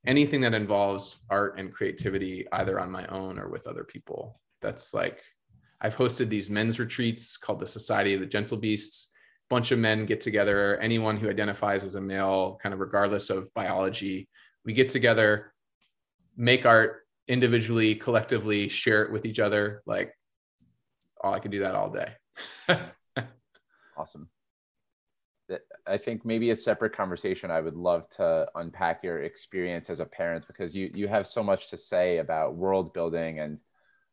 anything 0.05 0.41
that 0.41 0.53
involves 0.53 1.19
art 1.29 1.57
and 1.57 1.73
creativity 1.73 2.45
either 2.51 2.81
on 2.81 2.91
my 2.91 3.07
own 3.07 3.39
or 3.39 3.47
with 3.47 3.65
other 3.65 3.85
people. 3.85 4.41
That's 4.61 4.93
like 4.93 5.23
i've 5.79 5.95
hosted 5.95 6.27
these 6.27 6.49
men's 6.49 6.77
retreats 6.77 7.37
called 7.37 7.61
the 7.61 7.65
society 7.65 8.13
of 8.13 8.19
the 8.19 8.25
gentle 8.25 8.57
beasts. 8.57 9.13
Bunch 9.49 9.71
of 9.71 9.79
men 9.79 10.05
get 10.05 10.19
together. 10.19 10.77
Anyone 10.77 11.15
who 11.15 11.29
identifies 11.29 11.85
as 11.85 11.95
a 11.95 12.01
male 12.01 12.59
kind 12.61 12.73
of 12.73 12.81
regardless 12.81 13.29
of 13.29 13.53
biology 13.53 14.27
we 14.65 14.73
get 14.73 14.89
together 14.89 15.53
make 16.35 16.65
art 16.65 17.03
individually 17.29 17.95
collectively 17.95 18.67
share 18.67 19.05
it 19.05 19.13
with 19.13 19.25
each 19.25 19.39
other. 19.39 19.81
Like 19.85 20.13
oh 21.23 21.31
i 21.31 21.39
could 21.39 21.51
do 21.51 21.59
that 21.59 21.75
all 21.75 21.89
day 21.89 22.09
Awesome. 23.99 24.29
I 25.85 25.97
think 25.97 26.25
maybe 26.25 26.51
a 26.51 26.55
separate 26.55 26.95
conversation. 26.95 27.51
I 27.51 27.59
would 27.59 27.75
love 27.75 28.09
to 28.11 28.47
unpack 28.55 29.03
your 29.03 29.23
experience 29.23 29.89
as 29.89 29.99
a 29.99 30.05
parent 30.05 30.47
because 30.47 30.75
you 30.75 30.89
you 30.93 31.07
have 31.07 31.27
so 31.27 31.43
much 31.43 31.69
to 31.71 31.77
say 31.77 32.19
about 32.19 32.55
world 32.55 32.93
building 32.93 33.39
and 33.39 33.61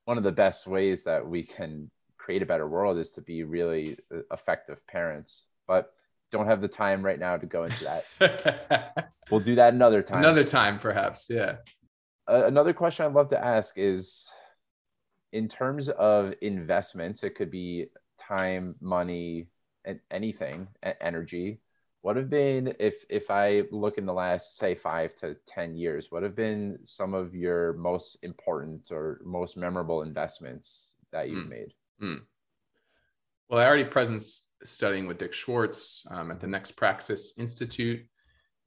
one 0.06 0.16
of 0.16 0.24
the 0.24 0.32
best 0.32 0.66
ways 0.66 1.04
that 1.04 1.28
we 1.28 1.42
can 1.42 1.90
create 2.16 2.42
a 2.42 2.46
better 2.46 2.66
world 2.66 2.98
is 2.98 3.12
to 3.12 3.20
be 3.20 3.44
really 3.44 3.96
uh, 4.12 4.20
effective 4.32 4.84
parents. 4.86 5.44
But 5.68 5.92
don't 6.32 6.46
have 6.46 6.60
the 6.60 6.68
time 6.68 7.04
right 7.04 7.18
now 7.18 7.36
to 7.36 7.46
go 7.46 7.64
into 7.64 7.84
that. 7.84 9.12
we'll 9.30 9.40
do 9.40 9.56
that 9.56 9.74
another 9.74 10.02
time. 10.02 10.20
Another 10.20 10.44
time, 10.44 10.78
perhaps. 10.78 11.26
Yeah. 11.30 11.56
Uh, 12.26 12.44
another 12.46 12.72
question 12.72 13.06
I'd 13.06 13.12
love 13.12 13.28
to 13.28 13.44
ask 13.44 13.78
is 13.78 14.28
in 15.32 15.48
terms 15.48 15.88
of 15.88 16.34
investments, 16.40 17.22
it 17.22 17.36
could 17.36 17.50
be 17.50 17.86
time, 18.18 18.74
money, 18.80 19.48
anything, 20.10 20.68
energy, 21.00 21.60
what 22.06 22.14
have 22.14 22.30
been 22.30 22.72
if 22.78 23.04
if 23.08 23.32
i 23.32 23.64
look 23.72 23.98
in 23.98 24.06
the 24.06 24.12
last 24.12 24.56
say 24.56 24.76
five 24.76 25.12
to 25.16 25.34
ten 25.44 25.74
years 25.74 26.06
what 26.08 26.22
have 26.22 26.36
been 26.36 26.78
some 26.84 27.14
of 27.14 27.34
your 27.34 27.72
most 27.72 28.22
important 28.22 28.92
or 28.92 29.20
most 29.24 29.56
memorable 29.56 30.02
investments 30.02 30.94
that 31.10 31.28
you've 31.28 31.46
mm. 31.46 31.50
made 31.50 31.74
mm. 32.00 32.20
well 33.48 33.60
i 33.60 33.66
already 33.66 33.82
present 33.82 34.22
studying 34.62 35.08
with 35.08 35.18
dick 35.18 35.32
schwartz 35.32 36.06
um, 36.12 36.30
at 36.30 36.38
the 36.38 36.46
next 36.46 36.76
praxis 36.76 37.32
institute 37.38 38.06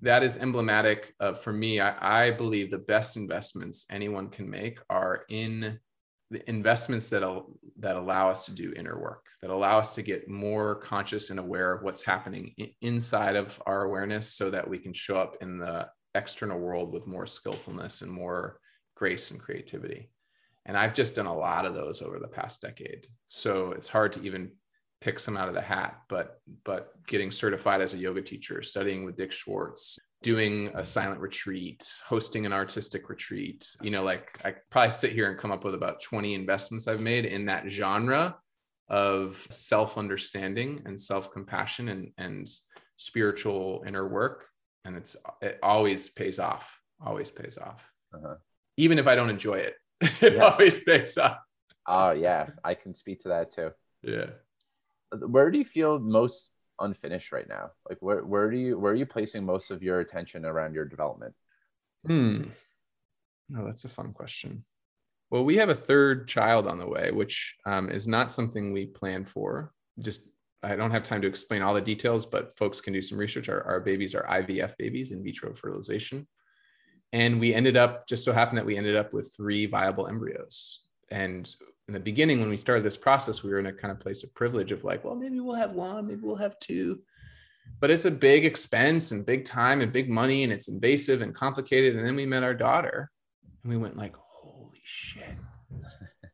that 0.01 0.21
is 0.21 0.37
emblematic 0.37 1.13
of 1.21 1.41
for 1.41 1.53
me 1.53 1.79
I, 1.79 2.25
I 2.27 2.31
believe 2.31 2.69
the 2.69 2.77
best 2.77 3.15
investments 3.15 3.85
anyone 3.89 4.27
can 4.27 4.49
make 4.49 4.79
are 4.89 5.23
in 5.29 5.79
the 6.31 6.47
investments 6.49 7.09
that 7.09 7.23
that 7.77 7.95
allow 7.95 8.29
us 8.29 8.45
to 8.45 8.51
do 8.51 8.73
inner 8.75 8.99
work 8.99 9.25
that 9.41 9.49
allow 9.49 9.79
us 9.79 9.93
to 9.95 10.01
get 10.01 10.29
more 10.29 10.75
conscious 10.75 11.29
and 11.29 11.39
aware 11.39 11.71
of 11.73 11.81
what's 11.81 12.03
happening 12.03 12.53
inside 12.81 13.35
of 13.35 13.61
our 13.65 13.83
awareness 13.83 14.33
so 14.33 14.49
that 14.49 14.67
we 14.67 14.77
can 14.77 14.93
show 14.93 15.17
up 15.17 15.37
in 15.41 15.57
the 15.57 15.87
external 16.15 16.59
world 16.59 16.91
with 16.91 17.07
more 17.07 17.25
skillfulness 17.25 18.01
and 18.01 18.11
more 18.11 18.59
grace 18.95 19.31
and 19.31 19.39
creativity. 19.39 20.11
And 20.65 20.77
i've 20.77 20.93
just 20.93 21.15
done 21.15 21.25
a 21.25 21.35
lot 21.35 21.65
of 21.65 21.73
those 21.73 22.01
over 22.01 22.19
the 22.19 22.27
past 22.27 22.61
decade. 22.61 23.07
So 23.29 23.71
it's 23.71 23.87
hard 23.87 24.13
to 24.13 24.23
even 24.23 24.51
pick 25.01 25.19
some 25.19 25.37
out 25.37 25.47
of 25.47 25.53
the 25.53 25.61
hat 25.61 26.01
but 26.09 26.41
but 26.65 26.91
getting 27.07 27.31
certified 27.31 27.81
as 27.81 27.93
a 27.93 27.97
yoga 27.97 28.21
teacher 28.21 28.61
studying 28.61 29.05
with 29.05 29.15
dick 29.15 29.31
schwartz 29.31 29.97
doing 30.21 30.69
a 30.73 30.83
silent 30.83 31.21
retreat, 31.21 31.93
hosting 32.05 32.45
an 32.45 32.53
artistic 32.53 33.09
retreat. 33.09 33.67
You 33.81 33.91
know, 33.91 34.03
like 34.03 34.39
I 34.43 34.55
probably 34.69 34.91
sit 34.91 35.11
here 35.11 35.29
and 35.29 35.39
come 35.39 35.51
up 35.51 35.63
with 35.63 35.75
about 35.75 36.01
20 36.01 36.33
investments 36.33 36.87
I've 36.87 36.99
made 36.99 37.25
in 37.25 37.45
that 37.45 37.69
genre 37.69 38.35
of 38.89 39.47
self-understanding 39.49 40.81
and 40.85 40.99
self-compassion 40.99 41.89
and, 41.89 42.11
and 42.17 42.49
spiritual 42.97 43.83
inner 43.87 44.07
work. 44.07 44.47
And 44.85 44.97
it's 44.97 45.15
it 45.41 45.59
always 45.61 46.09
pays 46.09 46.39
off, 46.39 46.79
always 47.05 47.31
pays 47.31 47.57
off. 47.57 47.89
Uh-huh. 48.13 48.35
Even 48.77 48.97
if 48.97 49.07
I 49.07 49.15
don't 49.15 49.29
enjoy 49.29 49.55
it, 49.55 49.75
it 50.01 50.33
yes. 50.33 50.53
always 50.53 50.77
pays 50.79 51.17
off. 51.17 51.37
Oh 51.85 52.11
yeah, 52.11 52.49
I 52.63 52.73
can 52.73 52.93
speak 52.93 53.23
to 53.23 53.29
that 53.29 53.51
too. 53.51 53.71
Yeah. 54.03 54.31
Where 55.11 55.51
do 55.51 55.57
you 55.57 55.65
feel 55.65 55.99
most 55.99 56.51
unfinished 56.79 57.31
right 57.31 57.47
now? 57.47 57.71
Like 57.87 57.99
where 58.01 58.23
where 58.23 58.49
do 58.49 58.57
you 58.57 58.79
where 58.79 58.93
are 58.93 58.95
you 58.95 59.05
placing 59.05 59.45
most 59.45 59.71
of 59.71 59.83
your 59.83 59.99
attention 59.99 60.45
around 60.45 60.73
your 60.73 60.85
development? 60.85 61.33
Hmm. 62.05 62.43
Oh, 63.57 63.65
that's 63.65 63.85
a 63.85 63.89
fun 63.89 64.13
question. 64.13 64.63
Well, 65.31 65.45
we 65.45 65.57
have 65.57 65.69
a 65.69 65.75
third 65.75 66.27
child 66.27 66.67
on 66.67 66.79
the 66.79 66.87
way, 66.87 67.11
which 67.11 67.55
um, 67.65 67.89
is 67.89 68.07
not 68.07 68.31
something 68.31 68.73
we 68.73 68.87
plan 68.87 69.23
for. 69.23 69.73
Just 70.01 70.21
I 70.63 70.75
don't 70.75 70.91
have 70.91 71.03
time 71.03 71.21
to 71.21 71.27
explain 71.27 71.61
all 71.61 71.73
the 71.73 71.81
details, 71.81 72.25
but 72.25 72.57
folks 72.57 72.81
can 72.81 72.93
do 72.93 73.01
some 73.01 73.17
research. 73.17 73.47
Our, 73.47 73.61
our 73.63 73.79
babies 73.79 74.15
are 74.15 74.25
IVF 74.25 74.75
babies, 74.77 75.11
in 75.11 75.23
vitro 75.23 75.53
fertilization. 75.53 76.27
And 77.13 77.39
we 77.39 77.53
ended 77.53 77.77
up, 77.77 78.07
just 78.07 78.23
so 78.23 78.33
happened 78.33 78.57
that 78.57 78.65
we 78.65 78.77
ended 78.77 78.95
up 78.95 79.13
with 79.13 79.33
three 79.35 79.65
viable 79.65 80.07
embryos. 80.07 80.81
And 81.09 81.49
in 81.89 81.93
the 81.93 81.99
beginning 81.99 82.39
when 82.39 82.51
we 82.51 82.55
started 82.55 82.83
this 82.83 82.95
process 82.95 83.41
we 83.41 83.49
were 83.49 83.57
in 83.57 83.65
a 83.65 83.73
kind 83.73 83.91
of 83.91 83.99
place 83.99 84.23
of 84.23 84.31
privilege 84.35 84.71
of 84.71 84.83
like 84.83 85.03
well 85.03 85.15
maybe 85.15 85.39
we'll 85.39 85.55
have 85.55 85.71
one 85.71 86.05
maybe 86.05 86.21
we'll 86.21 86.35
have 86.35 86.59
two. 86.59 86.99
But 87.79 87.89
it's 87.89 88.05
a 88.05 88.11
big 88.11 88.45
expense 88.45 89.09
and 89.11 89.25
big 89.25 89.43
time 89.43 89.81
and 89.81 89.91
big 89.91 90.07
money 90.07 90.43
and 90.43 90.53
it's 90.53 90.67
invasive 90.67 91.23
and 91.23 91.33
complicated. 91.33 91.95
And 91.95 92.05
then 92.05 92.15
we 92.15 92.27
met 92.27 92.43
our 92.43 92.53
daughter 92.53 93.09
and 93.63 93.71
we 93.71 93.77
went 93.77 93.97
like 93.97 94.15
holy 94.15 94.81
shit. 94.83 95.35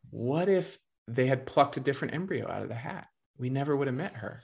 What 0.09 0.49
if 0.49 0.77
they 1.07 1.25
had 1.25 1.45
plucked 1.45 1.77
a 1.77 1.79
different 1.79 2.13
embryo 2.13 2.51
out 2.51 2.63
of 2.63 2.67
the 2.67 2.75
hat? 2.75 3.07
We 3.37 3.49
never 3.49 3.77
would 3.77 3.87
have 3.87 3.95
met 3.95 4.15
her. 4.15 4.41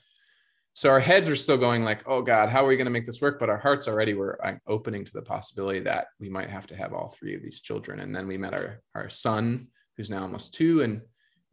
So 0.74 0.92
our 0.92 1.02
heads 1.02 1.28
are 1.28 1.36
still 1.36 1.58
going 1.58 1.84
like 1.84 2.08
oh 2.08 2.22
god 2.22 2.48
how 2.48 2.64
are 2.64 2.70
we 2.70 2.78
going 2.78 2.86
to 2.86 2.92
make 2.92 3.06
this 3.06 3.22
work? 3.22 3.38
But 3.38 3.50
our 3.50 3.58
hearts 3.58 3.90
already 3.90 4.14
were 4.14 4.40
uh, 4.46 4.54
opening 4.66 5.04
to 5.04 5.12
the 5.12 5.24
possibility 5.24 5.82
that 5.82 6.08
we 6.22 6.30
might 6.30 6.50
have 6.50 6.68
to 6.68 6.76
have 6.78 6.94
all 6.94 7.10
three 7.10 7.36
of 7.36 7.42
these 7.42 7.60
children. 7.60 8.00
And 8.00 8.16
then 8.16 8.30
we 8.30 8.38
met 8.38 8.54
our 8.54 8.80
our 8.96 9.10
son 9.10 9.68
who's 9.98 10.10
now 10.10 10.22
almost 10.22 10.54
two 10.54 10.82
and 10.82 11.02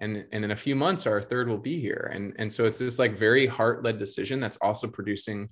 and 0.01 0.25
and 0.33 0.45
in 0.45 0.51
a 0.53 0.57
few 0.57 0.77
months 0.77 1.07
our 1.07 1.21
third 1.21 1.49
will 1.49 1.59
be 1.59 1.81
here. 1.81 2.11
And 2.13 2.35
and 2.39 2.53
so 2.53 2.65
it's 2.65 2.79
this 2.79 2.99
like 2.99 3.19
very 3.19 3.47
heart-led 3.47 3.99
decision 3.99 4.41
that's 4.41 4.59
also 4.59 4.87
producing 4.87 5.49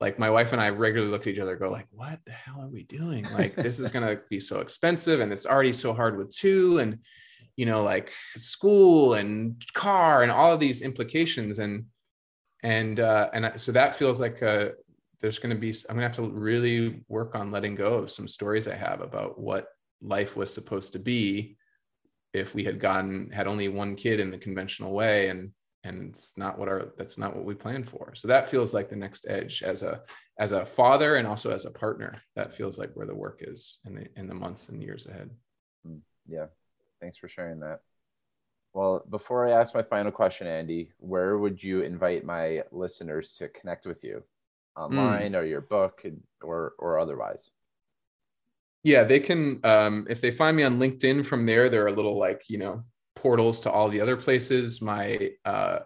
like 0.00 0.18
my 0.18 0.30
wife 0.30 0.52
and 0.52 0.62
I 0.62 0.70
regularly 0.70 1.10
look 1.10 1.22
at 1.22 1.28
each 1.28 1.38
other 1.38 1.56
go 1.56 1.70
like 1.70 1.86
what 1.90 2.20
the 2.24 2.32
hell 2.32 2.60
are 2.60 2.68
we 2.68 2.84
doing? 2.84 3.26
Like 3.32 3.56
this 3.56 3.78
is 3.80 3.90
to 3.90 4.20
be 4.30 4.40
so 4.40 4.60
expensive 4.60 5.20
and 5.20 5.32
it's 5.32 5.46
already 5.46 5.72
so 5.72 5.92
hard 5.92 6.16
with 6.16 6.34
two 6.34 6.78
and 6.78 6.98
you 7.56 7.66
know 7.66 7.82
like 7.82 8.12
school 8.36 9.14
and 9.14 9.62
car 9.74 10.22
and 10.22 10.32
all 10.32 10.52
of 10.52 10.60
these 10.60 10.82
implications. 10.82 11.58
And 11.58 11.86
and 12.62 13.00
uh 13.00 13.30
and 13.32 13.52
so 13.56 13.72
that 13.72 13.94
feels 13.94 14.20
like 14.20 14.42
uh 14.42 14.68
there's 15.20 15.38
going 15.38 15.54
to 15.54 15.60
be 15.60 15.74
i'm 15.88 15.96
going 15.96 15.98
to 15.98 16.02
have 16.02 16.16
to 16.16 16.30
really 16.30 17.02
work 17.08 17.34
on 17.34 17.50
letting 17.50 17.74
go 17.74 17.94
of 17.94 18.10
some 18.10 18.28
stories 18.28 18.68
i 18.68 18.74
have 18.74 19.00
about 19.00 19.38
what 19.38 19.68
life 20.02 20.36
was 20.36 20.52
supposed 20.52 20.92
to 20.92 20.98
be 20.98 21.56
if 22.32 22.54
we 22.54 22.64
had 22.64 22.80
gotten 22.80 23.30
had 23.30 23.46
only 23.46 23.68
one 23.68 23.96
kid 23.96 24.20
in 24.20 24.30
the 24.30 24.38
conventional 24.38 24.92
way 24.92 25.28
and 25.28 25.52
and 25.84 26.10
it's 26.10 26.32
not 26.36 26.58
what 26.58 26.68
our 26.68 26.92
that's 26.98 27.18
not 27.18 27.34
what 27.34 27.44
we 27.44 27.54
planned 27.54 27.88
for 27.88 28.14
so 28.14 28.28
that 28.28 28.50
feels 28.50 28.74
like 28.74 28.88
the 28.88 28.96
next 28.96 29.26
edge 29.28 29.62
as 29.62 29.82
a 29.82 30.00
as 30.38 30.52
a 30.52 30.64
father 30.64 31.16
and 31.16 31.26
also 31.26 31.50
as 31.50 31.64
a 31.64 31.70
partner 31.70 32.20
that 32.36 32.54
feels 32.54 32.78
like 32.78 32.90
where 32.94 33.06
the 33.06 33.14
work 33.14 33.40
is 33.46 33.78
in 33.86 33.94
the 33.94 34.06
in 34.16 34.26
the 34.26 34.34
months 34.34 34.68
and 34.68 34.82
years 34.82 35.06
ahead 35.06 35.30
hmm. 35.86 35.96
yeah 36.28 36.46
thanks 37.00 37.16
for 37.16 37.28
sharing 37.28 37.60
that 37.60 37.80
well 38.74 39.02
before 39.10 39.46
i 39.46 39.52
ask 39.52 39.74
my 39.74 39.82
final 39.82 40.12
question 40.12 40.46
andy 40.46 40.90
where 40.98 41.38
would 41.38 41.62
you 41.62 41.82
invite 41.82 42.24
my 42.24 42.62
listeners 42.70 43.34
to 43.36 43.48
connect 43.48 43.86
with 43.86 44.04
you 44.04 44.22
hmm. 44.76 44.82
online 44.82 45.32
mm. 45.32 45.38
or 45.38 45.44
your 45.44 45.62
book 45.62 46.04
or 46.42 46.74
or 46.78 46.98
otherwise 46.98 47.50
yeah 48.82 49.04
they 49.04 49.20
can 49.20 49.60
um, 49.64 50.06
if 50.08 50.20
they 50.20 50.30
find 50.30 50.56
me 50.56 50.62
on 50.62 50.78
linkedin 50.78 51.24
from 51.24 51.46
there 51.46 51.68
there 51.68 51.86
are 51.86 51.90
little 51.90 52.18
like 52.18 52.42
you 52.48 52.58
know 52.58 52.84
portals 53.20 53.60
to 53.60 53.70
all 53.70 53.88
the 53.88 54.00
other 54.00 54.16
places. 54.16 54.80
My 54.80 55.30
uh, 55.44 55.80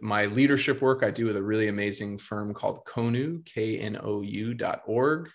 my 0.00 0.26
leadership 0.26 0.80
work 0.80 1.02
i 1.02 1.10
do 1.10 1.26
with 1.26 1.36
a 1.36 1.42
really 1.42 1.66
amazing 1.66 2.18
firm 2.18 2.54
called 2.54 2.84
Konu, 2.84 3.44
k-n-o-u 3.44 4.54
dot 4.54 4.82
org. 4.86 5.28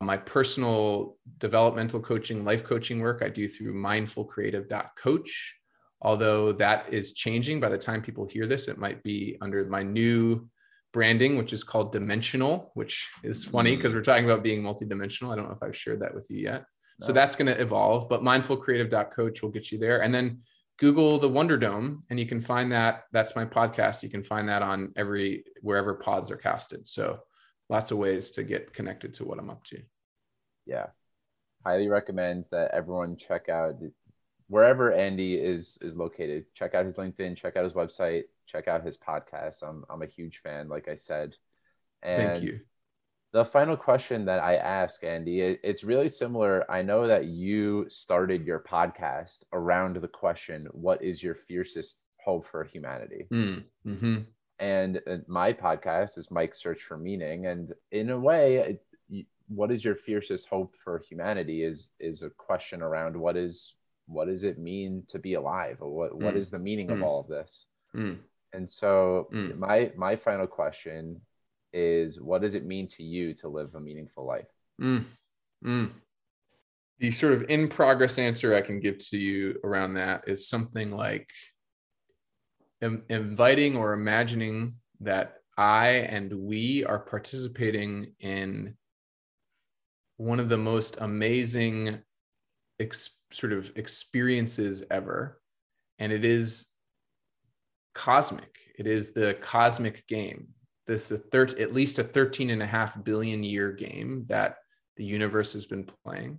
My 0.00 0.16
personal 0.16 1.16
developmental 1.38 2.00
coaching 2.00 2.44
life 2.44 2.64
coaching 2.64 3.00
work 3.00 3.22
i 3.22 3.28
do 3.28 3.46
through 3.46 3.74
mindfulcreative.coach 3.74 5.56
although 6.02 6.52
that 6.52 6.92
is 6.92 7.12
changing 7.12 7.60
by 7.60 7.68
the 7.68 7.78
time 7.78 8.02
people 8.02 8.26
hear 8.26 8.46
this 8.46 8.66
it 8.66 8.78
might 8.78 9.02
be 9.02 9.36
under 9.42 9.64
my 9.66 9.82
new 9.82 10.48
branding, 10.92 11.36
which 11.36 11.52
is 11.52 11.62
called 11.62 11.92
Dimensional, 11.92 12.70
which 12.74 13.08
is 13.22 13.44
funny 13.44 13.76
because 13.76 13.92
mm. 13.92 13.96
we're 13.96 14.02
talking 14.02 14.24
about 14.24 14.42
being 14.42 14.62
multidimensional. 14.62 15.32
I 15.32 15.36
don't 15.36 15.46
know 15.46 15.54
if 15.54 15.62
I've 15.62 15.76
shared 15.76 16.00
that 16.00 16.14
with 16.14 16.28
you 16.30 16.38
yet. 16.38 16.64
No. 17.00 17.06
So 17.06 17.12
that's 17.12 17.36
going 17.36 17.46
to 17.46 17.60
evolve, 17.60 18.08
but 18.08 18.22
mindfulcreative.coach 18.22 19.42
will 19.42 19.50
get 19.50 19.70
you 19.70 19.78
there. 19.78 20.02
And 20.02 20.12
then 20.12 20.40
Google 20.78 21.18
the 21.18 21.28
Wonder 21.28 21.56
Dome 21.58 22.04
and 22.10 22.18
you 22.18 22.26
can 22.26 22.40
find 22.40 22.72
that. 22.72 23.04
That's 23.12 23.36
my 23.36 23.44
podcast. 23.44 24.02
You 24.02 24.08
can 24.08 24.22
find 24.22 24.48
that 24.48 24.62
on 24.62 24.92
every 24.96 25.44
wherever 25.60 25.94
pods 25.94 26.30
are 26.30 26.36
casted. 26.36 26.86
So 26.86 27.20
lots 27.68 27.90
of 27.90 27.98
ways 27.98 28.30
to 28.32 28.42
get 28.42 28.72
connected 28.72 29.14
to 29.14 29.24
what 29.24 29.38
I'm 29.38 29.50
up 29.50 29.62
to. 29.64 29.80
Yeah. 30.66 30.86
Highly 31.64 31.88
recommend 31.88 32.46
that 32.50 32.70
everyone 32.72 33.16
check 33.16 33.48
out 33.48 33.74
wherever 34.48 34.92
Andy 34.92 35.34
is 35.34 35.78
is 35.82 35.96
located. 35.96 36.46
Check 36.54 36.74
out 36.74 36.86
his 36.86 36.96
LinkedIn, 36.96 37.36
check 37.36 37.56
out 37.56 37.64
his 37.64 37.74
website, 37.74 38.24
check 38.50 38.68
out 38.68 38.84
his 38.84 38.98
podcast. 38.98 39.62
I'm 39.62 39.84
I'm 39.88 40.02
a 40.02 40.06
huge 40.06 40.38
fan, 40.38 40.68
like 40.68 40.88
I 40.88 40.94
said. 40.94 41.34
And 42.02 42.32
Thank 42.32 42.44
you. 42.44 42.58
The 43.32 43.44
final 43.44 43.76
question 43.76 44.24
that 44.24 44.40
I 44.40 44.56
ask 44.56 45.04
Andy, 45.04 45.40
it, 45.40 45.60
it's 45.62 45.84
really 45.84 46.08
similar. 46.08 46.68
I 46.68 46.82
know 46.82 47.06
that 47.06 47.26
you 47.26 47.86
started 47.88 48.44
your 48.44 48.58
podcast 48.58 49.44
around 49.52 49.96
the 49.96 50.08
question, 50.08 50.66
"What 50.72 51.02
is 51.02 51.22
your 51.22 51.34
fiercest 51.34 52.04
hope 52.24 52.46
for 52.46 52.64
humanity?" 52.64 53.26
Mm, 53.32 53.64
mm-hmm. 53.86 54.16
And 54.58 55.00
uh, 55.06 55.18
my 55.28 55.52
podcast 55.52 56.18
is 56.18 56.30
Mike's 56.30 56.60
Search 56.60 56.82
for 56.82 56.96
Meaning, 56.96 57.46
and 57.46 57.72
in 57.92 58.10
a 58.10 58.18
way, 58.18 58.56
it, 58.56 58.84
what 59.50 59.72
is 59.72 59.84
your 59.84 59.96
fiercest 59.96 60.48
hope 60.48 60.76
for 60.76 61.02
humanity 61.08 61.62
is 61.64 61.90
is 61.98 62.22
a 62.22 62.30
question 62.30 62.82
around 62.82 63.16
what 63.16 63.36
is 63.36 63.74
what 64.06 64.26
does 64.26 64.44
it 64.44 64.58
mean 64.58 65.02
to 65.08 65.18
be 65.18 65.34
alive 65.34 65.76
what 65.80 66.16
what 66.16 66.34
mm. 66.34 66.36
is 66.36 66.50
the 66.50 66.58
meaning 66.58 66.88
mm. 66.88 66.94
of 66.94 67.02
all 67.02 67.20
of 67.20 67.28
this 67.28 67.66
mm. 67.94 68.16
And 68.52 68.68
so 68.68 69.28
mm. 69.32 69.56
my 69.58 69.90
my 69.96 70.16
final 70.16 70.46
question 70.46 71.20
is 71.72 72.20
what 72.20 72.42
does 72.42 72.54
it 72.54 72.64
mean 72.64 72.88
to 72.88 73.02
you 73.02 73.32
to 73.34 73.48
live 73.48 73.74
a 73.74 73.80
meaningful 73.80 74.26
life 74.26 74.48
mm. 74.80 75.04
Mm. 75.64 75.90
the 76.98 77.10
sort 77.10 77.32
of 77.32 77.44
in 77.48 77.68
progress 77.68 78.18
answer 78.18 78.54
i 78.54 78.60
can 78.60 78.80
give 78.80 78.98
to 78.98 79.16
you 79.16 79.58
around 79.64 79.94
that 79.94 80.24
is 80.26 80.48
something 80.48 80.90
like 80.90 81.28
Im- 82.80 83.04
inviting 83.08 83.76
or 83.76 83.92
imagining 83.92 84.74
that 85.00 85.36
i 85.56 85.88
and 85.88 86.32
we 86.32 86.84
are 86.84 86.98
participating 86.98 88.14
in 88.20 88.74
one 90.16 90.40
of 90.40 90.48
the 90.48 90.58
most 90.58 90.98
amazing 91.00 91.98
experiences 92.78 93.16
sort 93.32 93.52
of 93.52 93.70
experiences 93.76 94.82
ever. 94.90 95.40
And 95.98 96.12
it 96.12 96.24
is 96.24 96.66
cosmic. 97.94 98.56
It 98.78 98.86
is 98.86 99.12
the 99.12 99.34
cosmic 99.40 100.06
game. 100.06 100.48
this 100.86 101.10
a 101.10 101.18
thir- 101.18 101.58
at 101.58 101.74
least 101.74 101.98
a 101.98 102.04
13 102.04 102.50
and 102.50 102.62
a 102.62 102.66
half 102.66 103.02
billion 103.04 103.44
year 103.44 103.72
game 103.72 104.24
that 104.28 104.56
the 104.96 105.04
universe 105.04 105.52
has 105.52 105.66
been 105.66 105.88
playing 106.04 106.38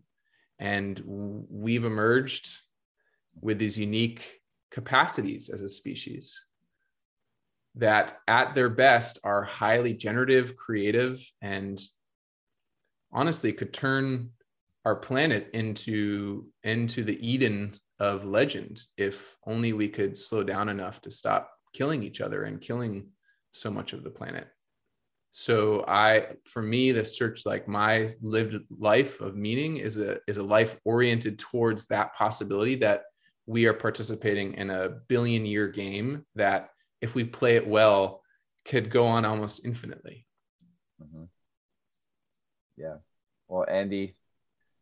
and 0.59 1.01
we've 1.05 1.85
emerged 1.85 2.49
with 3.41 3.57
these 3.57 3.77
unique 3.77 4.39
capacities 4.69 5.49
as 5.49 5.61
a 5.61 5.69
species 5.69 6.39
that 7.75 8.19
at 8.27 8.53
their 8.53 8.69
best 8.69 9.17
are 9.23 9.43
highly 9.43 9.93
generative 9.93 10.55
creative 10.55 11.19
and 11.41 11.81
honestly 13.11 13.51
could 13.51 13.73
turn 13.73 14.29
our 14.85 14.95
planet 14.95 15.49
into 15.53 16.45
into 16.63 17.03
the 17.03 17.27
eden 17.27 17.73
of 18.01 18.25
legend 18.25 18.81
if 18.97 19.37
only 19.45 19.73
we 19.73 19.87
could 19.87 20.17
slow 20.17 20.43
down 20.43 20.69
enough 20.69 20.99
to 20.99 21.11
stop 21.11 21.51
killing 21.71 22.01
each 22.01 22.19
other 22.19 22.43
and 22.45 22.59
killing 22.59 23.05
so 23.51 23.69
much 23.69 23.93
of 23.93 24.03
the 24.03 24.09
planet. 24.09 24.47
So 25.29 25.85
i 25.87 26.25
for 26.45 26.63
me 26.63 26.91
the 26.91 27.05
search 27.05 27.45
like 27.45 27.67
my 27.67 28.09
lived 28.21 28.55
life 28.79 29.21
of 29.21 29.35
meaning 29.35 29.77
is 29.77 29.97
a 29.97 30.17
is 30.27 30.37
a 30.37 30.43
life 30.43 30.77
oriented 30.83 31.37
towards 31.37 31.85
that 31.85 32.15
possibility 32.15 32.75
that 32.77 33.03
we 33.45 33.67
are 33.67 33.73
participating 33.73 34.55
in 34.55 34.71
a 34.71 34.89
billion 35.07 35.45
year 35.45 35.67
game 35.67 36.25
that 36.35 36.69
if 37.01 37.13
we 37.13 37.23
play 37.23 37.55
it 37.55 37.67
well 37.67 38.23
could 38.65 38.89
go 38.89 39.05
on 39.05 39.25
almost 39.25 39.63
infinitely. 39.63 40.25
Mm-hmm. 41.01 41.25
yeah. 42.77 42.97
Well 43.47 43.65
andy 43.69 44.15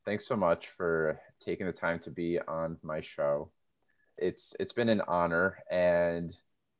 thanks 0.06 0.26
so 0.26 0.38
much 0.38 0.68
for 0.68 1.20
taking 1.40 1.66
the 1.66 1.74
time 1.74 2.00
to 2.00 2.12
be 2.12 2.40
on 2.48 2.78
my 2.84 3.02
show 3.02 3.52
it's 4.18 4.56
it's 4.60 4.74
been 4.74 4.90
an 4.90 5.02
honor 5.08 5.58
and 5.72 6.36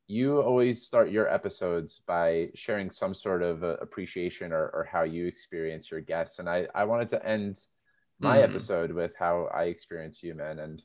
you 0.08 0.42
always 0.42 0.86
start 0.86 1.12
your 1.12 1.30
episodes 1.30 2.02
by 2.08 2.50
sharing 2.56 2.90
some 2.90 3.14
sort 3.14 3.44
of 3.44 3.64
uh, 3.64 3.78
appreciation 3.80 4.52
or, 4.52 4.70
or 4.70 4.88
how 4.92 5.04
you 5.04 5.28
experience 5.28 5.90
your 5.92 6.02
guests 6.02 6.40
and 6.40 6.50
i 6.50 6.68
i 6.76 6.84
wanted 6.84 7.08
to 7.08 7.26
end 7.26 7.58
my 8.20 8.38
mm. 8.38 8.44
episode 8.44 8.92
with 8.92 9.12
how 9.18 9.50
i 9.54 9.64
experience 9.66 10.22
you 10.22 10.34
man 10.34 10.60
and 10.60 10.82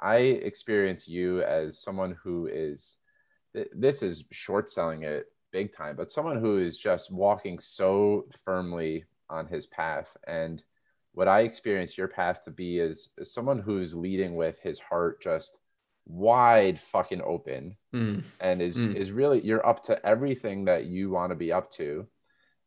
i 0.00 0.16
experience 0.16 1.06
you 1.06 1.42
as 1.42 1.80
someone 1.80 2.16
who 2.22 2.48
is 2.52 2.96
this 3.72 4.02
is 4.02 4.24
short 4.32 4.68
selling 4.68 5.04
it 5.04 5.26
big 5.52 5.72
time 5.72 5.94
but 5.94 6.10
someone 6.10 6.38
who 6.38 6.58
is 6.58 6.76
just 6.76 7.12
walking 7.12 7.60
so 7.60 8.26
firmly 8.44 9.04
on 9.30 9.46
his 9.46 9.66
path 9.66 10.16
and 10.26 10.64
what 11.14 11.28
i 11.28 11.40
experience 11.40 11.96
your 11.96 12.08
path 12.08 12.44
to 12.44 12.50
be 12.50 12.78
is, 12.78 13.10
is 13.18 13.32
someone 13.32 13.60
who's 13.60 13.94
leading 13.94 14.34
with 14.34 14.58
his 14.60 14.78
heart 14.78 15.22
just 15.22 15.58
wide 16.06 16.78
fucking 16.78 17.22
open 17.24 17.76
mm. 17.94 18.22
and 18.40 18.60
is 18.60 18.76
mm. 18.76 18.94
is 18.94 19.10
really 19.10 19.40
you're 19.44 19.66
up 19.66 19.82
to 19.82 20.06
everything 20.06 20.66
that 20.66 20.84
you 20.84 21.10
want 21.10 21.30
to 21.30 21.36
be 21.36 21.50
up 21.50 21.70
to 21.70 22.06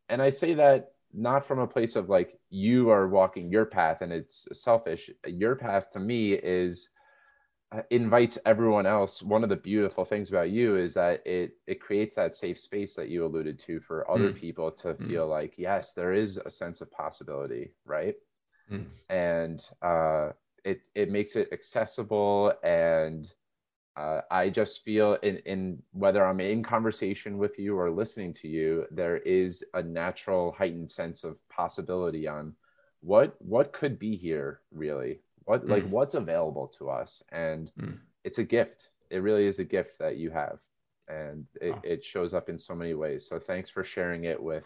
and 0.09 0.21
i 0.21 0.29
say 0.29 0.55
that 0.55 0.93
not 1.13 1.45
from 1.45 1.59
a 1.59 1.67
place 1.67 1.95
of 1.95 2.09
like 2.09 2.39
you 2.49 2.89
are 2.89 3.07
walking 3.07 3.51
your 3.51 3.65
path 3.65 4.01
and 4.01 4.11
it's 4.11 4.47
selfish 4.53 5.09
your 5.27 5.55
path 5.55 5.91
to 5.93 5.99
me 5.99 6.33
is 6.33 6.89
uh, 7.71 7.81
invites 7.91 8.37
everyone 8.45 8.85
else 8.85 9.21
one 9.21 9.43
of 9.43 9.49
the 9.49 9.55
beautiful 9.55 10.05
things 10.05 10.29
about 10.29 10.49
you 10.49 10.77
is 10.77 10.93
that 10.95 11.21
it 11.25 11.51
it 11.67 11.81
creates 11.81 12.15
that 12.15 12.33
safe 12.33 12.57
space 12.57 12.95
that 12.95 13.09
you 13.09 13.25
alluded 13.25 13.59
to 13.59 13.79
for 13.79 14.09
other 14.09 14.31
mm. 14.31 14.35
people 14.35 14.71
to 14.71 14.93
mm. 14.93 15.07
feel 15.07 15.27
like 15.27 15.53
yes 15.57 15.93
there 15.93 16.13
is 16.13 16.37
a 16.37 16.49
sense 16.49 16.81
of 16.81 16.91
possibility 16.91 17.71
right 17.85 18.15
mm. 18.71 18.85
and 19.09 19.63
uh 19.81 20.29
it 20.63 20.81
it 20.95 21.09
makes 21.09 21.35
it 21.35 21.49
accessible 21.51 22.53
and 22.63 23.31
uh, 23.97 24.21
I 24.29 24.49
just 24.49 24.85
feel 24.85 25.15
in, 25.23 25.37
in 25.37 25.81
whether 25.91 26.23
I'm 26.23 26.39
in 26.39 26.61
conversation 26.61 27.39
with 27.39 27.57
you 27.57 27.75
or 27.75 27.89
listening 27.89 28.31
to 28.33 28.47
you, 28.47 28.85
there 28.91 29.17
is 29.17 29.65
a 29.73 29.81
natural 29.81 30.51
heightened 30.51 30.91
sense 30.91 31.23
of 31.23 31.39
possibility 31.49 32.27
on 32.27 32.53
what 33.01 33.35
what 33.39 33.73
could 33.73 33.97
be 33.97 34.15
here 34.15 34.61
really, 34.71 35.21
what 35.45 35.65
mm. 35.65 35.69
like 35.69 35.87
what's 35.89 36.13
available 36.13 36.67
to 36.77 36.89
us, 36.89 37.23
and 37.31 37.71
mm. 37.79 37.97
it's 38.23 38.37
a 38.37 38.43
gift. 38.43 38.89
It 39.09 39.23
really 39.23 39.47
is 39.47 39.57
a 39.57 39.63
gift 39.63 39.97
that 39.97 40.17
you 40.17 40.29
have, 40.29 40.59
and 41.07 41.47
it, 41.59 41.75
it 41.83 42.05
shows 42.05 42.35
up 42.35 42.49
in 42.49 42.59
so 42.59 42.75
many 42.75 42.93
ways. 42.93 43.27
So 43.27 43.39
thanks 43.39 43.71
for 43.71 43.83
sharing 43.83 44.25
it 44.25 44.41
with 44.41 44.65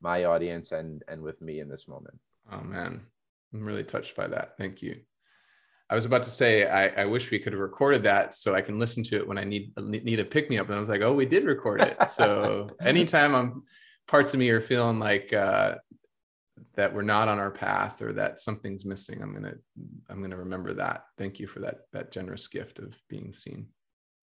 my 0.00 0.24
audience 0.24 0.72
and 0.72 1.04
and 1.06 1.22
with 1.22 1.40
me 1.40 1.60
in 1.60 1.68
this 1.68 1.86
moment. 1.86 2.18
Oh 2.50 2.60
man, 2.60 3.02
I'm 3.54 3.64
really 3.64 3.84
touched 3.84 4.16
by 4.16 4.26
that. 4.26 4.56
Thank 4.58 4.82
you. 4.82 4.96
I 5.88 5.94
was 5.94 6.06
about 6.06 6.24
to 6.24 6.30
say 6.30 6.66
I, 6.66 7.02
I, 7.02 7.04
wish 7.04 7.30
we 7.30 7.38
could 7.38 7.52
have 7.52 7.60
recorded 7.60 8.02
that 8.04 8.34
so 8.34 8.54
I 8.54 8.62
can 8.62 8.78
listen 8.78 9.04
to 9.04 9.16
it 9.16 9.28
when 9.28 9.38
I 9.38 9.44
need 9.44 9.72
need 9.76 10.18
a 10.18 10.24
pick 10.24 10.48
me 10.50 10.58
up. 10.58 10.66
And 10.66 10.76
I 10.76 10.80
was 10.80 10.88
like, 10.88 11.02
oh, 11.02 11.14
we 11.14 11.26
did 11.26 11.44
record 11.44 11.82
it. 11.82 11.96
So 12.10 12.70
anytime 12.80 13.34
I'm 13.34 13.62
parts 14.08 14.32
of 14.34 14.40
me 14.40 14.48
are 14.50 14.60
feeling 14.60 14.98
like 14.98 15.32
uh, 15.32 15.76
that 16.74 16.94
we're 16.94 17.02
not 17.02 17.28
on 17.28 17.38
our 17.38 17.50
path 17.50 18.00
or 18.02 18.14
that 18.14 18.40
something's 18.40 18.84
missing, 18.84 19.22
I'm 19.22 19.34
gonna 19.34 19.54
I'm 20.08 20.22
gonna 20.22 20.38
remember 20.38 20.72
that. 20.74 21.04
Thank 21.18 21.38
you 21.38 21.46
for 21.46 21.60
that 21.60 21.82
that 21.92 22.10
generous 22.10 22.48
gift 22.48 22.78
of 22.78 23.00
being 23.08 23.34
seen. 23.34 23.66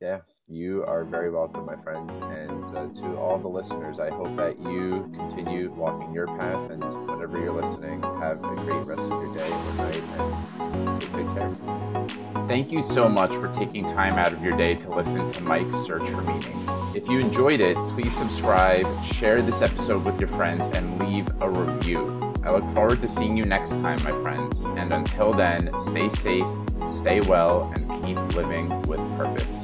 Yeah, 0.01 0.21
you 0.51 0.83
are 0.85 1.05
very 1.05 1.31
welcome, 1.31 1.65
my 1.65 1.77
friends. 1.77 2.15
And 2.17 2.65
uh, 2.75 2.87
to 3.01 3.17
all 3.17 3.37
the 3.37 3.47
listeners, 3.47 3.99
I 3.99 4.09
hope 4.09 4.35
that 4.35 4.59
you 4.59 5.09
continue 5.15 5.71
walking 5.71 6.13
your 6.13 6.27
path. 6.27 6.69
And 6.69 6.83
whenever 7.07 7.39
you're 7.39 7.53
listening, 7.53 8.01
have 8.01 8.43
a 8.43 8.55
great 8.55 8.85
rest 8.85 9.09
of 9.09 9.09
your 9.09 9.33
day 9.33 9.49
or 9.49 9.73
night 9.75 10.03
and 10.17 11.01
take 11.01 11.13
good 11.13 11.27
care. 11.27 12.47
Thank 12.47 12.71
you 12.71 12.81
so 12.81 13.07
much 13.07 13.31
for 13.31 13.47
taking 13.53 13.85
time 13.85 14.15
out 14.15 14.33
of 14.33 14.43
your 14.43 14.51
day 14.57 14.75
to 14.75 14.89
listen 14.89 15.29
to 15.31 15.43
Mike's 15.43 15.77
Search 15.77 16.07
for 16.09 16.21
Meaning. 16.21 16.67
If 16.93 17.07
you 17.07 17.19
enjoyed 17.19 17.61
it, 17.61 17.77
please 17.93 18.15
subscribe, 18.15 18.85
share 19.05 19.41
this 19.41 19.61
episode 19.61 20.03
with 20.03 20.19
your 20.19 20.29
friends, 20.29 20.67
and 20.75 20.99
leave 20.99 21.27
a 21.39 21.49
review. 21.49 22.33
I 22.43 22.51
look 22.51 22.65
forward 22.73 22.99
to 23.01 23.07
seeing 23.07 23.37
you 23.37 23.43
next 23.43 23.71
time, 23.71 24.03
my 24.03 24.11
friends. 24.21 24.63
And 24.63 24.91
until 24.91 25.31
then, 25.31 25.71
stay 25.79 26.09
safe, 26.09 26.43
stay 26.89 27.21
well, 27.21 27.71
and 27.75 28.03
keep 28.03 28.17
living 28.35 28.67
with 28.81 28.99
purpose. 29.15 29.63